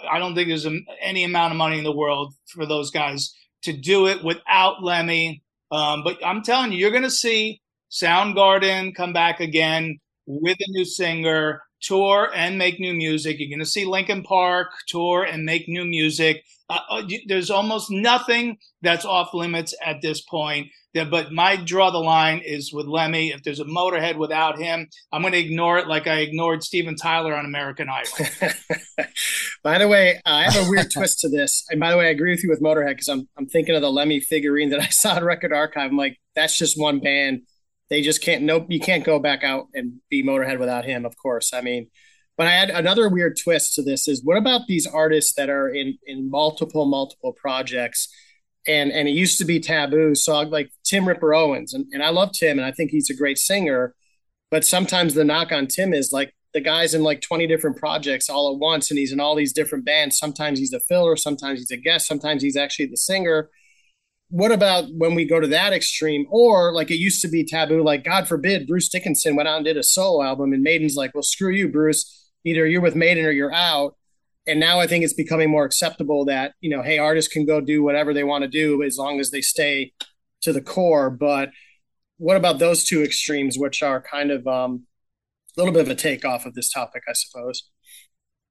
I 0.09 0.19
don't 0.19 0.35
think 0.35 0.47
there's 0.47 0.65
a, 0.65 0.77
any 1.01 1.23
amount 1.23 1.51
of 1.53 1.57
money 1.57 1.77
in 1.77 1.83
the 1.83 1.95
world 1.95 2.33
for 2.47 2.65
those 2.65 2.91
guys 2.91 3.35
to 3.63 3.73
do 3.73 4.07
it 4.07 4.23
without 4.23 4.83
Lemmy. 4.83 5.43
Um, 5.71 6.03
but 6.03 6.17
I'm 6.25 6.41
telling 6.41 6.71
you, 6.71 6.79
you're 6.79 6.91
going 6.91 7.03
to 7.03 7.11
see 7.11 7.61
Soundgarden 7.91 8.95
come 8.95 9.13
back 9.13 9.39
again 9.39 9.99
with 10.25 10.57
a 10.59 10.71
new 10.71 10.85
singer, 10.85 11.61
tour 11.81 12.29
and 12.35 12.57
make 12.57 12.79
new 12.79 12.93
music. 12.93 13.37
You're 13.39 13.49
going 13.49 13.59
to 13.59 13.65
see 13.65 13.85
Linkin 13.85 14.23
Park 14.23 14.69
tour 14.87 15.23
and 15.23 15.45
make 15.45 15.67
new 15.67 15.85
music. 15.85 16.43
Uh, 16.69 16.79
uh 16.89 17.03
there's 17.27 17.49
almost 17.49 17.89
nothing 17.89 18.57
that's 18.81 19.05
off 19.05 19.33
limits 19.33 19.73
at 19.83 20.01
this 20.01 20.21
point. 20.21 20.67
But 20.93 21.31
my 21.31 21.55
draw 21.55 21.91
the 21.91 21.99
line 21.99 22.39
is 22.43 22.73
with 22.73 22.87
Lemmy. 22.87 23.29
If 23.29 23.43
there's 23.43 23.59
a 23.59 23.65
Motorhead 23.65 24.17
without 24.17 24.57
him, 24.57 24.87
I'm 25.11 25.21
going 25.21 25.33
to 25.33 25.39
ignore 25.39 25.77
it 25.77 25.87
like 25.87 26.07
I 26.07 26.19
ignored 26.19 26.63
Steven 26.63 26.95
Tyler 26.95 27.35
on 27.35 27.45
American 27.45 27.87
Idol. 27.89 28.27
by 29.63 29.77
the 29.77 29.87
way, 29.87 30.15
uh, 30.25 30.31
I 30.31 30.49
have 30.49 30.67
a 30.67 30.69
weird 30.69 30.91
twist 30.91 31.19
to 31.19 31.29
this. 31.29 31.65
And 31.69 31.79
by 31.79 31.91
the 31.91 31.97
way, 31.97 32.07
I 32.07 32.09
agree 32.09 32.31
with 32.31 32.43
you 32.43 32.49
with 32.49 32.61
Motorhead 32.61 32.89
because 32.89 33.07
I'm 33.07 33.29
I'm 33.37 33.45
thinking 33.45 33.75
of 33.75 33.81
the 33.81 33.91
Lemmy 33.91 34.19
figurine 34.19 34.69
that 34.69 34.79
I 34.79 34.87
saw 34.87 35.15
at 35.15 35.23
Record 35.23 35.53
Archive. 35.53 35.91
I'm 35.91 35.97
like, 35.97 36.17
that's 36.35 36.57
just 36.57 36.79
one 36.79 36.99
band. 36.99 37.41
They 37.89 38.01
just 38.01 38.23
can't. 38.23 38.43
Nope, 38.43 38.67
you 38.69 38.79
can't 38.79 39.03
go 39.03 39.19
back 39.19 39.43
out 39.43 39.67
and 39.73 39.99
be 40.09 40.23
Motorhead 40.23 40.59
without 40.59 40.85
him. 40.85 41.05
Of 41.05 41.17
course, 41.17 41.53
I 41.53 41.61
mean. 41.61 41.87
But 42.35 42.47
I 42.47 42.51
had 42.51 42.69
another 42.69 43.09
weird 43.09 43.37
twist 43.37 43.75
to 43.75 43.83
this 43.83 44.07
is 44.07 44.23
what 44.23 44.37
about 44.37 44.61
these 44.65 44.87
artists 44.87 45.33
that 45.33 45.49
are 45.49 45.67
in 45.67 45.97
in 46.05 46.31
multiple 46.31 46.85
multiple 46.85 47.33
projects? 47.33 48.07
And 48.69 48.91
and 48.91 49.07
it 49.07 49.11
used 49.11 49.39
to 49.39 49.45
be 49.45 49.59
taboo. 49.59 50.13
So 50.15 50.39
like 50.41 50.71
Tim 50.83 51.07
Ripper 51.07 51.33
Owens, 51.33 51.73
and, 51.73 51.87
and 51.91 52.03
I 52.03 52.09
love 52.09 52.31
Tim, 52.31 52.59
and 52.59 52.65
I 52.65 52.71
think 52.71 52.91
he's 52.91 53.09
a 53.09 53.15
great 53.15 53.37
singer. 53.37 53.95
But 54.51 54.65
sometimes 54.65 55.13
the 55.13 55.23
knock 55.23 55.51
on 55.51 55.67
Tim 55.67 55.93
is 55.93 56.11
like 56.11 56.33
the 56.53 56.61
guy's 56.61 56.93
in 56.93 57.03
like 57.03 57.21
20 57.21 57.45
different 57.47 57.77
projects 57.77 58.29
all 58.29 58.53
at 58.53 58.59
once, 58.59 58.91
and 58.91 58.97
he's 58.97 59.11
in 59.11 59.19
all 59.19 59.35
these 59.35 59.53
different 59.53 59.85
bands. 59.85 60.17
Sometimes 60.17 60.59
he's 60.59 60.73
a 60.73 60.79
filler, 60.81 61.15
sometimes 61.15 61.59
he's 61.59 61.71
a 61.71 61.77
guest, 61.77 62.07
sometimes 62.07 62.43
he's 62.43 62.57
actually 62.57 62.87
the 62.87 62.97
singer. 62.97 63.49
What 64.31 64.51
about 64.51 64.85
when 64.95 65.15
we 65.15 65.25
go 65.25 65.39
to 65.39 65.47
that 65.47 65.73
extreme? 65.73 66.27
Or 66.29 66.71
like 66.71 66.91
it 66.91 66.97
used 66.97 67.21
to 67.23 67.27
be 67.27 67.43
taboo, 67.43 67.83
like 67.83 68.03
God 68.03 68.27
forbid, 68.27 68.67
Bruce 68.67 68.89
Dickinson 68.89 69.35
went 69.35 69.49
out 69.49 69.57
and 69.57 69.65
did 69.65 69.77
a 69.77 69.83
solo 69.83 70.23
album, 70.23 70.53
and 70.53 70.63
Maiden's 70.63 70.95
like, 70.95 71.13
well, 71.15 71.23
screw 71.23 71.51
you, 71.51 71.69
Bruce. 71.69 72.15
Either 72.45 72.65
you're 72.65 72.81
with 72.81 72.95
Maiden 72.95 73.25
or 73.25 73.31
you're 73.31 73.53
out 73.53 73.95
and 74.47 74.59
now 74.59 74.79
I 74.79 74.87
think 74.87 75.03
it's 75.03 75.13
becoming 75.13 75.49
more 75.49 75.65
acceptable 75.65 76.25
that 76.25 76.53
you 76.61 76.69
know, 76.69 76.81
hey, 76.81 76.97
artists 76.97 77.31
can 77.31 77.45
go 77.45 77.61
do 77.61 77.83
whatever 77.83 78.13
they 78.13 78.23
want 78.23 78.43
to 78.43 78.47
do 78.47 78.83
as 78.83 78.97
long 78.97 79.19
as 79.19 79.31
they 79.31 79.41
stay 79.41 79.93
to 80.41 80.53
the 80.53 80.61
core. 80.61 81.09
But 81.09 81.49
what 82.17 82.37
about 82.37 82.59
those 82.59 82.83
two 82.83 83.03
extremes, 83.03 83.57
which 83.57 83.81
are 83.81 84.01
kind 84.01 84.31
of 84.31 84.47
um, 84.47 84.85
a 85.55 85.59
little 85.59 85.73
bit 85.73 85.81
of 85.81 85.89
a 85.89 85.95
takeoff 85.95 86.45
of 86.45 86.53
this 86.53 86.71
topic, 86.71 87.03
I 87.07 87.13
suppose, 87.13 87.69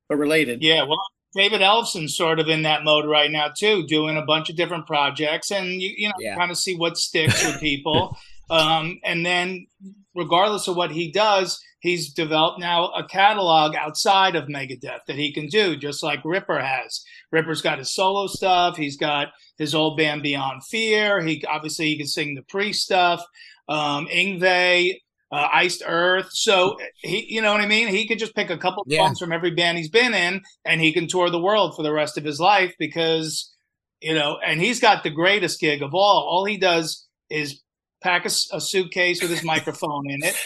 but 0.08 0.16
related? 0.16 0.62
Yeah, 0.62 0.84
well, 0.84 1.00
David 1.34 1.60
Ellefson's 1.60 2.16
sort 2.16 2.40
of 2.40 2.48
in 2.48 2.62
that 2.62 2.84
mode 2.84 3.06
right 3.06 3.30
now 3.30 3.50
too, 3.56 3.86
doing 3.86 4.16
a 4.16 4.24
bunch 4.24 4.48
of 4.50 4.56
different 4.56 4.86
projects, 4.86 5.50
and 5.50 5.80
you, 5.82 5.92
you 5.96 6.08
know, 6.08 6.14
yeah. 6.18 6.36
kind 6.36 6.50
of 6.50 6.56
see 6.56 6.76
what 6.76 6.96
sticks 6.96 7.44
with 7.44 7.60
people. 7.60 8.16
um, 8.50 8.98
and 9.04 9.24
then, 9.24 9.66
regardless 10.14 10.68
of 10.68 10.76
what 10.76 10.90
he 10.90 11.12
does, 11.12 11.62
he's 11.80 12.12
developed 12.12 12.60
now 12.60 12.86
a 12.88 13.06
catalog 13.06 13.74
outside 13.74 14.36
of 14.36 14.48
Megadeth 14.48 15.04
that 15.06 15.16
he 15.16 15.32
can 15.32 15.46
do, 15.46 15.76
just 15.76 16.02
like 16.02 16.24
Ripper 16.24 16.60
has. 16.60 17.04
Ripper's 17.30 17.62
got 17.62 17.78
his 17.78 17.94
solo 17.94 18.26
stuff. 18.26 18.76
He's 18.76 18.96
got 18.96 19.28
his 19.56 19.74
old 19.74 19.96
band 19.96 20.22
Beyond 20.22 20.64
Fear. 20.64 21.24
He 21.24 21.44
obviously 21.46 21.86
he 21.86 21.98
can 21.98 22.06
sing 22.06 22.34
the 22.34 22.42
Priest 22.42 22.82
stuff. 22.82 23.24
Um, 23.68 24.06
Yngwie, 24.06 24.94
uh, 25.30 25.48
Iced 25.52 25.82
Earth. 25.86 26.28
So 26.30 26.78
he, 27.02 27.26
you 27.28 27.42
know 27.42 27.52
what 27.52 27.60
I 27.60 27.66
mean. 27.66 27.88
He 27.88 28.06
could 28.06 28.18
just 28.18 28.34
pick 28.34 28.50
a 28.50 28.58
couple 28.58 28.84
yeah. 28.86 29.06
songs 29.06 29.18
from 29.18 29.32
every 29.32 29.50
band 29.50 29.78
he's 29.78 29.90
been 29.90 30.14
in, 30.14 30.42
and 30.64 30.80
he 30.80 30.92
can 30.92 31.06
tour 31.06 31.30
the 31.30 31.40
world 31.40 31.76
for 31.76 31.82
the 31.82 31.92
rest 31.92 32.18
of 32.18 32.24
his 32.24 32.40
life 32.40 32.74
because, 32.78 33.54
you 34.00 34.14
know, 34.14 34.38
and 34.44 34.60
he's 34.60 34.80
got 34.80 35.02
the 35.02 35.10
greatest 35.10 35.60
gig 35.60 35.82
of 35.82 35.94
all. 35.94 36.26
All 36.28 36.44
he 36.44 36.56
does 36.56 37.06
is 37.30 37.60
pack 38.02 38.24
a, 38.24 38.30
a 38.52 38.60
suitcase 38.60 39.20
with 39.20 39.30
his 39.30 39.44
microphone 39.44 40.10
in 40.10 40.22
it, 40.24 40.36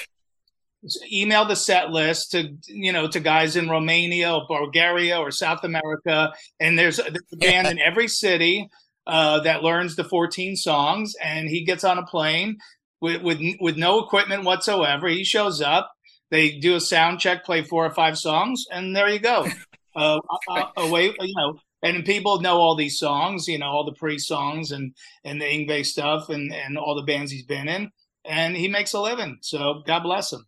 email 1.13 1.45
the 1.45 1.57
set 1.57 1.91
list 1.91 2.33
to 2.33 2.57
you 2.67 2.93
know 2.93 3.09
to 3.09 3.21
guys 3.21 3.57
in 3.57 3.69
Romania 3.69 4.35
or 4.35 4.47
Bulgaria 4.49 5.19
or 5.19 5.31
South 5.31 5.65
America, 5.65 6.33
and 6.61 6.79
there's, 6.79 6.97
there's 6.97 7.33
a 7.33 7.37
band 7.37 7.69
in 7.69 7.79
every 7.79 8.09
city 8.09 8.69
uh, 9.07 9.41
that 9.41 9.63
learns 9.63 9.97
the 9.97 10.05
14 10.05 10.57
songs, 10.57 11.15
and 11.23 11.49
he 11.49 11.65
gets 11.65 11.85
on 11.85 11.99
a 11.99 12.07
plane 12.07 12.57
with 13.01 13.23
with 13.23 13.41
with 13.61 13.77
no 13.77 14.01
equipment 14.01 14.45
whatsoever. 14.45 15.09
He 15.09 15.25
shows 15.25 15.61
up, 15.61 15.93
they 16.31 16.59
do 16.59 16.75
a 16.75 16.81
sound 16.81 17.21
check, 17.21 17.45
play 17.45 17.63
four 17.63 17.85
or 17.85 17.95
five 17.95 18.19
songs, 18.19 18.65
and 18.71 18.95
there 18.97 19.09
you 19.09 19.21
go. 19.21 19.47
Uh, 19.95 20.19
uh, 20.49 20.55
uh, 20.55 20.65
away, 20.79 21.13
you 21.21 21.35
know, 21.37 21.59
and 21.83 22.07
people 22.07 22.41
know 22.41 22.57
all 22.57 22.75
these 22.75 22.99
songs, 22.99 23.47
you 23.47 23.59
know, 23.59 23.67
all 23.67 23.85
the 23.85 23.93
pre 23.93 24.19
songs 24.19 24.73
and 24.73 24.95
and 25.23 25.39
the 25.39 25.45
Yngwie 25.45 25.85
stuff, 25.85 26.31
and 26.31 26.51
and 26.51 26.79
all 26.79 26.95
the 26.95 27.03
bands 27.03 27.31
he's 27.31 27.45
been 27.45 27.69
in, 27.69 27.91
and 28.25 28.57
he 28.57 28.69
makes 28.69 28.95
a 28.95 29.01
living. 29.03 29.37
So 29.43 29.83
God 29.87 30.03
bless 30.03 30.33
him. 30.33 30.47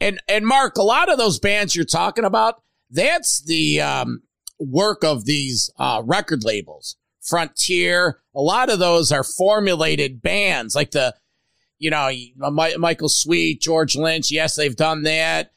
And 0.00 0.20
and 0.28 0.46
Mark, 0.46 0.76
a 0.76 0.82
lot 0.82 1.10
of 1.10 1.18
those 1.18 1.38
bands 1.38 1.76
you're 1.76 1.84
talking 1.84 2.24
about, 2.24 2.62
that's 2.90 3.42
the 3.44 3.80
um, 3.80 4.22
work 4.58 5.04
of 5.04 5.24
these 5.24 5.70
uh, 5.78 6.02
record 6.04 6.44
labels. 6.44 6.96
Frontier, 7.22 8.20
a 8.34 8.40
lot 8.40 8.70
of 8.70 8.78
those 8.78 9.12
are 9.12 9.22
formulated 9.22 10.22
bands, 10.22 10.74
like 10.74 10.92
the, 10.92 11.14
you 11.78 11.90
know, 11.90 12.10
Michael 12.36 13.10
Sweet, 13.10 13.60
George 13.60 13.94
Lynch. 13.94 14.30
Yes, 14.30 14.56
they've 14.56 14.74
done 14.74 15.02
that. 15.02 15.52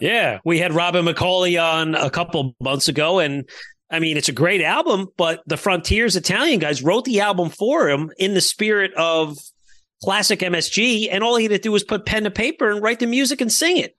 Yeah, 0.00 0.40
we 0.44 0.58
had 0.58 0.72
Robin 0.72 1.04
McAuley 1.04 1.62
on 1.62 1.94
a 1.94 2.10
couple 2.10 2.56
months 2.60 2.88
ago, 2.88 3.20
and 3.20 3.48
I 3.90 4.00
mean, 4.00 4.16
it's 4.16 4.28
a 4.28 4.32
great 4.32 4.60
album, 4.60 5.08
but 5.16 5.42
the 5.46 5.56
Frontiers 5.56 6.16
Italian 6.16 6.58
guys 6.58 6.82
wrote 6.82 7.04
the 7.04 7.20
album 7.20 7.50
for 7.50 7.88
him 7.88 8.10
in 8.18 8.34
the 8.34 8.40
spirit 8.40 8.92
of 8.94 9.38
classic 10.02 10.40
MSG, 10.40 11.08
and 11.10 11.24
all 11.24 11.36
he 11.36 11.44
had 11.44 11.52
to 11.52 11.58
do 11.58 11.72
was 11.72 11.84
put 11.84 12.06
pen 12.06 12.24
to 12.24 12.30
paper 12.30 12.70
and 12.70 12.82
write 12.82 13.00
the 13.00 13.06
music 13.06 13.40
and 13.40 13.52
sing 13.52 13.76
it. 13.76 13.96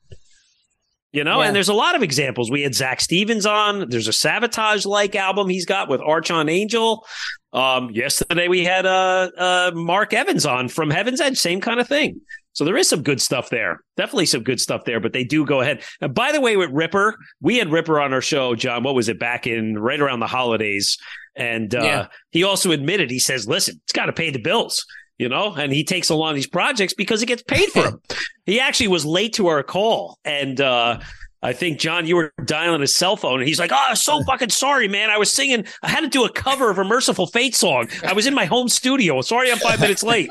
You 1.11 1.23
know, 1.23 1.41
yeah. 1.41 1.47
and 1.47 1.55
there's 1.55 1.69
a 1.69 1.73
lot 1.73 1.95
of 1.95 2.03
examples. 2.03 2.51
We 2.51 2.61
had 2.61 2.75
Zak 2.75 3.01
Stevens 3.01 3.45
on. 3.45 3.89
There's 3.89 4.07
a 4.07 4.11
Savatage 4.11 4.85
like 4.85 5.15
album 5.15 5.49
he's 5.49 5.65
got 5.65 5.89
with 5.89 6.01
Archon 6.01 6.49
Angel. 6.49 7.05
Um, 7.51 7.89
yesterday 7.89 8.47
we 8.47 8.63
had 8.63 8.85
uh, 8.85 9.31
uh, 9.35 9.71
Mark 9.73 10.13
Evans 10.13 10.45
on 10.45 10.69
from 10.69 10.91
Heaven's 10.91 11.19
Edge, 11.19 11.37
same 11.37 11.61
kind 11.61 11.79
of 11.79 11.87
thing. 11.87 12.21
So 12.53 12.63
there 12.63 12.77
is 12.77 12.87
some 12.87 13.01
good 13.01 13.21
stuff 13.21 13.49
there. 13.49 13.79
Definitely 13.97 14.27
some 14.27 14.43
good 14.43 14.59
stuff 14.59 14.85
there, 14.85 14.99
but 14.99 15.13
they 15.13 15.23
do 15.23 15.45
go 15.45 15.61
ahead. 15.61 15.81
And 15.99 16.13
by 16.13 16.31
the 16.31 16.41
way, 16.41 16.57
with 16.57 16.69
Ripper, 16.69 17.15
we 17.41 17.57
had 17.57 17.71
Ripper 17.71 17.99
on 17.99 18.13
our 18.13 18.21
show, 18.21 18.53
John. 18.53 18.83
What 18.83 18.93
was 18.93 19.09
it 19.09 19.17
back 19.17 19.47
in 19.47 19.79
right 19.79 19.99
around 19.99 20.19
the 20.19 20.27
holidays? 20.27 20.97
And 21.35 21.73
uh, 21.73 21.81
yeah. 21.81 22.07
he 22.31 22.43
also 22.43 22.71
admitted, 22.71 23.09
he 23.09 23.19
says, 23.19 23.47
listen, 23.47 23.79
it's 23.83 23.93
got 23.93 24.07
to 24.07 24.13
pay 24.13 24.29
the 24.29 24.39
bills 24.39 24.85
you 25.19 25.29
know, 25.29 25.53
and 25.53 25.71
he 25.71 25.83
takes 25.83 26.09
along 26.09 26.33
these 26.33 26.47
projects 26.47 26.93
because 26.93 27.19
he 27.19 27.27
gets 27.27 27.43
paid 27.43 27.69
for 27.69 27.83
them. 27.83 28.01
he 28.45 28.59
actually 28.59 28.87
was 28.87 29.05
late 29.05 29.33
to 29.33 29.47
our 29.47 29.61
call, 29.61 30.17
and 30.25 30.59
uh, 30.59 30.99
I 31.43 31.53
think 31.53 31.79
John, 31.79 32.07
you 32.07 32.15
were 32.15 32.33
dialing 32.43 32.81
his 32.81 32.95
cell 32.95 33.15
phone, 33.15 33.39
and 33.39 33.47
he's 33.47 33.59
like, 33.59 33.71
"Oh, 33.73 33.93
so 33.93 34.23
fucking 34.23 34.49
sorry, 34.49 34.87
man. 34.87 35.09
I 35.09 35.17
was 35.17 35.31
singing. 35.31 35.65
I 35.83 35.89
had 35.89 36.01
to 36.01 36.09
do 36.09 36.25
a 36.25 36.31
cover 36.31 36.69
of 36.69 36.79
a 36.79 36.83
Mercyful 36.83 37.27
Fate 37.27 37.55
song. 37.55 37.89
I 38.03 38.13
was 38.13 38.25
in 38.25 38.33
my 38.33 38.45
home 38.45 38.69
studio. 38.69 39.21
Sorry, 39.21 39.51
I'm 39.51 39.59
five 39.59 39.79
minutes 39.79 40.03
late." 40.03 40.29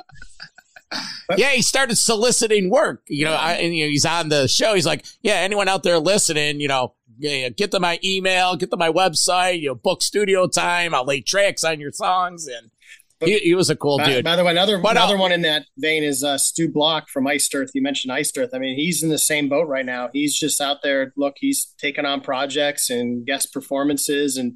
yeah, 1.37 1.51
he 1.51 1.63
started 1.63 1.97
soliciting 1.97 2.71
work. 2.71 3.03
You 3.09 3.27
know, 3.27 3.35
I, 3.35 3.53
and 3.55 3.77
you 3.77 3.85
know, 3.85 3.91
he's 3.91 4.07
on 4.07 4.31
the 4.31 4.49
show. 4.49 4.75
He's 4.75 4.87
like, 4.87 5.05
"Yeah, 5.23 5.35
anyone 5.35 5.69
out 5.69 5.83
there 5.83 5.99
listening, 5.99 6.61
you 6.61 6.69
know, 6.69 6.95
yeah, 7.19 7.49
get 7.51 7.71
to 7.71 7.81
my 7.81 7.99
email, 8.05 8.57
get 8.57 8.71
to 8.71 8.77
my 8.77 8.91
website, 8.91 9.61
you 9.61 9.69
know, 9.69 9.75
book 9.75 10.03
studio 10.03 10.47
time. 10.47 10.95
I'll 10.95 11.05
lay 11.05 11.21
tracks 11.21 11.65
on 11.65 11.81
your 11.81 11.93
songs." 11.93 12.47
And 12.47 12.71
he, 13.21 13.39
he 13.39 13.55
was 13.55 13.69
a 13.69 13.77
cool 13.77 13.99
by, 13.99 14.07
dude. 14.07 14.25
By 14.25 14.37
the 14.37 14.45
way, 14.45 14.53
another 14.53 14.79
But, 14.79 14.97
uh, 14.97 15.01
another 15.01 15.17
one 15.17 15.33
in 15.33 15.43
that 15.43 15.67
vein 15.77 16.05
is 16.05 16.23
uh, 16.23 16.39
Stu 16.39 16.71
Block 16.71 17.09
from 17.09 17.27
Iced 17.27 17.55
Earth. 17.55 17.71
You 17.75 17.83
mentioned 17.83 18.13
Iced 18.13 18.39
Earth. 18.39 18.51
I 18.55 18.59
mean, 18.59 18.77
he's 18.77 19.03
in 19.03 19.09
the 19.09 19.19
same 19.19 19.49
boat 19.49 19.67
right 19.67 19.85
now. 19.85 20.09
He's 20.13 20.39
just 20.39 20.61
out 20.61 20.79
there. 20.83 21.13
Look, 21.17 21.35
he's 21.39 21.75
taking 21.79 22.05
on 22.05 22.21
projects 22.21 22.91
and 22.91 23.27
guest 23.27 23.53
performances, 23.53 24.37
and 24.37 24.55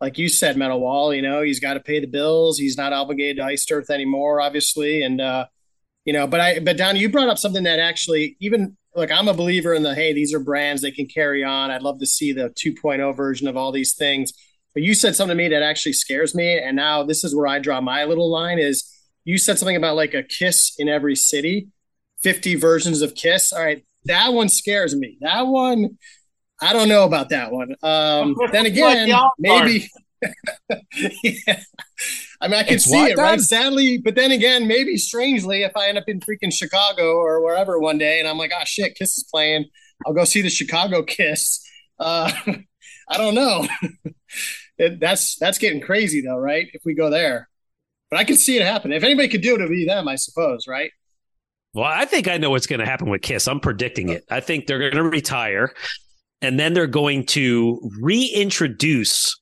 like 0.00 0.18
you 0.18 0.28
said, 0.28 0.56
Metal 0.56 0.80
Walt. 0.80 1.14
You 1.14 1.22
know, 1.22 1.42
he's 1.42 1.60
got 1.60 1.74
to 1.74 1.80
pay 1.80 2.00
the 2.00 2.06
bills. 2.06 2.58
He's 2.58 2.76
not 2.76 2.92
obligated 2.92 3.38
to 3.38 3.44
Iced 3.44 3.70
Earth 3.72 3.88
anymore, 3.88 4.40
obviously, 4.40 5.02
and 5.02 5.20
uh, 5.20 5.46
you 6.04 6.12
know. 6.12 6.26
But 6.26 6.40
I, 6.40 6.58
but 6.58 6.76
Donnie, 6.76 7.00
you 7.00 7.08
brought 7.08 7.28
up 7.28 7.38
something 7.38 7.64
that 7.64 7.78
actually 7.78 8.36
even. 8.40 8.76
Look, 8.94 9.10
I'm 9.10 9.26
a 9.26 9.32
believer 9.32 9.72
in 9.72 9.82
the 9.82 9.94
hey, 9.94 10.12
these 10.12 10.34
are 10.34 10.38
brands 10.38 10.82
they 10.82 10.90
can 10.90 11.06
carry 11.06 11.42
on. 11.42 11.70
I'd 11.70 11.80
love 11.80 11.98
to 12.00 12.06
see 12.06 12.32
the 12.32 12.50
2.0 12.50 13.16
version 13.16 13.48
of 13.48 13.56
all 13.56 13.72
these 13.72 13.94
things. 13.94 14.34
But 14.74 14.82
you 14.82 14.94
said 14.94 15.14
something 15.14 15.36
to 15.36 15.42
me 15.42 15.48
that 15.48 15.62
actually 15.62 15.92
scares 15.92 16.34
me. 16.34 16.58
And 16.58 16.76
now 16.76 17.02
this 17.02 17.24
is 17.24 17.34
where 17.34 17.46
I 17.46 17.58
draw 17.58 17.80
my 17.80 18.04
little 18.04 18.30
line 18.30 18.58
is 18.58 18.88
you 19.24 19.38
said 19.38 19.58
something 19.58 19.76
about 19.76 19.96
like 19.96 20.14
a 20.14 20.22
kiss 20.22 20.74
in 20.78 20.88
every 20.88 21.14
city, 21.14 21.68
50 22.22 22.54
versions 22.56 23.02
of 23.02 23.14
kiss. 23.14 23.52
All 23.52 23.62
right. 23.62 23.84
That 24.06 24.32
one 24.32 24.48
scares 24.48 24.96
me. 24.96 25.18
That 25.20 25.46
one, 25.46 25.98
I 26.60 26.72
don't 26.72 26.88
know 26.88 27.04
about 27.04 27.28
that 27.28 27.52
one. 27.52 27.74
Um, 27.82 28.36
then 28.52 28.66
again, 28.66 29.12
maybe. 29.38 29.90
yeah. 31.22 31.60
I 32.40 32.48
mean, 32.48 32.58
I 32.58 32.62
can 32.64 32.74
It's 32.74 32.84
see 32.84 32.96
what, 32.96 33.10
it, 33.12 33.16
right? 33.16 33.40
Sadly, 33.40 33.98
but 33.98 34.14
then 34.14 34.32
again, 34.32 34.66
maybe 34.66 34.96
strangely, 34.96 35.62
if 35.62 35.76
I 35.76 35.88
end 35.88 35.98
up 35.98 36.04
in 36.08 36.20
freaking 36.20 36.52
Chicago 36.52 37.16
or 37.16 37.42
wherever 37.42 37.78
one 37.78 37.98
day, 37.98 38.18
and 38.18 38.28
I'm 38.28 38.38
like, 38.38 38.52
oh 38.54 38.64
shit, 38.64 38.96
Kiss 38.96 39.16
is 39.18 39.24
playing, 39.24 39.66
I'll 40.04 40.12
go 40.12 40.24
see 40.24 40.42
the 40.42 40.50
Chicago 40.50 41.02
Kiss. 41.02 41.64
Uh, 41.98 42.32
I 43.08 43.18
don't 43.18 43.34
know. 43.34 43.66
That's 44.78 45.36
that's 45.36 45.58
getting 45.58 45.80
crazy 45.80 46.20
though, 46.20 46.38
right? 46.38 46.68
If 46.72 46.82
we 46.84 46.94
go 46.94 47.10
there, 47.10 47.48
but 48.10 48.18
I 48.18 48.24
can 48.24 48.36
see 48.36 48.56
it 48.56 48.62
happen. 48.62 48.92
If 48.92 49.04
anybody 49.04 49.28
could 49.28 49.42
do 49.42 49.54
it, 49.54 49.60
it'd 49.60 49.70
be 49.70 49.84
them, 49.84 50.08
I 50.08 50.16
suppose, 50.16 50.66
right? 50.66 50.90
Well, 51.74 51.86
I 51.86 52.04
think 52.04 52.28
I 52.28 52.36
know 52.36 52.50
what's 52.50 52.66
going 52.66 52.80
to 52.80 52.86
happen 52.86 53.08
with 53.08 53.22
Kiss. 53.22 53.48
I'm 53.48 53.60
predicting 53.60 54.10
it. 54.10 54.24
I 54.30 54.40
think 54.40 54.66
they're 54.66 54.78
going 54.78 54.92
to 54.92 55.02
retire, 55.04 55.72
and 56.42 56.60
then 56.60 56.74
they're 56.74 56.86
going 56.86 57.24
to 57.26 57.90
reintroduce 58.00 59.40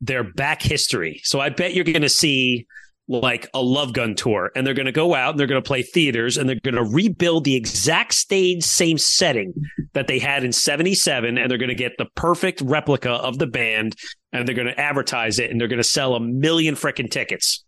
their 0.00 0.22
back 0.22 0.62
history. 0.62 1.20
So 1.24 1.40
I 1.40 1.48
bet 1.48 1.74
you're 1.74 1.84
going 1.84 2.02
to 2.02 2.08
see 2.08 2.66
like 3.08 3.48
a 3.54 3.62
Love 3.62 3.94
Gun 3.94 4.14
tour, 4.14 4.50
and 4.54 4.66
they're 4.66 4.74
going 4.74 4.86
to 4.86 4.92
go 4.92 5.14
out 5.14 5.30
and 5.30 5.40
they're 5.40 5.46
going 5.46 5.62
to 5.62 5.66
play 5.66 5.82
theaters, 5.82 6.36
and 6.36 6.48
they're 6.48 6.60
going 6.62 6.74
to 6.74 6.84
rebuild 6.84 7.44
the 7.44 7.56
exact 7.56 8.12
stage, 8.14 8.62
same 8.62 8.98
setting 8.98 9.54
that 9.94 10.06
they 10.06 10.18
had 10.18 10.44
in 10.44 10.52
'77, 10.52 11.38
and 11.38 11.50
they're 11.50 11.58
going 11.58 11.68
to 11.70 11.74
get 11.74 11.92
the 11.98 12.06
perfect 12.14 12.60
replica 12.60 13.10
of 13.12 13.38
the 13.38 13.46
band, 13.46 13.96
and 14.32 14.46
they're 14.46 14.54
going 14.54 14.68
to 14.68 14.78
advertise 14.78 15.38
it, 15.38 15.50
and 15.50 15.58
they're 15.60 15.68
going 15.68 15.78
to 15.78 15.84
sell 15.84 16.14
a 16.14 16.20
million 16.20 16.74
freaking 16.74 17.10
tickets. 17.10 17.64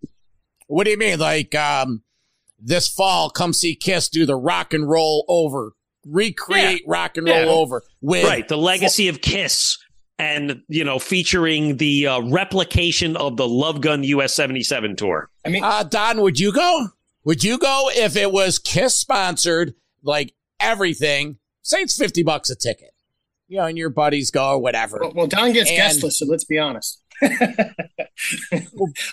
What 0.66 0.84
do 0.84 0.91
you 0.91 0.99
mean? 0.99 1.18
Like 1.18 1.55
um, 1.55 2.03
this 2.59 2.86
fall, 2.86 3.30
come 3.30 3.53
see 3.53 3.74
Kiss 3.74 4.09
do 4.09 4.26
the 4.26 4.36
rock 4.36 4.74
and 4.74 4.88
roll 4.88 5.24
over, 5.26 5.72
recreate 6.07 6.82
rock 6.86 7.16
and 7.16 7.26
roll 7.26 7.36
Yeah. 7.45 7.51
over 7.51 7.82
with 8.01 8.24
right 8.24 8.47
the 8.47 8.59
legacy 8.59 9.09
of 9.09 9.20
kiss 9.20 9.78
and 10.20 10.62
you 10.68 10.84
know 10.84 10.98
featuring 10.98 11.76
the 11.78 12.06
uh, 12.06 12.20
replication 12.22 13.16
of 13.16 13.36
the 13.36 13.48
love 13.48 13.80
gun 13.80 14.02
us 14.04 14.34
77 14.34 14.96
tour 14.96 15.30
I 15.44 15.48
mean, 15.48 15.64
Uh, 15.64 15.82
Don, 15.84 16.20
would 16.20 16.38
you 16.38 16.52
go? 16.52 16.88
Would 17.24 17.42
you 17.44 17.58
go 17.58 17.90
if 17.94 18.16
it 18.16 18.30
was 18.32 18.58
Kiss 18.58 18.94
sponsored, 18.94 19.74
like 20.02 20.32
everything? 20.58 21.38
Say 21.62 21.80
it's 21.82 21.96
fifty 21.96 22.22
bucks 22.22 22.50
a 22.50 22.56
ticket, 22.56 22.90
you 23.48 23.58
know, 23.58 23.64
and 23.66 23.76
your 23.78 23.90
buddies 23.90 24.30
go 24.30 24.50
or 24.52 24.58
whatever. 24.58 24.98
Well, 25.00 25.12
well 25.14 25.26
Don 25.26 25.52
gets 25.52 25.70
And- 25.70 25.76
guest 25.76 26.02
listed. 26.02 26.28
Let's 26.28 26.44
be 26.44 26.58
honest. 26.58 27.02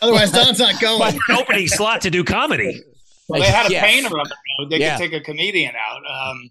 Otherwise, 0.01 0.31
Don's 0.31 0.59
not 0.59 0.79
going. 0.79 1.01
an 1.15 1.19
opening 1.37 1.67
slot 1.67 2.01
to 2.01 2.09
do 2.09 2.23
comedy 2.23 2.81
Well, 3.27 3.41
they 3.41 3.47
had 3.49 3.69
a 3.69 3.73
Yeah. 3.73 3.81
painter 3.83 4.07
on 4.17 4.25
the 4.29 4.35
road. 4.59 4.69
They 4.71 4.77
Yeah. 4.79 4.97
could 4.97 5.11
take 5.11 5.21
a 5.21 5.23
comedian 5.23 5.73
out. 5.75 6.01
Um, 6.09 6.49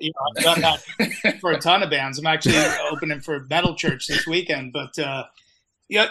you 0.00 0.10
know, 0.12 0.20
I've 0.36 0.44
done 0.44 0.60
that 0.62 1.38
for 1.40 1.52
a 1.52 1.58
ton 1.58 1.82
of 1.82 1.90
bands. 1.90 2.18
I'm 2.18 2.26
actually 2.26 2.56
opening 2.90 3.20
for 3.20 3.46
Metal 3.50 3.74
Church 3.74 4.06
this 4.06 4.26
weekend. 4.26 4.72
But 4.72 4.98
uh, 4.98 5.24
yeah, 5.88 6.08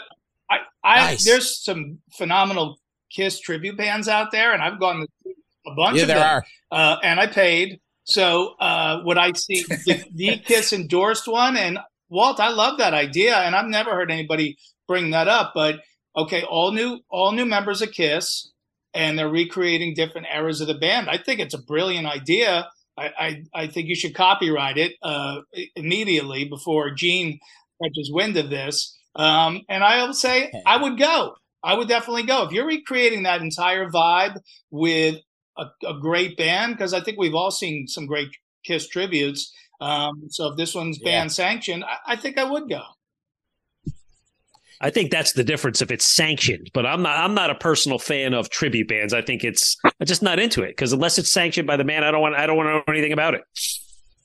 I, 0.50 0.58
I 0.84 0.96
Nice. 1.12 1.26
there's 1.26 1.64
some 1.64 2.00
phenomenal 2.18 2.78
Kiss 3.12 3.40
tribute 3.40 3.76
bands 3.78 4.08
out 4.08 4.32
there, 4.32 4.54
and 4.54 4.62
I've 4.62 4.80
gone 4.80 5.00
to 5.24 5.32
a 5.68 5.76
bunch 5.76 5.98
Yeah, 5.98 6.04
of 6.04 6.08
there 6.10 6.18
them. 6.20 6.28
are. 6.28 6.46
Uh, 6.72 6.98
and 7.04 7.20
I 7.20 7.28
paid. 7.28 7.80
So 8.04 8.56
uh, 8.60 9.02
would 9.04 9.18
I 9.18 9.34
see 9.34 9.64
the, 9.64 10.04
the 10.14 10.38
Kiss 10.38 10.74
endorsed 10.74 11.28
one? 11.28 11.58
And 11.58 11.80
Walt, 12.10 12.40
I 12.40 12.50
love 12.50 12.78
that 12.78 12.94
idea, 12.94 13.36
and 13.38 13.56
I've 13.56 13.68
never 13.68 13.92
heard 13.92 14.12
anybody 14.12 14.58
bring 14.88 15.12
that 15.12 15.28
up. 15.28 15.52
But 15.56 15.82
okay, 16.16 16.44
all 16.44 16.72
new, 16.72 17.00
all 17.10 17.32
new 17.32 17.46
members 17.46 17.82
of 17.82 17.92
Kiss, 17.92 18.52
and 18.94 19.18
they're 19.18 19.30
recreating 19.30 19.94
different 19.94 20.28
eras 20.34 20.62
of 20.62 20.68
the 20.68 20.74
band. 20.74 21.10
I 21.10 21.18
think 21.18 21.40
it's 21.40 21.54
a 21.54 21.62
brilliant 21.62 22.08
idea. 22.08 22.68
I, 23.00 23.12
I, 23.18 23.44
I 23.54 23.68
think 23.68 23.88
you 23.88 23.96
should 23.96 24.16
copyright 24.16 24.78
it 24.78 24.94
uh, 25.02 25.42
immediately 25.76 26.46
before 26.46 26.92
Gene 26.92 27.40
catches 27.82 28.12
wind 28.12 28.38
of 28.38 28.50
this. 28.50 28.98
Um, 29.16 29.62
and 29.70 29.84
I 29.84 30.06
would 30.06 30.16
say 30.16 30.52
I 30.66 30.78
would 30.78 30.98
go. 30.98 31.36
I 31.64 31.74
would 31.74 31.88
definitely 31.88 32.24
go 32.24 32.44
if 32.44 32.52
you're 32.52 32.66
recreating 32.68 33.24
that 33.24 33.42
entire 33.42 33.90
vibe 33.90 34.38
with 34.72 35.16
a, 35.58 35.66
a 35.86 36.00
great 36.00 36.38
band 36.38 36.76
because 36.76 36.94
I 36.94 37.02
think 37.02 37.18
we've 37.18 37.36
all 37.36 37.52
seen 37.52 37.88
some 37.88 38.06
great 38.06 38.30
Kiss 38.66 38.88
tributes. 38.88 39.54
Um, 39.82 40.24
so 40.30 40.50
if 40.50 40.58
this 40.58 40.76
one's 40.76 41.00
Yeah. 41.02 41.10
band 41.10 41.32
sanctioned, 41.32 41.84
I, 41.84 42.14
I 42.14 42.16
think 42.18 42.38
I 42.38 42.44
would 42.44 42.70
go. 42.70 42.82
I 44.82 44.90
think 44.90 45.12
that's 45.12 45.34
the 45.34 45.44
difference 45.44 45.82
if 45.82 45.92
it's 45.92 46.06
sanctioned 46.06 46.70
but 46.74 46.86
i'm 46.86 47.02
not 47.02 47.18
i'm 47.18 47.34
not 47.34 47.50
a 47.50 47.56
personal 47.56 48.00
fan 48.00 48.34
of 48.34 48.50
tribute 48.50 48.88
bands 48.88 49.14
i 49.14 49.22
think 49.22 49.44
it's 49.44 49.76
i'm 49.84 50.06
just 50.06 50.22
not 50.24 50.40
into 50.40 50.62
it 50.64 50.70
because 50.70 50.94
unless 50.94 51.18
it's 51.18 51.32
sanctioned 51.32 51.68
by 51.68 51.76
the 51.78 51.84
man, 51.84 52.04
i 52.04 52.12
don't 52.12 52.22
want 52.22 52.36
i 52.36 52.46
don't 52.48 52.58
want 52.58 52.68
to 52.68 52.74
know 52.74 52.84
anything 52.88 53.12
about 53.14 53.34
it 53.34 53.42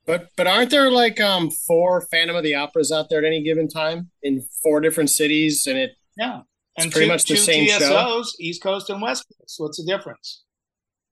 But 0.06 0.28
but 0.36 0.46
aren't 0.46 0.70
there 0.70 0.90
like 0.90 1.20
um 1.20 1.50
four 1.50 2.02
Phantom 2.10 2.36
of 2.36 2.42
the 2.44 2.54
Operas 2.54 2.92
out 2.92 3.08
there 3.08 3.18
at 3.20 3.24
any 3.24 3.42
given 3.42 3.68
time 3.68 4.10
in 4.22 4.42
four 4.62 4.80
different 4.80 5.08
cities, 5.10 5.66
and 5.66 5.78
it 5.78 5.92
Yeah. 6.18 6.40
It's 6.76 6.84
And 6.84 6.92
pretty 6.92 7.06
two, 7.06 7.12
much 7.12 7.22
the 7.24 7.34
two 7.36 7.40
same 7.40 7.68
show. 7.68 7.78
TSOs, 7.78 8.26
East 8.40 8.60
Coast 8.62 8.90
and 8.90 9.00
West 9.00 9.24
Coast. 9.38 9.54
What's 9.58 9.78
the 9.78 9.90
difference? 9.90 10.42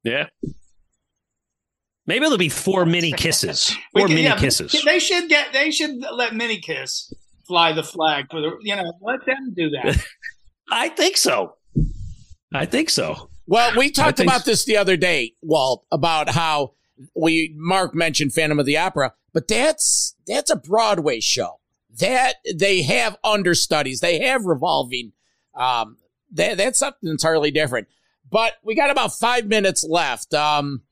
yeah 0.05 0.27
maybe 2.07 2.21
there'll 2.21 2.37
be 2.37 2.49
four 2.49 2.85
mini 2.85 3.13
kisses 3.13 3.71
four 3.97 4.07
can- 4.07 4.17
mini 4.17 4.23
yeah, 4.29 4.37
kisses 4.37 4.73
They 4.85 4.99
should 4.99 5.29
get. 5.29 5.53
They 5.53 5.71
should 5.71 5.97
let 6.13 6.35
Mini 6.35 6.59
Kiss 6.61 7.13
fly 7.53 7.73
the 7.75 7.83
flag 7.83 8.27
for 8.31 8.41
the. 8.41 8.57
You 8.63 8.77
know, 8.77 8.93
let 9.03 9.27
them 9.27 9.53
do 9.55 9.69
that. 9.71 10.03
i 10.71 10.89
think 10.89 11.17
so 11.19 11.57
i 12.55 12.65
think 12.65 12.89
so 12.89 13.29
Well, 13.47 13.77
we 13.77 13.91
talked 13.91 14.19
think 14.19 14.31
about 14.31 14.45
this 14.47 14.65
the 14.65 14.77
other 14.79 14.97
day, 14.97 15.35
Walt, 15.43 15.85
about 15.91 16.31
how 16.31 16.73
we 17.15 17.53
Mark 17.57 17.95
mentioned 17.95 18.33
Phantom 18.33 18.59
of 18.59 18.65
the 18.65 18.79
Opera, 18.79 19.13
but 19.35 19.49
that's 19.49 20.15
that's 20.27 20.51
a 20.51 20.57
Broadway 20.57 21.21
show. 21.21 21.59
That 21.99 22.37
they 22.55 22.83
have 22.83 23.19
understudies, 23.23 24.01
they 24.01 24.21
have 24.21 24.47
revolving. 24.47 25.13
Um, 25.55 25.99
that, 26.31 26.57
that's 26.57 26.79
something 26.79 27.11
entirely 27.11 27.51
different. 27.51 27.89
But 28.31 28.55
we 28.65 28.75
got 28.75 28.89
about 28.89 29.13
five 29.13 29.47
minutes 29.47 29.85
left. 29.87 30.33
Um, 30.33 30.83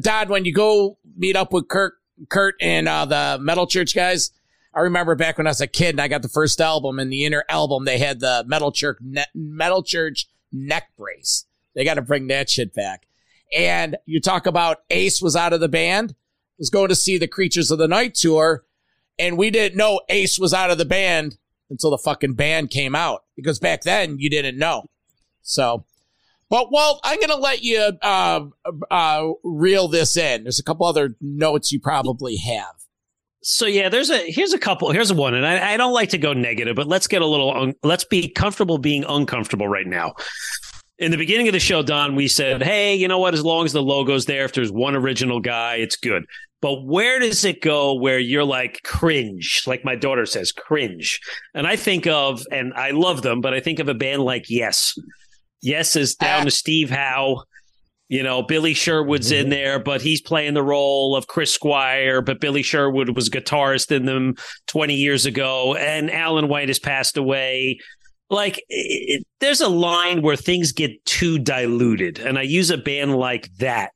Dodd, 0.00 0.30
when 0.30 0.46
you 0.46 0.54
go 0.54 0.96
meet 1.16 1.36
up 1.36 1.52
with 1.52 1.68
Kurt, 1.68 1.94
Kurt 2.30 2.54
and 2.62 2.88
uh, 2.88 3.04
the 3.04 3.38
Metal 3.42 3.66
Church 3.66 3.94
guys, 3.94 4.30
I 4.76 4.80
remember 4.80 5.14
back 5.14 5.38
when 5.38 5.46
I 5.46 5.50
was 5.50 5.62
a 5.62 5.66
kid 5.66 5.94
and 5.94 6.02
I 6.02 6.08
got 6.08 6.20
the 6.20 6.28
first 6.28 6.60
album. 6.60 6.98
and 6.98 7.10
the 7.10 7.24
inner 7.24 7.44
album, 7.48 7.86
they 7.86 7.98
had 7.98 8.20
the 8.20 8.44
Metal 8.46 8.70
Church 8.70 8.98
ne- 9.00 9.24
Metal 9.34 9.82
Church 9.82 10.28
neck 10.52 10.90
brace. 10.98 11.46
They 11.74 11.82
got 11.82 11.94
to 11.94 12.02
bring 12.02 12.26
that 12.26 12.50
shit 12.50 12.74
back. 12.74 13.06
And 13.56 13.96
you 14.04 14.20
talk 14.20 14.46
about 14.46 14.82
Ace 14.90 15.22
was 15.22 15.34
out 15.34 15.54
of 15.54 15.60
the 15.60 15.68
band, 15.68 16.14
was 16.58 16.68
going 16.68 16.88
to 16.88 16.94
see 16.94 17.16
the 17.16 17.26
Creatures 17.26 17.70
of 17.70 17.78
the 17.78 17.88
Night 17.88 18.14
tour, 18.14 18.64
and 19.18 19.38
we 19.38 19.50
didn't 19.50 19.78
know 19.78 20.02
Ace 20.10 20.38
was 20.38 20.52
out 20.52 20.70
of 20.70 20.76
the 20.76 20.84
band 20.84 21.38
until 21.70 21.90
the 21.90 21.98
fucking 21.98 22.34
band 22.34 22.70
came 22.70 22.94
out 22.94 23.24
because 23.34 23.58
back 23.58 23.82
then 23.82 24.18
you 24.18 24.28
didn't 24.28 24.58
know. 24.58 24.84
So, 25.42 25.84
but 26.50 26.70
Walt, 26.70 27.00
I'm 27.02 27.18
going 27.18 27.30
to 27.30 27.36
let 27.36 27.62
you 27.62 27.92
uh, 28.02 28.44
uh, 28.90 29.28
reel 29.42 29.88
this 29.88 30.18
in. 30.18 30.42
There's 30.42 30.58
a 30.58 30.64
couple 30.64 30.86
other 30.86 31.16
notes 31.20 31.72
you 31.72 31.80
probably 31.80 32.36
have. 32.36 32.85
So 33.48 33.66
yeah, 33.66 33.88
there's 33.88 34.10
a 34.10 34.28
here's 34.28 34.52
a 34.52 34.58
couple 34.58 34.90
here's 34.90 35.12
one, 35.12 35.32
and 35.34 35.46
I, 35.46 35.74
I 35.74 35.76
don't 35.76 35.92
like 35.92 36.08
to 36.08 36.18
go 36.18 36.32
negative, 36.32 36.74
but 36.74 36.88
let's 36.88 37.06
get 37.06 37.22
a 37.22 37.26
little 37.26 37.54
un, 37.54 37.74
let's 37.84 38.02
be 38.02 38.28
comfortable 38.28 38.76
being 38.76 39.04
uncomfortable 39.08 39.68
right 39.68 39.86
now. 39.86 40.14
in 40.98 41.12
the 41.12 41.16
beginning 41.16 41.46
of 41.46 41.52
the 41.52 41.60
show, 41.60 41.80
Don, 41.80 42.16
we 42.16 42.26
said, 42.26 42.60
hey, 42.60 42.96
you 42.96 43.06
know 43.06 43.20
what? 43.20 43.34
As 43.34 43.44
long 43.44 43.64
as 43.64 43.72
the 43.72 43.84
logo's 43.84 44.24
there, 44.24 44.44
if 44.46 44.52
there's 44.52 44.72
one 44.72 44.96
original 44.96 45.38
guy, 45.38 45.76
it's 45.76 45.94
good. 45.94 46.24
But 46.60 46.86
where 46.86 47.20
does 47.20 47.44
it 47.44 47.62
go 47.62 47.94
where 47.94 48.18
you're 48.18 48.42
like 48.42 48.80
cringe? 48.82 49.62
Like 49.64 49.84
my 49.84 49.94
daughter 49.94 50.26
says, 50.26 50.50
cringe. 50.50 51.20
And 51.54 51.68
I 51.68 51.76
think 51.76 52.08
of, 52.08 52.42
and 52.50 52.74
I 52.74 52.90
love 52.90 53.22
them, 53.22 53.40
but 53.40 53.54
I 53.54 53.60
think 53.60 53.78
of 53.78 53.88
a 53.88 53.94
band 53.94 54.22
like 54.22 54.46
Yes. 54.48 54.94
Yes 55.62 55.94
is 55.94 56.16
down 56.16 56.40
ah. 56.40 56.44
to 56.46 56.50
Steve 56.50 56.90
Howe. 56.90 57.44
You 58.08 58.22
know, 58.22 58.42
Billy 58.42 58.74
Sherwood's 58.74 59.32
in 59.32 59.44
mm-hmm. 59.44 59.50
there, 59.50 59.78
but 59.80 60.00
he's 60.00 60.20
playing 60.20 60.54
the 60.54 60.62
role 60.62 61.16
of 61.16 61.26
Chris 61.26 61.52
Squire. 61.52 62.22
But 62.22 62.40
Billy 62.40 62.62
Sherwood 62.62 63.16
was 63.16 63.28
guitarist 63.28 63.90
in 63.90 64.06
them 64.06 64.34
20 64.68 64.94
years 64.94 65.26
ago, 65.26 65.74
and 65.74 66.10
Alan 66.10 66.48
White 66.48 66.68
has 66.68 66.78
passed 66.78 67.16
away. 67.16 67.78
Like, 68.30 68.62
it, 68.68 69.24
there's 69.40 69.60
a 69.60 69.68
line 69.68 70.22
where 70.22 70.36
things 70.36 70.72
get 70.72 71.04
too 71.04 71.38
diluted. 71.38 72.18
And 72.18 72.38
I 72.38 72.42
use 72.42 72.70
a 72.70 72.78
band 72.78 73.16
like 73.16 73.50
that 73.58 73.92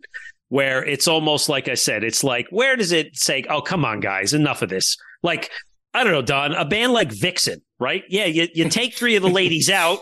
where 0.49 0.85
it's 0.85 1.07
almost 1.07 1.49
like 1.49 1.69
I 1.69 1.75
said, 1.75 2.03
it's 2.03 2.25
like, 2.25 2.47
where 2.51 2.77
does 2.77 2.91
it 2.91 3.17
say, 3.17 3.45
oh, 3.49 3.61
come 3.61 3.85
on, 3.85 4.01
guys, 4.01 4.35
enough 4.35 4.63
of 4.63 4.69
this? 4.69 4.97
Like, 5.23 5.51
I 5.95 6.03
don't 6.05 6.13
know, 6.13 6.23
Don, 6.23 6.53
a 6.53 6.65
band 6.65 6.93
like 6.93 7.13
Vixen, 7.13 7.63
right? 7.79 8.03
Yeah, 8.09 8.27
you, 8.27 8.49
you 8.55 8.69
take 8.69 8.95
three 8.95 9.17
of 9.17 9.23
the 9.23 9.29
ladies 9.29 9.71
out 9.71 10.01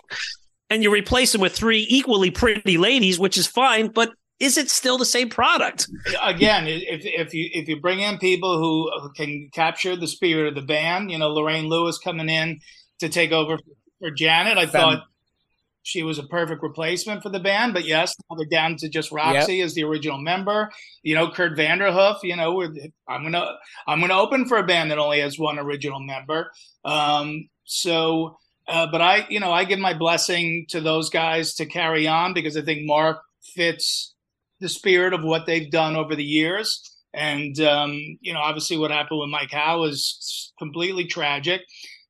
and 0.71 0.83
you 0.83 0.93
replace 0.93 1.33
them 1.33 1.41
with 1.41 1.55
three 1.55 1.87
equally 1.89 2.31
pretty 2.31 2.79
ladies, 2.79 3.19
which 3.19 3.39
is 3.39 3.47
fine, 3.47 3.89
but 3.89 4.13
is 4.41 4.57
it 4.57 4.71
still 4.71 4.99
the 4.99 5.05
same 5.05 5.29
product? 5.29 5.89
Again, 6.23 6.67
if 6.69 7.01
if 7.05 7.35
you 7.35 7.51
if 7.53 7.69
you 7.69 7.81
bring 7.81 8.01
in 8.01 8.19
people 8.19 8.59
who 8.59 9.11
can 9.15 9.49
capture 9.53 9.97
the 9.97 10.07
spirit 10.07 10.49
of 10.49 10.55
the 10.55 10.63
band, 10.63 11.11
you 11.11 11.19
know, 11.19 11.29
Lorraine 11.29 11.69
Lewis 11.69 11.99
coming 11.99 12.29
in 12.29 12.61
to 13.01 13.09
take 13.09 13.33
over 13.33 13.59
for 14.01 14.11
Janet, 14.11 14.57
I 14.57 14.67
thought 14.67 15.03
she 15.83 16.03
was 16.03 16.19
a 16.19 16.23
perfect 16.25 16.63
replacement 16.63 17.23
for 17.23 17.31
the 17.31 17.41
band. 17.41 17.75
But 17.75 17.85
yes, 17.85 18.15
now 18.31 18.37
they're 18.37 18.47
down 18.47 18.77
to 18.77 18.89
just 18.89 19.11
Roxy 19.11 19.57
yep. 19.57 19.65
as 19.65 19.75
the 19.75 19.85
original 19.85 20.19
member. 20.19 20.71
You 21.03 21.17
know, 21.17 21.31
Kurt 21.31 21.57
Vanderhoof. 21.57 22.19
You 22.23 22.37
know, 22.37 22.63
I'm 23.09 23.25
gonna 23.25 23.57
I'm 23.89 24.01
gonna 24.01 24.19
open 24.19 24.47
for 24.47 24.59
a 24.59 24.67
band 24.67 24.93
that 24.93 24.99
only 24.99 25.21
has 25.21 25.37
one 25.37 25.59
original 25.59 25.99
member. 25.99 26.53
Um, 26.85 27.49
so 27.65 28.39
uh, 28.69 28.87
but 28.91 29.01
I, 29.01 29.27
you 29.31 29.41
know, 29.41 29.51
I 29.51 29.65
give 29.65 29.79
my 29.79 29.95
blessing 29.95 30.67
to 30.69 30.81
those 30.81 31.09
guys 31.09 31.55
to 31.55 31.67
carry 31.67 32.07
on 32.07 32.35
because 32.35 32.57
I 32.57 32.63
think 32.63 32.81
Mark 32.85 33.19
fits 33.55 34.15
the 34.61 34.69
spirit 34.69 35.15
of 35.15 35.23
what 35.23 35.47
they've 35.47 35.71
done 35.71 35.97
over 35.97 36.15
the 36.15 36.25
years. 36.25 36.83
And 37.15 37.59
um, 37.61 37.93
you 38.21 38.35
know, 38.35 38.41
obviously, 38.41 38.77
what 38.77 38.91
happened 38.91 39.21
with 39.21 39.31
Mike 39.31 39.51
Howe 39.51 39.85
is 39.85 40.53
completely 40.59 41.07
tragic, 41.07 41.63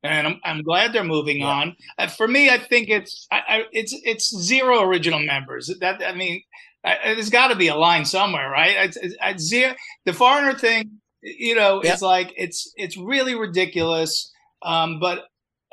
and 0.02 0.26
I'm, 0.26 0.40
I'm 0.44 0.62
glad 0.62 0.92
they're 0.92 1.04
moving 1.04 1.38
yeah. 1.38 1.46
on. 1.46 1.76
Uh, 1.96 2.09
for 2.09 2.26
me, 2.26 2.50
I 2.50 2.59
think 2.59 2.88
it's 2.88 3.26
I, 3.30 3.40
I, 3.48 3.62
it's 3.70 3.94
it's 4.04 4.36
zero 4.36 4.82
original 4.82 5.20
members. 5.20 5.72
That 5.80 6.02
I 6.04 6.14
mean, 6.14 6.42
I, 6.84 7.14
there's 7.14 7.30
got 7.30 7.48
to 7.48 7.56
be 7.56 7.68
a 7.68 7.76
line 7.76 8.04
somewhere, 8.04 8.50
right? 8.50 8.92
It's, 8.96 9.46
zero, 9.46 9.74
the 10.04 10.12
foreigner 10.12 10.54
thing, 10.54 10.98
you 11.22 11.54
know, 11.54 11.80
yeah. 11.82 11.92
it's 11.92 12.02
like 12.02 12.32
it's 12.36 12.72
it's 12.76 12.96
really 12.96 13.36
ridiculous. 13.36 14.32
Um, 14.62 14.98
but 14.98 15.26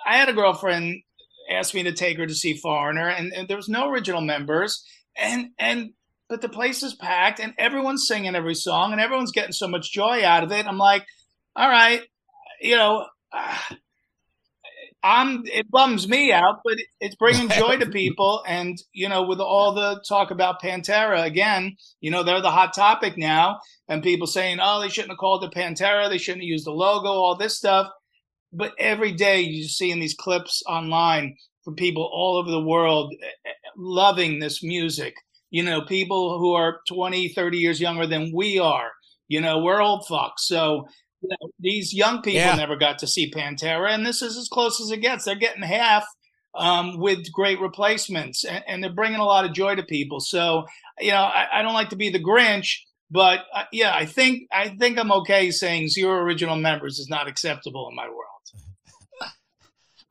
I 0.05 0.17
had 0.17 0.29
a 0.29 0.33
girlfriend 0.33 1.01
ask 1.49 1.73
me 1.73 1.83
to 1.83 1.93
take 1.93 2.17
her 2.17 2.25
to 2.25 2.35
see 2.35 2.55
Foreigner, 2.57 3.07
and, 3.07 3.33
and 3.33 3.47
there 3.47 3.57
was 3.57 3.69
no 3.69 3.89
original 3.89 4.21
members, 4.21 4.83
and 5.17 5.49
and 5.59 5.91
but 6.27 6.41
the 6.41 6.49
place 6.49 6.83
is 6.83 6.95
packed, 6.95 7.39
and 7.39 7.53
everyone's 7.57 8.07
singing 8.07 8.35
every 8.35 8.55
song, 8.55 8.91
and 8.91 9.01
everyone's 9.01 9.31
getting 9.31 9.51
so 9.51 9.67
much 9.67 9.91
joy 9.91 10.25
out 10.25 10.43
of 10.43 10.51
it. 10.51 10.65
I'm 10.65 10.77
like, 10.77 11.05
all 11.55 11.69
right, 11.69 12.01
you 12.61 12.75
know. 12.75 13.05
Uh, 13.31 13.57
I'm 15.05 15.43
it 15.45 15.69
bums 15.69 16.07
me 16.07 16.31
out, 16.33 16.61
but 16.65 16.77
it's 16.99 17.15
bringing 17.15 17.47
joy 17.49 17.77
to 17.77 17.85
people. 17.91 18.43
And 18.47 18.75
you 18.91 19.07
know, 19.07 19.21
with 19.21 19.39
all 19.39 19.75
the 19.75 20.03
talk 20.07 20.31
about 20.31 20.61
Pantera 20.63 21.23
again, 21.23 21.77
you 22.01 22.09
know, 22.09 22.23
they're 22.23 22.41
the 22.41 22.49
hot 22.49 22.73
topic 22.73 23.15
now, 23.15 23.59
and 23.87 24.01
people 24.01 24.25
saying, 24.25 24.57
"Oh, 24.59 24.81
they 24.81 24.89
shouldn't 24.89 25.11
have 25.11 25.19
called 25.19 25.43
it 25.43 25.51
Pantera. 25.51 26.09
They 26.09 26.17
shouldn't 26.17 26.41
have 26.41 26.49
used 26.49 26.65
the 26.65 26.71
logo. 26.71 27.09
All 27.09 27.37
this 27.37 27.55
stuff." 27.55 27.91
But 28.55 28.73
every 28.79 29.11
day 29.11 29.41
you 29.41 29.67
see 29.67 29.91
in 29.91 29.99
these 29.99 30.13
clips 30.13 30.63
online 30.67 31.35
from 31.63 31.75
people 31.75 32.09
all 32.11 32.37
over 32.37 32.49
the 32.49 32.61
world 32.61 33.13
eh, 33.21 33.27
eh, 33.45 33.51
loving 33.75 34.39
this 34.39 34.63
music. 34.63 35.15
You 35.51 35.63
know, 35.63 35.81
people 35.81 36.39
who 36.39 36.53
are 36.53 36.81
20, 36.87 37.29
30 37.29 37.57
years 37.57 37.79
younger 37.79 38.07
than 38.07 38.31
we 38.33 38.59
are. 38.59 38.91
You 39.27 39.41
know, 39.41 39.59
we're 39.59 39.81
old 39.81 40.05
fucks. 40.05 40.39
So 40.39 40.87
you 41.21 41.29
know, 41.29 41.49
these 41.59 41.93
young 41.93 42.21
people 42.21 42.41
yeah. 42.41 42.55
never 42.55 42.75
got 42.75 42.99
to 42.99 43.07
see 43.07 43.31
Pantera, 43.31 43.91
and 43.91 44.05
this 44.05 44.21
is 44.21 44.37
as 44.37 44.47
close 44.47 44.79
as 44.79 44.91
it 44.91 45.01
gets. 45.01 45.25
They're 45.25 45.35
getting 45.35 45.63
half 45.63 46.05
um, 46.53 46.99
with 46.99 47.31
great 47.31 47.59
replacements, 47.59 48.45
and, 48.45 48.63
and, 48.67 48.83
they're 48.83 48.93
bringing 48.93 49.19
a 49.19 49.25
lot 49.25 49.43
of 49.43 49.53
joy 49.53 49.75
to 49.75 49.83
people. 49.83 50.19
So, 50.19 50.65
you 50.99 51.11
know, 51.11 51.23
I, 51.23 51.47
I 51.51 51.61
don't 51.61 51.73
like 51.73 51.89
to 51.89 51.95
be 51.95 52.09
the 52.09 52.23
Grinch, 52.23 52.77
but 53.09 53.41
uh, 53.53 53.63
yeah, 53.71 53.93
I 53.95 54.05
think 54.05 54.47
I 54.51 54.69
think 54.69 54.97
I'm 54.97 55.11
okay 55.11 55.51
saying 55.51 55.89
zero 55.89 56.19
original 56.19 56.55
members 56.55 56.99
is 56.99 57.09
not 57.09 57.27
acceptable 57.27 57.87
in 57.89 57.95
my 57.95 58.07
world. 58.07 58.34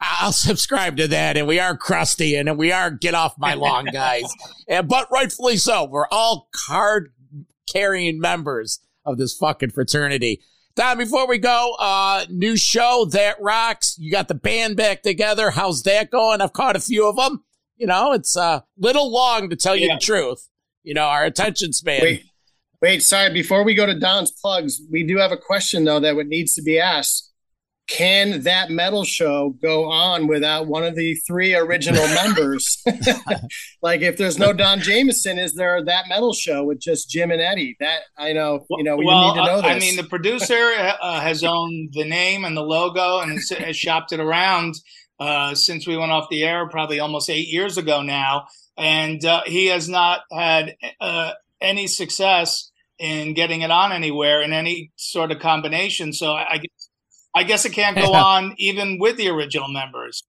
I'll 0.01 0.32
subscribe 0.32 0.97
to 0.99 1.09
that. 1.09 1.36
And 1.36 1.47
we 1.47 1.59
are 1.59 1.76
crusty 1.76 2.36
and 2.36 2.59
we 2.59 2.72
are 2.72 2.90
get 2.90 3.14
off 3.14 3.38
my 3.38 3.55
lawn, 3.55 3.86
guys. 3.86 4.24
and, 4.68 4.88
but 4.88 5.09
rightfully 5.11 5.57
so. 5.57 5.84
We're 5.84 6.09
all 6.11 6.49
card 6.53 7.12
carrying 7.66 8.20
members 8.20 8.80
of 9.05 9.18
this 9.18 9.34
fucking 9.36 9.70
fraternity. 9.70 10.42
Don, 10.76 10.99
before 10.99 11.28
we 11.28 11.38
go, 11.38 11.76
uh, 11.78 12.24
new 12.28 12.57
show 12.57 13.07
that 13.12 13.36
rocks. 13.40 13.97
You 13.99 14.11
got 14.11 14.28
the 14.28 14.34
band 14.34 14.76
back 14.76 15.03
together. 15.03 15.51
How's 15.51 15.84
that 15.84 16.11
going? 16.11 16.40
I've 16.40 16.53
caught 16.53 16.74
a 16.76 16.80
few 16.80 17.09
of 17.09 17.16
them. 17.16 17.45
You 17.76 17.86
know, 17.86 18.12
it's 18.12 18.36
a 18.36 18.64
little 18.76 19.11
long 19.11 19.51
to 19.51 19.57
tell 19.57 19.76
you 19.76 19.88
yeah. 19.88 19.95
the 19.95 20.01
truth. 20.01 20.49
You 20.82 20.95
know, 20.95 21.05
our 21.05 21.24
attention 21.24 21.72
span. 21.72 22.03
Wait, 22.03 22.24
wait, 22.82 23.03
sorry. 23.03 23.32
Before 23.32 23.64
we 23.64 23.74
go 23.74 23.86
to 23.86 23.99
Don's 23.99 24.30
plugs, 24.32 24.80
we 24.90 25.07
do 25.07 25.16
have 25.18 25.32
a 25.32 25.36
question 25.36 25.84
though 25.84 26.01
that 26.01 26.14
needs 26.26 26.55
to 26.55 26.62
be 26.62 26.78
asked 26.78 27.32
can 27.87 28.43
that 28.43 28.70
metal 28.70 29.05
show 29.05 29.55
go 29.62 29.91
on 29.91 30.26
without 30.26 30.66
one 30.66 30.85
of 30.85 30.95
the 30.95 31.14
three 31.26 31.55
original 31.55 32.07
members? 32.22 32.82
like 33.82 34.01
if 34.01 34.16
there's 34.16 34.39
no 34.39 34.53
Don 34.53 34.80
Jamieson, 34.80 35.39
is 35.39 35.55
there 35.55 35.85
that 35.85 36.09
metal 36.09 36.32
show 36.32 36.64
with 36.64 36.80
just 36.80 37.11
Jim 37.11 37.30
and 37.30 37.41
Eddie? 37.41 37.76
That 37.80 38.01
I 38.16 38.32
know, 38.32 38.64
you 38.70 38.85
know, 38.85 38.97
well, 38.97 39.28
you 39.28 39.35
need 39.35 39.41
to 39.41 39.47
know 39.47 39.61
this. 39.61 39.70
I 39.70 39.78
mean, 39.78 39.97
the 39.97 40.05
producer 40.05 40.72
uh, 41.01 41.20
has 41.20 41.45
owned 41.45 41.91
the 41.93 42.05
name 42.05 42.45
and 42.45 42.57
the 42.57 42.62
logo 42.62 43.20
and 43.20 43.32
has, 43.32 43.51
has 43.51 43.76
shopped 43.76 44.12
it 44.12 44.20
around 44.20 44.74
uh, 45.20 45.55
since 45.55 45.87
we 45.87 45.97
went 45.97 46.12
off 46.12 46.28
the 46.30 46.45
air, 46.45 46.68
probably 46.68 47.01
almost 47.01 47.30
eight 47.30 47.49
years 47.49 47.78
ago 47.78 48.03
now, 48.03 48.47
and 48.76 49.24
uh, 49.24 49.43
he 49.47 49.66
has 49.66 49.89
not 49.89 50.22
had 50.32 50.74
uh, 51.01 51.32
any 51.61 51.87
success 51.87 52.70
in 52.99 53.35
getting 53.35 53.62
it 53.62 53.70
on 53.70 53.93
anywhere 53.93 54.43
in 54.43 54.53
any 54.53 54.91
sort 54.97 55.30
of 55.30 55.39
combination. 55.39 56.12
So 56.12 56.32
I, 56.32 56.53
I 56.53 56.59
guess 56.59 56.84
I 57.35 57.45
guess 57.45 57.64
it 57.64 57.72
can't 57.72 57.97
go 57.97 58.12
on 58.14 58.55
even 58.59 58.99
with 58.99 59.16
the 59.16 59.28
original 59.28 59.68
members. 59.68 60.22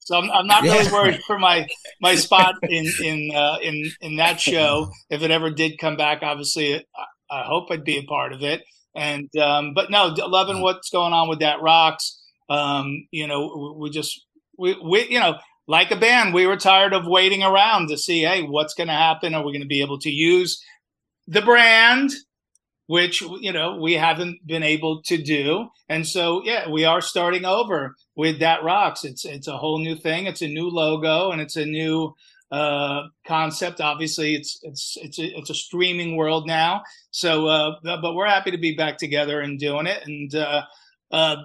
So 0.00 0.18
I'm, 0.18 0.30
I'm 0.30 0.46
not 0.46 0.62
really 0.62 0.92
worried 0.92 1.22
for 1.26 1.38
my 1.38 1.66
my 2.00 2.14
spot 2.26 2.56
in 2.62 2.86
in 3.02 3.30
uh, 3.34 3.56
in 3.62 3.90
in 4.00 4.16
that 4.16 4.40
show 4.40 4.90
if 5.08 5.22
it 5.22 5.30
ever 5.30 5.50
did 5.50 5.78
come 5.78 5.96
back. 5.96 6.22
Obviously, 6.22 6.76
I, 6.76 6.80
I 7.30 7.44
hope 7.46 7.68
I'd 7.70 7.84
be 7.84 7.98
a 7.98 8.04
part 8.04 8.32
of 8.32 8.42
it. 8.42 8.62
And 8.94 9.34
um, 9.36 9.72
but 9.74 9.90
no, 9.90 10.14
loving 10.16 10.60
what's 10.60 10.90
going 10.90 11.12
on 11.12 11.28
with 11.28 11.40
that 11.40 11.62
rocks. 11.62 12.20
Um, 12.50 13.06
you 13.10 13.26
know, 13.26 13.76
we 13.78 13.90
just 13.90 14.24
we 14.58 14.76
we 14.82 15.08
you 15.08 15.18
know 15.18 15.38
like 15.66 15.90
a 15.90 15.96
band, 15.96 16.34
we 16.34 16.46
were 16.46 16.56
tired 16.56 16.92
of 16.92 17.06
waiting 17.06 17.42
around 17.42 17.88
to 17.88 17.96
see, 17.96 18.22
hey, 18.22 18.42
what's 18.42 18.74
going 18.74 18.88
to 18.88 18.94
happen? 18.94 19.34
Are 19.34 19.44
we 19.44 19.52
going 19.52 19.62
to 19.62 19.66
be 19.66 19.80
able 19.80 19.98
to 20.00 20.10
use 20.10 20.62
the 21.26 21.40
brand 21.40 22.10
which 22.86 23.22
you 23.40 23.52
know 23.52 23.76
we 23.76 23.94
haven't 23.94 24.46
been 24.46 24.62
able 24.62 25.02
to 25.02 25.16
do. 25.16 25.68
And 25.88 26.06
so 26.06 26.42
yeah 26.44 26.68
we 26.68 26.84
are 26.84 27.00
starting 27.00 27.44
over 27.44 27.94
with 28.16 28.40
that 28.40 28.62
rocks. 28.62 29.04
It's 29.04 29.24
it's 29.24 29.48
a 29.48 29.58
whole 29.58 29.78
new 29.78 29.96
thing. 29.96 30.26
It's 30.26 30.42
a 30.42 30.48
new 30.48 30.68
logo 30.68 31.30
and 31.30 31.40
it's 31.40 31.56
a 31.56 31.66
new 31.66 32.14
uh 32.50 33.02
concept. 33.26 33.80
Obviously 33.80 34.34
it's 34.34 34.60
it's 34.62 34.96
it's 35.00 35.18
a, 35.18 35.38
it's 35.38 35.50
a 35.50 35.54
streaming 35.54 36.16
world 36.16 36.46
now. 36.46 36.82
So 37.10 37.46
uh 37.46 37.72
but 37.82 38.14
we're 38.14 38.28
happy 38.28 38.50
to 38.50 38.58
be 38.58 38.74
back 38.76 38.98
together 38.98 39.40
and 39.40 39.58
doing 39.58 39.86
it. 39.86 40.02
And 40.06 40.34
uh 40.34 40.62
uh, 41.10 41.36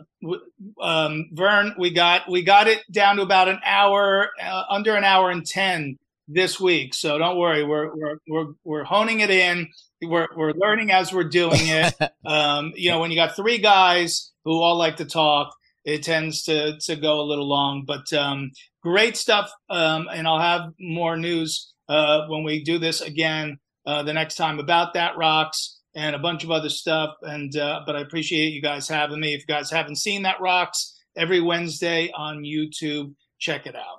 um, 0.82 1.30
Vern, 1.34 1.76
we 1.78 1.94
got 1.94 2.28
we 2.28 2.42
got 2.42 2.68
it 2.68 2.80
down 2.92 3.18
to 3.18 3.22
about 3.22 3.50
an 3.50 3.60
hour, 3.64 4.30
uh, 4.42 4.64
under 4.68 4.96
an 4.96 5.04
hour 5.04 5.30
and 5.30 5.46
ten 5.46 5.98
this 6.30 6.60
week. 6.60 6.94
So 6.94 7.18
don't 7.18 7.38
worry, 7.38 7.66
we're 7.66 7.94
we're 7.96 8.18
we're 8.28 8.54
we're 8.64 8.84
honing 8.84 9.20
it 9.20 9.30
in 9.30 9.68
we're 10.02 10.28
we're 10.36 10.54
learning 10.54 10.92
as 10.92 11.12
we're 11.12 11.24
doing 11.24 11.60
it. 11.62 11.94
um, 12.26 12.74
you 12.76 12.90
know, 12.90 13.00
when 13.00 13.12
you 13.12 13.18
got 13.18 13.36
three 13.36 13.58
guys 13.58 14.32
who 14.46 14.62
all 14.62 14.78
like 14.78 14.98
to 14.98 15.06
talk, 15.06 15.54
it 15.84 16.04
tends 16.04 16.44
to 16.44 16.78
to 16.82 16.96
go 16.96 17.20
a 17.20 17.28
little 17.28 17.48
long. 17.48 17.84
But 17.86 18.12
um, 18.14 18.52
great 18.82 19.18
stuff, 19.18 19.52
um, 19.70 20.08
and 20.12 20.28
I'll 20.28 20.40
have 20.40 20.72
more 20.80 21.18
news 21.18 21.74
uh, 21.88 22.28
when 22.28 22.44
we 22.44 22.64
do 22.64 22.78
this 22.78 23.02
again 23.02 23.60
uh, 23.86 24.04
the 24.04 24.14
next 24.14 24.36
time 24.36 24.60
about 24.60 24.94
that 24.94 25.18
rocks 25.18 25.80
and 25.96 26.16
a 26.16 26.20
bunch 26.20 26.44
of 26.44 26.52
other 26.52 26.70
stuff. 26.70 27.16
And 27.22 27.56
uh, 27.56 27.82
but 27.86 27.96
I 27.96 28.02
appreciate 28.02 28.54
you 28.54 28.62
guys 28.62 28.88
having 28.88 29.20
me. 29.20 29.34
If 29.34 29.42
you 29.42 29.54
guys 29.54 29.72
haven't 29.72 29.98
seen 29.98 30.24
that 30.24 30.42
rocks 30.42 30.96
every 31.18 31.42
Wednesday 31.42 32.12
on 32.16 32.44
YouTube, 32.44 33.14
check 33.40 33.66
it 33.66 33.76
out. 33.76 33.99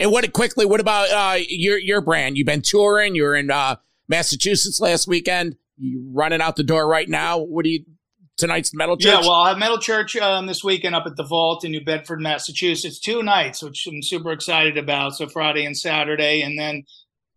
And 0.00 0.10
what 0.10 0.30
quickly? 0.32 0.66
What 0.66 0.80
about 0.80 1.10
uh, 1.10 1.38
your 1.48 1.78
your 1.78 2.00
brand? 2.00 2.36
You've 2.36 2.46
been 2.46 2.62
touring. 2.62 3.14
You're 3.14 3.36
in 3.36 3.50
uh, 3.50 3.76
Massachusetts 4.08 4.80
last 4.80 5.06
weekend. 5.06 5.56
You 5.76 6.04
running 6.12 6.40
out 6.40 6.56
the 6.56 6.64
door 6.64 6.88
right 6.88 7.08
now. 7.08 7.38
What 7.38 7.64
do 7.64 7.70
you 7.70 7.84
tonight's 8.36 8.74
metal 8.74 8.96
church? 8.96 9.12
Yeah, 9.12 9.20
well, 9.20 9.32
I'll 9.32 9.46
have 9.46 9.58
metal 9.58 9.78
church 9.78 10.16
um, 10.16 10.46
this 10.46 10.64
weekend 10.64 10.94
up 10.94 11.06
at 11.06 11.16
the 11.16 11.24
Vault 11.24 11.64
in 11.64 11.70
New 11.70 11.84
Bedford, 11.84 12.20
Massachusetts. 12.20 12.98
Two 12.98 13.22
nights, 13.22 13.62
which 13.62 13.86
I'm 13.86 14.02
super 14.02 14.32
excited 14.32 14.76
about. 14.76 15.14
So 15.14 15.28
Friday 15.28 15.64
and 15.64 15.76
Saturday, 15.76 16.42
and 16.42 16.58
then 16.58 16.84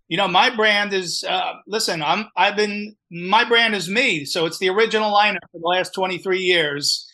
you 0.08 0.18
know 0.18 0.28
my 0.28 0.50
brand 0.56 0.94
is 0.94 1.24
uh, 1.28 1.54
listen. 1.68 2.02
I'm 2.02 2.28
I've 2.36 2.56
been 2.56 2.96
my 3.12 3.48
brand 3.48 3.76
is 3.76 3.90
me. 3.90 4.26
So 4.26 4.46
it's 4.46 4.58
the 4.58 4.70
original 4.70 5.14
lineup 5.14 5.46
for 5.52 5.60
the 5.60 5.68
last 5.68 5.94
23 5.94 6.40
years. 6.40 7.07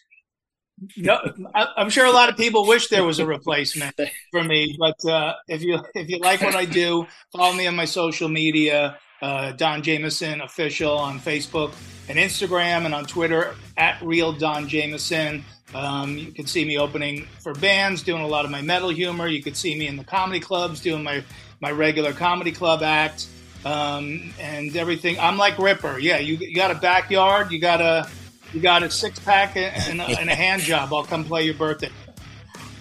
No, 0.98 1.20
I, 1.54 1.68
I'm 1.78 1.90
sure 1.90 2.06
a 2.06 2.12
lot 2.12 2.30
of 2.30 2.38
people 2.38 2.68
wish 2.68 2.90
there 2.90 3.04
was 3.04 3.20
a 3.20 3.26
replacement 3.26 4.00
for 4.32 4.44
me, 4.44 4.76
but 4.80 5.10
uh, 5.10 5.36
if 5.48 5.62
you 5.62 5.80
if 5.94 6.10
you 6.10 6.20
like 6.20 6.42
what 6.42 6.56
I 6.56 6.66
do, 6.66 7.08
follow 7.32 7.54
me 7.54 7.68
on 7.68 7.76
my 7.76 7.86
social 7.86 8.28
media, 8.28 8.98
uh, 9.22 9.52
Don 9.52 9.82
Jamieson 9.82 10.42
official 10.42 10.98
on 10.98 11.20
Facebook 11.20 11.74
and 12.10 12.18
Instagram, 12.18 12.86
and 12.86 12.94
on 12.94 13.06
Twitter 13.06 13.56
at 13.78 14.02
real 14.02 14.34
Don 14.34 14.68
Jamieson. 14.68 15.44
Um, 15.74 16.18
you 16.18 16.32
can 16.32 16.46
see 16.46 16.66
me 16.66 16.78
opening 16.78 17.28
for 17.40 17.54
bands, 17.56 18.04
doing 18.04 18.22
a 18.22 18.28
lot 18.28 18.46
of 18.46 18.52
my 18.52 18.62
metal 18.62 18.90
humor. 18.90 19.28
You 19.28 19.42
could 19.42 19.58
see 19.58 19.78
me 19.78 19.88
in 19.88 19.96
the 19.96 20.04
comedy 20.04 20.40
clubs, 20.40 20.82
doing 20.82 21.04
my 21.04 21.24
my 21.62 21.72
regular 21.72 22.14
comedy 22.14 22.52
club 22.52 22.84
act, 22.84 23.28
um, 23.64 24.34
and 24.40 24.76
everything. 24.76 25.20
I'm 25.20 25.38
like 25.38 25.58
Ripper. 25.58 26.00
Yeah, 26.00 26.18
you, 26.18 26.36
you 26.36 26.56
got 26.56 26.72
a 26.72 26.76
backyard, 26.76 27.52
you 27.52 27.60
got 27.60 27.80
a 27.80 28.10
you 28.54 28.62
got 28.62 28.84
a 28.84 28.90
six 28.90 29.20
pack 29.20 29.56
and, 29.56 30.00
a, 30.00 30.04
and 30.20 30.30
a 30.30 30.36
hand 30.36 30.62
job. 30.62 30.94
I'll 30.94 31.04
come 31.04 31.26
play 31.26 31.44
your 31.44 31.56
birthday. 31.56 31.90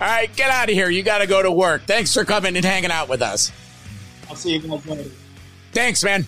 All 0.00 0.08
right, 0.08 0.34
get 0.36 0.50
out 0.50 0.68
of 0.68 0.74
here. 0.74 0.90
You 0.90 1.02
got 1.02 1.18
to 1.18 1.26
go 1.26 1.42
to 1.42 1.50
work. 1.50 1.82
Thanks 1.82 2.12
for 2.12 2.24
coming 2.24 2.56
and 2.56 2.64
hanging 2.64 2.90
out 2.90 3.08
with 3.08 3.22
us. 3.22 3.52
I'll 4.28 4.36
see 4.36 4.54
you 4.54 4.60
guys 4.60 4.86
later. 4.86 5.10
Thanks, 5.72 6.02
man. 6.02 6.26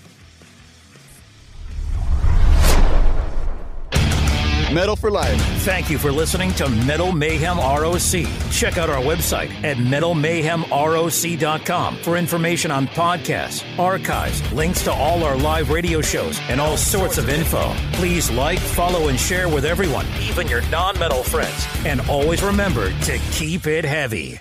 Metal 4.75 4.97
for 4.97 5.11
Life. 5.11 5.41
Thank 5.63 5.89
you 5.89 5.97
for 5.99 6.11
listening 6.11 6.53
to 6.55 6.69
Metal 6.69 7.13
Mayhem 7.13 7.59
ROC. 7.59 8.27
Check 8.51 8.77
out 8.77 8.91
our 8.91 9.01
website 9.01 9.53
at 9.63 9.77
metalmayhemroc.com 9.77 11.97
for 11.99 12.17
information 12.17 12.73
on 12.73 12.89
podcasts, 12.89 13.63
archives, 13.79 14.53
links 14.53 14.83
to 14.83 14.93
all 14.93 15.23
our 15.23 15.37
live 15.37 15.71
radio 15.71 16.01
shows, 16.01 16.41
and 16.49 16.61
all 16.61 16.77
sorts 16.77 17.19
of 17.19 17.29
info. 17.29 17.73
Please 17.93 18.33
like, 18.33 18.59
follow, 18.59 19.07
and 19.09 19.21
share 19.21 19.49
with 19.49 19.65
everyone, 19.65 20.07
even 20.21 20.49
your 20.49 20.63
non 20.71 20.99
metal 20.99 21.23
friends. 21.23 21.69
And 21.87 22.01
always 22.09 22.43
remember 22.43 22.91
to 23.03 23.19
keep 23.31 23.69
it 23.69 23.85
heavy. 23.85 24.41